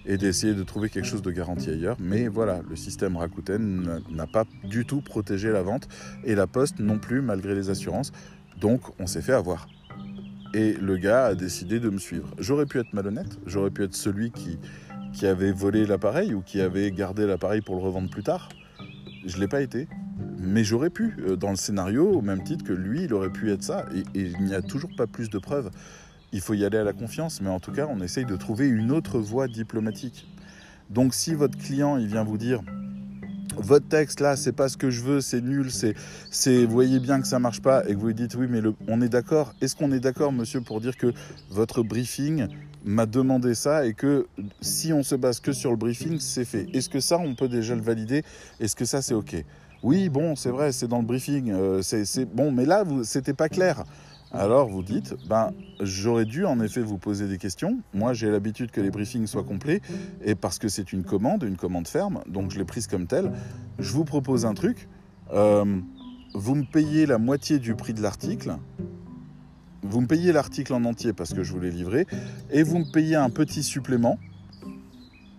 et 0.07 0.17
d'essayer 0.17 0.53
de 0.53 0.63
trouver 0.63 0.89
quelque 0.89 1.05
chose 1.05 1.21
de 1.21 1.31
garanti 1.31 1.69
ailleurs. 1.69 1.97
Mais 1.99 2.27
voilà, 2.27 2.61
le 2.67 2.75
système 2.75 3.17
Rakuten 3.17 4.01
n'a 4.09 4.25
pas 4.25 4.45
du 4.63 4.85
tout 4.85 5.01
protégé 5.01 5.51
la 5.51 5.61
vente 5.61 5.87
et 6.23 6.33
la 6.33 6.47
poste 6.47 6.79
non 6.79 6.97
plus 6.97 7.21
malgré 7.21 7.53
les 7.53 7.69
assurances. 7.69 8.13
Donc 8.59 8.81
on 8.99 9.05
s'est 9.05 9.21
fait 9.21 9.33
avoir. 9.33 9.67
Et 10.53 10.73
le 10.73 10.97
gars 10.97 11.25
a 11.25 11.35
décidé 11.35 11.79
de 11.79 11.89
me 11.89 11.99
suivre. 11.99 12.33
J'aurais 12.39 12.65
pu 12.65 12.79
être 12.79 12.93
malhonnête, 12.93 13.37
j'aurais 13.45 13.69
pu 13.69 13.83
être 13.83 13.95
celui 13.95 14.31
qui, 14.31 14.57
qui 15.13 15.27
avait 15.27 15.51
volé 15.51 15.85
l'appareil 15.85 16.33
ou 16.33 16.41
qui 16.41 16.61
avait 16.61 16.89
gardé 16.91 17.27
l'appareil 17.27 17.61
pour 17.61 17.75
le 17.75 17.81
revendre 17.81 18.09
plus 18.09 18.23
tard. 18.23 18.49
Je 19.25 19.35
ne 19.35 19.41
l'ai 19.41 19.47
pas 19.47 19.61
été. 19.61 19.87
Mais 20.39 20.63
j'aurais 20.63 20.89
pu, 20.89 21.15
euh, 21.19 21.35
dans 21.35 21.49
le 21.49 21.55
scénario, 21.55 22.09
au 22.09 22.21
même 22.21 22.43
titre 22.43 22.63
que 22.63 22.71
lui, 22.71 23.03
il 23.03 23.13
aurait 23.13 23.31
pu 23.31 23.51
être 23.51 23.63
ça. 23.63 23.85
Et, 23.93 24.19
et 24.19 24.31
il 24.39 24.45
n'y 24.45 24.55
a 24.55 24.61
toujours 24.61 24.91
pas 24.95 25.05
plus 25.05 25.29
de 25.29 25.37
preuves 25.37 25.69
il 26.31 26.41
faut 26.41 26.53
y 26.53 26.65
aller 26.65 26.77
à 26.77 26.83
la 26.83 26.93
confiance, 26.93 27.41
mais 27.41 27.49
en 27.49 27.59
tout 27.59 27.71
cas, 27.71 27.87
on 27.89 28.01
essaye 28.01 28.25
de 28.25 28.35
trouver 28.35 28.67
une 28.67 28.91
autre 28.91 29.19
voie 29.19 29.47
diplomatique. 29.47 30.27
Donc 30.89 31.13
si 31.13 31.33
votre 31.33 31.57
client, 31.57 31.97
il 31.97 32.07
vient 32.07 32.23
vous 32.23 32.37
dire 32.37 32.61
votre 33.59 33.87
texte 33.87 34.19
là, 34.19 34.35
c'est 34.35 34.51
pas 34.51 34.69
ce 34.69 34.77
que 34.77 34.91
je 34.91 35.01
veux, 35.01 35.19
c'est 35.19 35.41
nul, 35.41 35.71
c'est, 35.71 35.95
c'est, 36.29 36.65
voyez 36.65 36.99
bien 36.99 37.19
que 37.19 37.27
ça 37.27 37.39
marche 37.39 37.61
pas, 37.61 37.83
et 37.87 37.93
que 37.93 37.99
vous 37.99 38.07
lui 38.07 38.13
dites 38.13 38.35
oui, 38.35 38.45
mais 38.47 38.61
on 38.87 39.01
est 39.01 39.09
d'accord. 39.09 39.53
Est-ce 39.61 39.75
qu'on 39.75 39.91
est 39.91 39.99
d'accord, 39.99 40.31
monsieur, 40.31 40.61
pour 40.61 40.79
dire 40.79 40.95
que 40.95 41.11
votre 41.49 41.81
briefing 41.81 42.47
m'a 42.85 43.05
demandé 43.05 43.55
ça 43.55 43.85
et 43.85 43.93
que 43.93 44.27
si 44.61 44.93
on 44.93 45.03
se 45.03 45.15
base 45.15 45.39
que 45.39 45.51
sur 45.51 45.71
le 45.71 45.77
briefing, 45.77 46.19
c'est 46.19 46.45
fait? 46.45 46.67
Est-ce 46.73 46.89
que 46.89 46.99
ça, 46.99 47.17
on 47.17 47.35
peut 47.35 47.49
déjà 47.49 47.75
le 47.75 47.81
valider? 47.81 48.23
Est-ce 48.59 48.75
que 48.75 48.85
ça, 48.85 49.01
c'est 49.01 49.15
ok? 49.15 49.43
Oui, 49.83 50.09
bon, 50.09 50.35
c'est 50.35 50.49
vrai, 50.49 50.71
c'est 50.71 50.87
dans 50.87 50.99
le 50.99 51.05
briefing, 51.05 51.51
euh, 51.51 51.81
c'est, 51.81 52.05
c'est 52.05 52.25
bon, 52.25 52.51
mais 52.51 52.65
là, 52.65 52.83
vous, 52.83 53.03
c'était 53.03 53.33
pas 53.33 53.49
clair 53.49 53.83
alors 54.31 54.67
vous 54.67 54.83
dites, 54.83 55.15
ben, 55.29 55.51
j'aurais 55.79 56.25
dû 56.25 56.45
en 56.45 56.59
effet 56.59 56.81
vous 56.81 56.97
poser 56.97 57.27
des 57.27 57.37
questions. 57.37 57.79
Moi, 57.93 58.13
j'ai 58.13 58.29
l'habitude 58.29 58.71
que 58.71 58.81
les 58.81 58.91
briefings 58.91 59.25
soient 59.25 59.43
complets, 59.43 59.81
et 60.23 60.35
parce 60.35 60.59
que 60.59 60.67
c'est 60.67 60.91
une 60.91 61.03
commande, 61.03 61.43
une 61.43 61.57
commande 61.57 61.87
ferme, 61.87 62.21
donc 62.27 62.51
je 62.51 62.57
l'ai 62.57 62.65
prise 62.65 62.87
comme 62.87 63.07
telle, 63.07 63.31
je 63.79 63.91
vous 63.93 64.03
propose 64.03 64.45
un 64.45 64.53
truc. 64.53 64.89
Euh, 65.33 65.79
vous 66.33 66.55
me 66.55 66.63
payez 66.63 67.05
la 67.05 67.17
moitié 67.17 67.59
du 67.59 67.73
prix 67.73 67.93
de 67.93 68.01
l'article. 68.01 68.57
Vous 69.83 70.01
me 70.01 70.07
payez 70.07 70.33
l'article 70.33 70.73
en 70.73 70.83
entier 70.83 71.13
parce 71.13 71.33
que 71.33 71.43
je 71.43 71.53
vous 71.53 71.59
l'ai 71.59 71.71
livré, 71.71 72.05
et 72.51 72.63
vous 72.63 72.79
me 72.79 72.91
payez 72.91 73.15
un 73.15 73.29
petit 73.29 73.63
supplément 73.63 74.19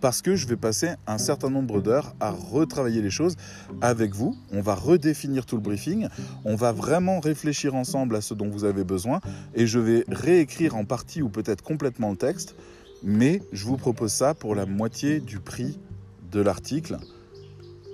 parce 0.01 0.21
que 0.21 0.35
je 0.35 0.47
vais 0.47 0.55
passer 0.55 0.89
un 1.07 1.17
certain 1.17 1.49
nombre 1.49 1.81
d'heures 1.81 2.15
à 2.19 2.31
retravailler 2.31 3.01
les 3.01 3.09
choses 3.09 3.35
avec 3.81 4.13
vous. 4.13 4.35
On 4.51 4.61
va 4.61 4.75
redéfinir 4.75 5.45
tout 5.45 5.55
le 5.55 5.61
briefing, 5.61 6.07
on 6.45 6.55
va 6.55 6.71
vraiment 6.71 7.19
réfléchir 7.19 7.75
ensemble 7.75 8.15
à 8.15 8.21
ce 8.21 8.33
dont 8.33 8.49
vous 8.49 8.63
avez 8.63 8.83
besoin. 8.83 9.19
Et 9.55 9.67
je 9.67 9.79
vais 9.79 10.03
réécrire 10.07 10.75
en 10.75 10.85
partie 10.85 11.21
ou 11.21 11.29
peut-être 11.29 11.63
complètement 11.63 12.11
le 12.11 12.17
texte, 12.17 12.55
mais 13.03 13.41
je 13.51 13.65
vous 13.65 13.77
propose 13.77 14.11
ça 14.11 14.33
pour 14.33 14.55
la 14.55 14.65
moitié 14.65 15.19
du 15.19 15.39
prix 15.39 15.79
de 16.31 16.41
l'article 16.41 16.97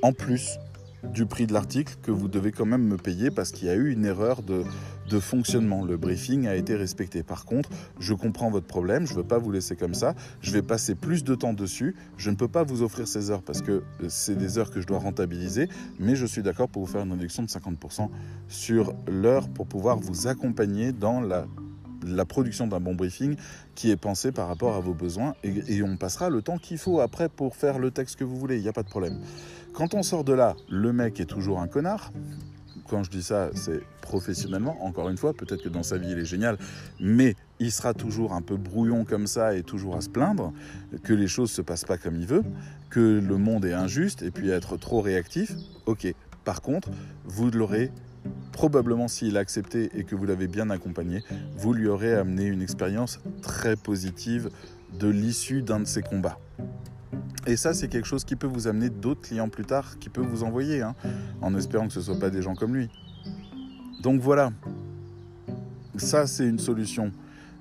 en 0.02 0.14
plus 0.14 0.60
du 1.04 1.26
prix 1.26 1.48
de 1.48 1.54
l'article 1.54 1.96
que 2.02 2.12
vous 2.12 2.28
devez 2.28 2.52
quand 2.52 2.66
même 2.66 2.84
me 2.84 2.98
payer 2.98 3.32
parce 3.32 3.52
qu'il 3.52 3.68
y 3.68 3.72
a 3.72 3.76
eu 3.76 3.92
une 3.92 4.06
erreur 4.06 4.42
de, 4.42 4.64
de, 5.10 5.20
fonctionnement. 5.20 5.86
Le 5.86 5.98
briefing 5.98 6.48
a 6.48 6.56
été 6.56 6.76
respecté. 6.76 7.24
Par 7.24 7.46
contre, 7.46 7.70
je 8.00 8.14
comprends 8.14 8.50
votre 8.50 8.68
problème, 8.68 9.06
je 9.06 9.14
ne 9.14 9.18
veux 9.18 9.24
pas 9.24 9.38
vous 9.38 9.52
laisser 9.52 9.76
comme 9.76 9.94
ça, 9.94 10.16
je 10.42 10.52
vais 10.52 10.62
passer 10.62 10.96
plus 10.96 11.24
de 11.24 11.36
temps 11.36 11.54
dessus, 11.54 11.96
je 12.18 12.30
ne 12.30 12.36
peux 12.36 12.48
pas 12.48 12.64
vous 12.64 12.82
offrir 12.84 13.08
ces 13.08 13.32
heures 13.32 13.42
parce 13.42 13.62
que 13.62 13.84
c'est 14.08 14.38
des 14.38 14.58
heures 14.58 14.72
que 14.72 14.82
je 14.82 14.88
dois 14.88 15.00
rentabiliser, 15.00 15.70
mais 16.00 16.16
je 16.16 16.26
suis 16.26 16.44
d'accord 16.44 16.70
pour 16.70 16.86
vous 16.86 16.92
faire 16.92 17.04
une 17.04 17.12
réduction 17.12 17.44
de 17.44 17.48
50% 17.48 18.10
sur 18.48 18.94
l'heure 19.08 19.50
pour 19.50 19.68
pouvoir 19.68 19.98
vous 19.98 20.28
accompagner 20.28 20.92
dans 20.92 21.22
la 21.22 21.48
la 22.08 22.26
production 22.26 22.68
d'un 22.68 22.80
bon 22.80 22.94
briefing 22.94 23.36
qui 23.74 23.92
est 23.92 23.98
pensé 23.98 24.32
par 24.32 24.48
rapport 24.48 24.76
à 24.76 24.80
vos 24.80 24.94
besoins 24.94 25.34
et, 25.44 25.78
et 25.78 25.84
on 25.84 25.98
passera 25.98 26.30
le 26.30 26.42
temps 26.42 26.58
qu'il 26.58 26.78
faut 26.78 27.00
après 27.00 27.30
pour 27.30 27.56
faire 27.56 27.80
le 27.80 27.92
texte 27.92 28.18
que 28.18 28.24
vous 28.24 28.38
voulez, 28.38 28.58
il 28.58 28.62
n'y 28.62 28.68
a 28.68 28.74
pas 28.74 28.84
de 28.84 28.90
problème. 28.90 29.20
Quand 29.74 29.94
on 29.94 30.04
sort 30.04 30.24
de 30.24 30.34
là, 30.34 30.56
le 30.70 30.94
mec 30.94 31.20
est 31.20 31.26
toujours 31.26 31.60
un 31.60 31.68
connard. 31.68 32.12
Quand 32.88 33.04
je 33.04 33.10
dis 33.10 33.24
ça, 33.24 33.50
c'est 33.54 33.82
professionnellement. 34.02 34.86
Encore 34.86 35.10
une 35.10 35.18
fois, 35.18 35.34
peut-être 35.34 35.64
que 35.64 35.70
dans 35.70 35.84
sa 35.84 35.98
vie, 35.98 36.12
il 36.12 36.20
est 36.20 36.26
génial, 36.26 36.58
mais 37.00 37.36
il 37.60 37.72
sera 37.72 37.94
toujours 37.94 38.34
un 38.34 38.42
peu 38.42 38.58
brouillon 38.58 39.06
comme 39.06 39.28
ça 39.28 39.56
et 39.56 39.64
toujours 39.64 39.96
à 39.96 40.02
se 40.02 40.10
plaindre 40.10 40.54
que 41.04 41.14
les 41.14 41.28
choses 41.28 41.52
se 41.52 41.62
passent 41.62 41.86
pas 41.86 41.98
comme 41.98 42.16
il 42.16 42.28
veut, 42.28 42.44
que 42.90 43.20
le 43.20 43.38
monde 43.38 43.66
est 43.66 43.74
injuste 43.74 44.22
et 44.22 44.32
puis 44.32 44.50
être 44.50 44.78
trop 44.78 45.02
réactif. 45.02 45.52
Ok. 45.86 46.14
Par 46.44 46.62
contre, 46.62 46.90
vous 47.24 47.50
l'aurez 47.50 47.92
probablement 48.52 49.08
s'il 49.08 49.38
a 49.38 49.40
accepté 49.40 49.90
et 49.96 50.04
que 50.04 50.16
vous 50.16 50.26
l'avez 50.26 50.48
bien 50.48 50.70
accompagné, 50.70 51.24
vous 51.58 51.74
lui 51.74 51.88
aurez 51.88 52.14
amené 52.14 52.46
une 52.46 52.62
expérience 52.62 53.20
très 53.42 53.76
positive 53.76 54.50
de 55.00 55.08
l'issue 55.08 55.62
d'un 55.62 55.80
de 55.80 55.86
ces 55.86 56.02
combats. 56.02 56.40
Et 57.48 57.58
ça, 57.58 57.74
c'est 57.74 57.88
quelque 57.88 58.08
chose 58.08 58.24
qui 58.24 58.36
peut 58.36 58.48
vous 58.48 58.68
amener 58.68 58.90
d'autres 58.90 59.22
clients 59.22 59.50
plus 59.50 59.66
tard, 59.66 60.00
qui 60.00 60.10
peut 60.10 60.22
vous 60.22 60.44
envoyer, 60.44 60.82
hein, 60.82 60.96
en 61.42 61.56
espérant 61.56 61.88
que 61.88 61.94
ce 61.94 62.00
ne 62.00 62.06
soient 62.06 62.20
pas 62.20 62.30
des 62.30 62.42
gens 62.42 62.56
comme 62.56 62.76
lui. 62.76 62.90
Donc 64.02 64.22
voilà, 64.22 64.52
ça 65.98 66.28
c'est 66.28 66.48
une 66.48 66.60
solution. 66.60 67.12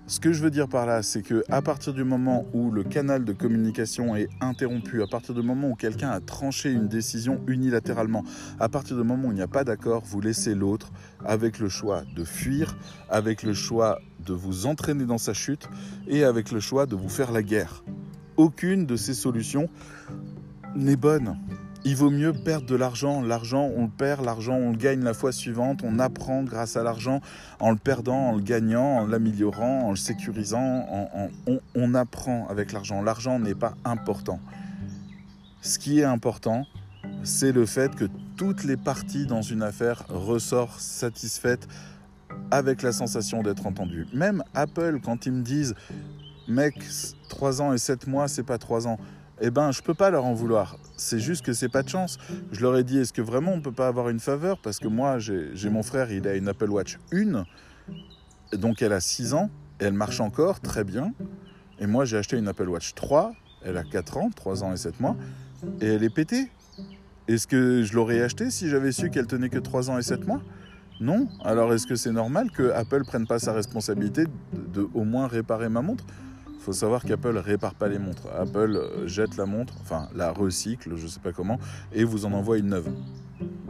Ce 0.06 0.20
que 0.20 0.34
je 0.34 0.42
veux 0.42 0.50
dire 0.50 0.68
par 0.68 0.84
là, 0.84 1.02
c'est 1.02 1.22
que 1.22 1.42
à 1.48 1.62
partir 1.62 1.94
du 1.94 2.04
moment 2.04 2.44
où 2.52 2.70
le 2.70 2.84
canal 2.84 3.24
de 3.24 3.32
communication 3.32 4.14
est 4.14 4.28
interrompu, 4.42 5.02
à 5.02 5.06
partir 5.06 5.34
du 5.34 5.40
moment 5.40 5.70
où 5.70 5.74
quelqu'un 5.74 6.10
a 6.10 6.20
tranché 6.20 6.70
une 6.70 6.88
décision 6.88 7.40
unilatéralement, 7.46 8.22
à 8.60 8.68
partir 8.68 8.98
du 8.98 9.02
moment 9.02 9.28
où 9.28 9.32
il 9.32 9.36
n'y 9.36 9.40
a 9.40 9.48
pas 9.48 9.64
d'accord, 9.64 10.02
vous 10.04 10.20
laissez 10.20 10.54
l'autre 10.54 10.92
avec 11.24 11.58
le 11.58 11.70
choix 11.70 12.02
de 12.14 12.24
fuir, 12.24 12.76
avec 13.08 13.42
le 13.42 13.54
choix 13.54 13.98
de 14.20 14.34
vous 14.34 14.66
entraîner 14.66 15.06
dans 15.06 15.16
sa 15.16 15.32
chute 15.32 15.70
et 16.06 16.24
avec 16.24 16.52
le 16.52 16.60
choix 16.60 16.84
de 16.84 16.96
vous 16.96 17.08
faire 17.08 17.32
la 17.32 17.42
guerre 17.42 17.82
aucune 18.36 18.86
de 18.86 18.96
ces 18.96 19.14
solutions 19.14 19.68
n'est 20.74 20.96
bonne. 20.96 21.38
Il 21.86 21.96
vaut 21.96 22.10
mieux 22.10 22.32
perdre 22.32 22.66
de 22.66 22.74
l'argent. 22.74 23.20
L'argent, 23.20 23.70
on 23.76 23.82
le 23.82 23.90
perd, 23.90 24.24
l'argent, 24.24 24.54
on 24.54 24.70
le 24.70 24.76
gagne 24.76 25.02
la 25.04 25.12
fois 25.12 25.32
suivante. 25.32 25.80
On 25.84 25.98
apprend 25.98 26.42
grâce 26.42 26.76
à 26.76 26.82
l'argent 26.82 27.20
en 27.60 27.70
le 27.70 27.76
perdant, 27.76 28.30
en 28.30 28.36
le 28.36 28.40
gagnant, 28.40 29.00
en 29.00 29.06
l'améliorant, 29.06 29.82
en 29.82 29.90
le 29.90 29.96
sécurisant. 29.96 30.86
on, 31.46 31.60
on 31.74 31.94
apprend 31.94 32.46
avec 32.48 32.72
l'argent. 32.72 33.02
L'argent 33.02 33.38
n'est 33.38 33.54
pas 33.54 33.74
important. 33.84 34.40
Ce 35.60 35.78
qui 35.78 36.00
est 36.00 36.04
important, 36.04 36.66
c'est 37.22 37.52
le 37.52 37.66
fait 37.66 37.94
que 37.94 38.06
toutes 38.36 38.64
les 38.64 38.76
parties 38.76 39.26
dans 39.26 39.42
une 39.42 39.62
affaire 39.62 40.04
ressortent 40.08 40.80
satisfaites 40.80 41.68
avec 42.50 42.82
la 42.82 42.92
sensation 42.92 43.42
d'être 43.42 43.66
entendues. 43.66 44.06
Même 44.12 44.42
Apple, 44.54 45.00
quand 45.02 45.26
ils 45.26 45.32
me 45.32 45.42
disent 45.42 45.74
mec, 46.48 46.74
3 47.28 47.62
ans 47.62 47.72
et 47.72 47.78
7 47.78 48.06
mois, 48.06 48.28
c'est 48.28 48.42
pas 48.42 48.58
3 48.58 48.86
ans. 48.86 48.98
Eh 49.40 49.50
ben, 49.50 49.72
je 49.72 49.82
peux 49.82 49.94
pas 49.94 50.10
leur 50.10 50.24
en 50.24 50.32
vouloir. 50.32 50.76
C'est 50.96 51.18
juste 51.18 51.44
que 51.44 51.52
c'est 51.52 51.68
pas 51.68 51.82
de 51.82 51.88
chance. 51.88 52.18
Je 52.52 52.60
leur 52.60 52.76
ai 52.76 52.84
dit, 52.84 52.98
est-ce 52.98 53.12
que 53.12 53.22
vraiment 53.22 53.52
on 53.52 53.60
peut 53.60 53.72
pas 53.72 53.88
avoir 53.88 54.08
une 54.08 54.20
faveur? 54.20 54.58
Parce 54.58 54.78
que 54.78 54.86
moi, 54.86 55.18
j'ai 55.18 55.70
mon 55.70 55.82
frère, 55.82 56.12
il 56.12 56.26
a 56.28 56.34
une 56.34 56.48
Apple 56.48 56.70
Watch 56.70 56.98
1, 57.12 57.44
donc 58.56 58.80
elle 58.82 58.92
a 58.92 59.00
6 59.00 59.34
ans, 59.34 59.50
et 59.80 59.84
elle 59.84 59.94
marche 59.94 60.20
encore 60.20 60.60
très 60.60 60.84
bien. 60.84 61.12
Et 61.80 61.86
moi, 61.86 62.04
j'ai 62.04 62.16
acheté 62.16 62.36
une 62.36 62.46
Apple 62.46 62.68
Watch 62.68 62.94
3, 62.94 63.32
elle 63.64 63.76
a 63.76 63.82
4 63.82 64.18
ans, 64.18 64.30
3 64.34 64.62
ans 64.62 64.72
et 64.72 64.76
7 64.76 65.00
mois, 65.00 65.16
et 65.80 65.86
elle 65.86 66.04
est 66.04 66.14
pétée. 66.14 66.50
Est-ce 67.26 67.46
que 67.46 67.82
je 67.82 67.94
l'aurais 67.94 68.20
acheté 68.20 68.50
si 68.50 68.68
j'avais 68.68 68.92
su 68.92 69.10
qu'elle 69.10 69.26
tenait 69.26 69.48
que 69.48 69.58
3 69.58 69.90
ans 69.90 69.98
et 69.98 70.02
7 70.02 70.26
mois? 70.26 70.42
Non. 71.00 71.26
Alors 71.42 71.72
est-ce 71.72 71.88
que 71.88 71.96
c'est 71.96 72.12
normal 72.12 72.52
que 72.52 72.70
Apple 72.70 73.02
prenne 73.04 73.26
pas 73.26 73.40
sa 73.40 73.52
responsabilité 73.52 74.26
de 74.52 74.88
au 74.94 75.02
moins 75.02 75.26
réparer 75.26 75.68
ma 75.68 75.82
montre? 75.82 76.04
Faut 76.64 76.72
savoir 76.72 77.04
qu'Apple 77.04 77.36
répare 77.36 77.74
pas 77.74 77.88
les 77.88 77.98
montres. 77.98 78.26
Apple 78.34 78.76
euh, 78.76 79.06
jette 79.06 79.36
la 79.36 79.44
montre, 79.44 79.74
enfin 79.82 80.08
la 80.14 80.32
recycle, 80.32 80.96
je 80.96 81.06
sais 81.06 81.20
pas 81.20 81.32
comment, 81.32 81.58
et 81.92 82.04
vous 82.04 82.24
en 82.24 82.32
envoie 82.32 82.56
une 82.58 82.68
neuve. 82.68 82.88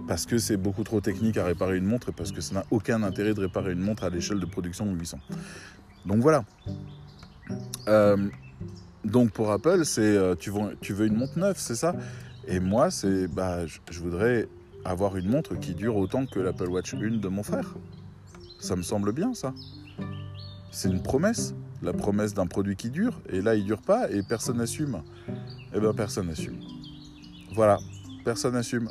parce 0.06 0.26
que 0.26 0.38
c'est 0.38 0.56
beaucoup 0.56 0.84
trop 0.84 1.00
technique 1.00 1.36
à 1.36 1.44
réparer 1.44 1.76
une 1.76 1.86
montre 1.86 2.10
et 2.10 2.12
parce 2.12 2.30
que 2.30 2.40
ça 2.40 2.54
n'a 2.54 2.64
aucun 2.70 3.02
intérêt 3.02 3.34
de 3.34 3.40
réparer 3.40 3.72
une 3.72 3.80
montre 3.80 4.04
à 4.04 4.10
l'échelle 4.10 4.38
de 4.38 4.46
production 4.46 4.86
de 4.86 4.96
800. 4.96 5.18
Donc 6.06 6.20
voilà. 6.20 6.44
Euh, 7.88 8.28
donc 9.04 9.32
pour 9.32 9.50
Apple, 9.50 9.84
c'est 9.84 10.16
euh, 10.16 10.34
tu, 10.36 10.50
veux, 10.50 11.06
une 11.06 11.16
montre 11.16 11.38
neuve, 11.38 11.56
c'est 11.58 11.74
ça? 11.74 11.94
Et 12.46 12.60
moi, 12.60 12.90
c'est 12.90 13.26
bah, 13.26 13.66
je 13.66 14.00
voudrais 14.00 14.48
avoir 14.84 15.16
une 15.16 15.28
montre 15.28 15.54
qui 15.56 15.74
dure 15.74 15.96
autant 15.96 16.26
que 16.26 16.38
l'Apple 16.38 16.68
Watch 16.68 16.94
1 16.94 17.18
de 17.18 17.28
mon 17.28 17.42
frère. 17.42 17.74
Ça 18.60 18.76
me 18.76 18.82
semble 18.82 19.12
bien, 19.12 19.34
ça. 19.34 19.52
C'est 20.70 20.88
une 20.88 21.02
promesse, 21.02 21.54
la 21.82 21.92
promesse 21.92 22.34
d'un 22.34 22.46
produit 22.46 22.76
qui 22.76 22.90
dure, 22.90 23.20
et 23.28 23.40
là 23.40 23.54
il 23.54 23.64
dure 23.64 23.82
pas 23.82 24.10
et 24.10 24.22
personne 24.22 24.58
n'assume. 24.58 25.02
Eh 25.74 25.80
bien 25.80 25.92
personne 25.92 26.28
n'assume. 26.28 26.58
Voilà, 27.54 27.78
personne 28.24 28.54
n'assume. 28.54 28.88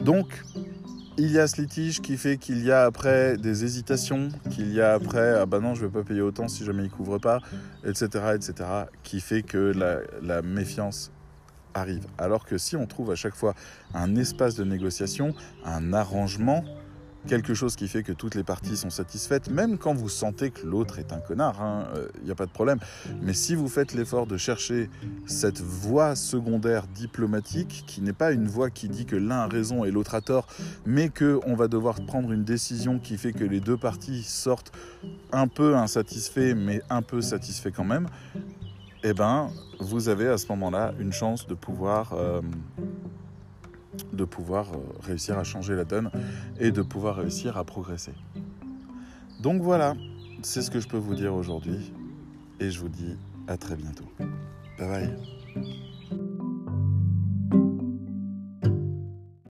Donc, 0.00 0.42
il 1.18 1.32
y 1.32 1.38
a 1.38 1.48
ce 1.48 1.60
litige 1.60 2.00
qui 2.00 2.16
fait 2.16 2.36
qu'il 2.36 2.64
y 2.64 2.70
a 2.70 2.84
après 2.84 3.36
des 3.36 3.64
hésitations, 3.64 4.28
qu'il 4.50 4.72
y 4.72 4.80
a 4.80 4.92
après 4.92 5.34
ah 5.34 5.46
bah 5.46 5.58
non 5.58 5.74
je 5.74 5.84
vais 5.84 5.90
pas 5.90 6.04
payer 6.04 6.20
autant 6.20 6.46
si 6.46 6.64
jamais 6.64 6.84
il 6.84 6.90
couvre 6.90 7.18
pas, 7.18 7.40
etc. 7.84 8.06
etc. 8.36 8.52
qui 9.02 9.20
fait 9.20 9.42
que 9.42 9.72
la, 10.22 10.42
méfiance 10.42 11.10
arrive. 11.74 12.06
Alors 12.18 12.44
que 12.44 12.56
si 12.56 12.76
on 12.76 12.86
trouve 12.86 13.10
à 13.10 13.16
chaque 13.16 13.34
fois 13.34 13.54
un 13.94 14.14
espace 14.14 14.54
de 14.54 14.62
négociation, 14.62 15.34
un 15.64 15.92
arrangement, 15.92 16.64
quelque 17.26 17.54
chose 17.54 17.76
qui 17.76 17.88
fait 17.88 18.02
que 18.02 18.12
toutes 18.12 18.34
les 18.34 18.44
parties 18.44 18.76
sont 18.76 18.90
satisfaites, 18.90 19.50
même 19.50 19.78
quand 19.78 19.94
vous 19.94 20.08
sentez 20.08 20.50
que 20.50 20.66
l'autre 20.66 20.98
est 20.98 21.12
un 21.12 21.18
connard, 21.18 21.56
il 21.58 21.62
hein, 21.62 21.86
n'y 22.22 22.30
euh, 22.30 22.32
a 22.32 22.36
pas 22.36 22.46
de 22.46 22.50
problème. 22.50 22.78
Mais 23.22 23.32
si 23.32 23.54
vous 23.54 23.68
faites 23.68 23.94
l'effort 23.94 24.26
de 24.26 24.36
chercher 24.36 24.88
cette 25.26 25.60
voie 25.60 26.14
secondaire 26.14 26.86
diplomatique, 26.86 27.84
qui 27.86 28.00
n'est 28.00 28.12
pas 28.12 28.32
une 28.32 28.46
voie 28.46 28.70
qui 28.70 28.88
dit 28.88 29.04
que 29.04 29.16
l'un 29.16 29.40
a 29.40 29.46
raison 29.46 29.84
et 29.84 29.90
l'autre 29.90 30.14
a 30.14 30.20
tort, 30.20 30.46
mais 30.86 31.10
qu'on 31.10 31.54
va 31.54 31.68
devoir 31.68 31.96
prendre 32.06 32.32
une 32.32 32.44
décision 32.44 32.98
qui 32.98 33.18
fait 33.18 33.32
que 33.32 33.44
les 33.44 33.60
deux 33.60 33.76
parties 33.76 34.22
sortent 34.22 34.72
un 35.32 35.48
peu 35.48 35.76
insatisfaits, 35.76 36.54
mais 36.54 36.82
un 36.90 37.02
peu 37.02 37.20
satisfaits 37.20 37.70
quand 37.70 37.84
même, 37.84 38.08
eh 39.04 39.12
ben, 39.12 39.50
vous 39.80 40.08
avez 40.08 40.28
à 40.28 40.38
ce 40.38 40.48
moment-là 40.48 40.92
une 40.98 41.12
chance 41.12 41.46
de 41.46 41.54
pouvoir... 41.54 42.12
Euh, 42.14 42.40
de 44.12 44.24
pouvoir 44.24 44.72
euh, 44.72 44.78
réussir 45.00 45.38
à 45.38 45.44
changer 45.44 45.74
la 45.74 45.84
donne 45.84 46.10
et 46.58 46.70
de 46.70 46.82
pouvoir 46.82 47.16
réussir 47.16 47.56
à 47.56 47.64
progresser. 47.64 48.14
Donc 49.40 49.62
voilà, 49.62 49.94
c'est 50.42 50.62
ce 50.62 50.70
que 50.70 50.80
je 50.80 50.88
peux 50.88 50.96
vous 50.96 51.14
dire 51.14 51.34
aujourd'hui 51.34 51.92
et 52.60 52.70
je 52.70 52.80
vous 52.80 52.88
dis 52.88 53.16
à 53.46 53.56
très 53.56 53.76
bientôt. 53.76 54.04
Bye 54.78 54.88
bye. 54.88 56.47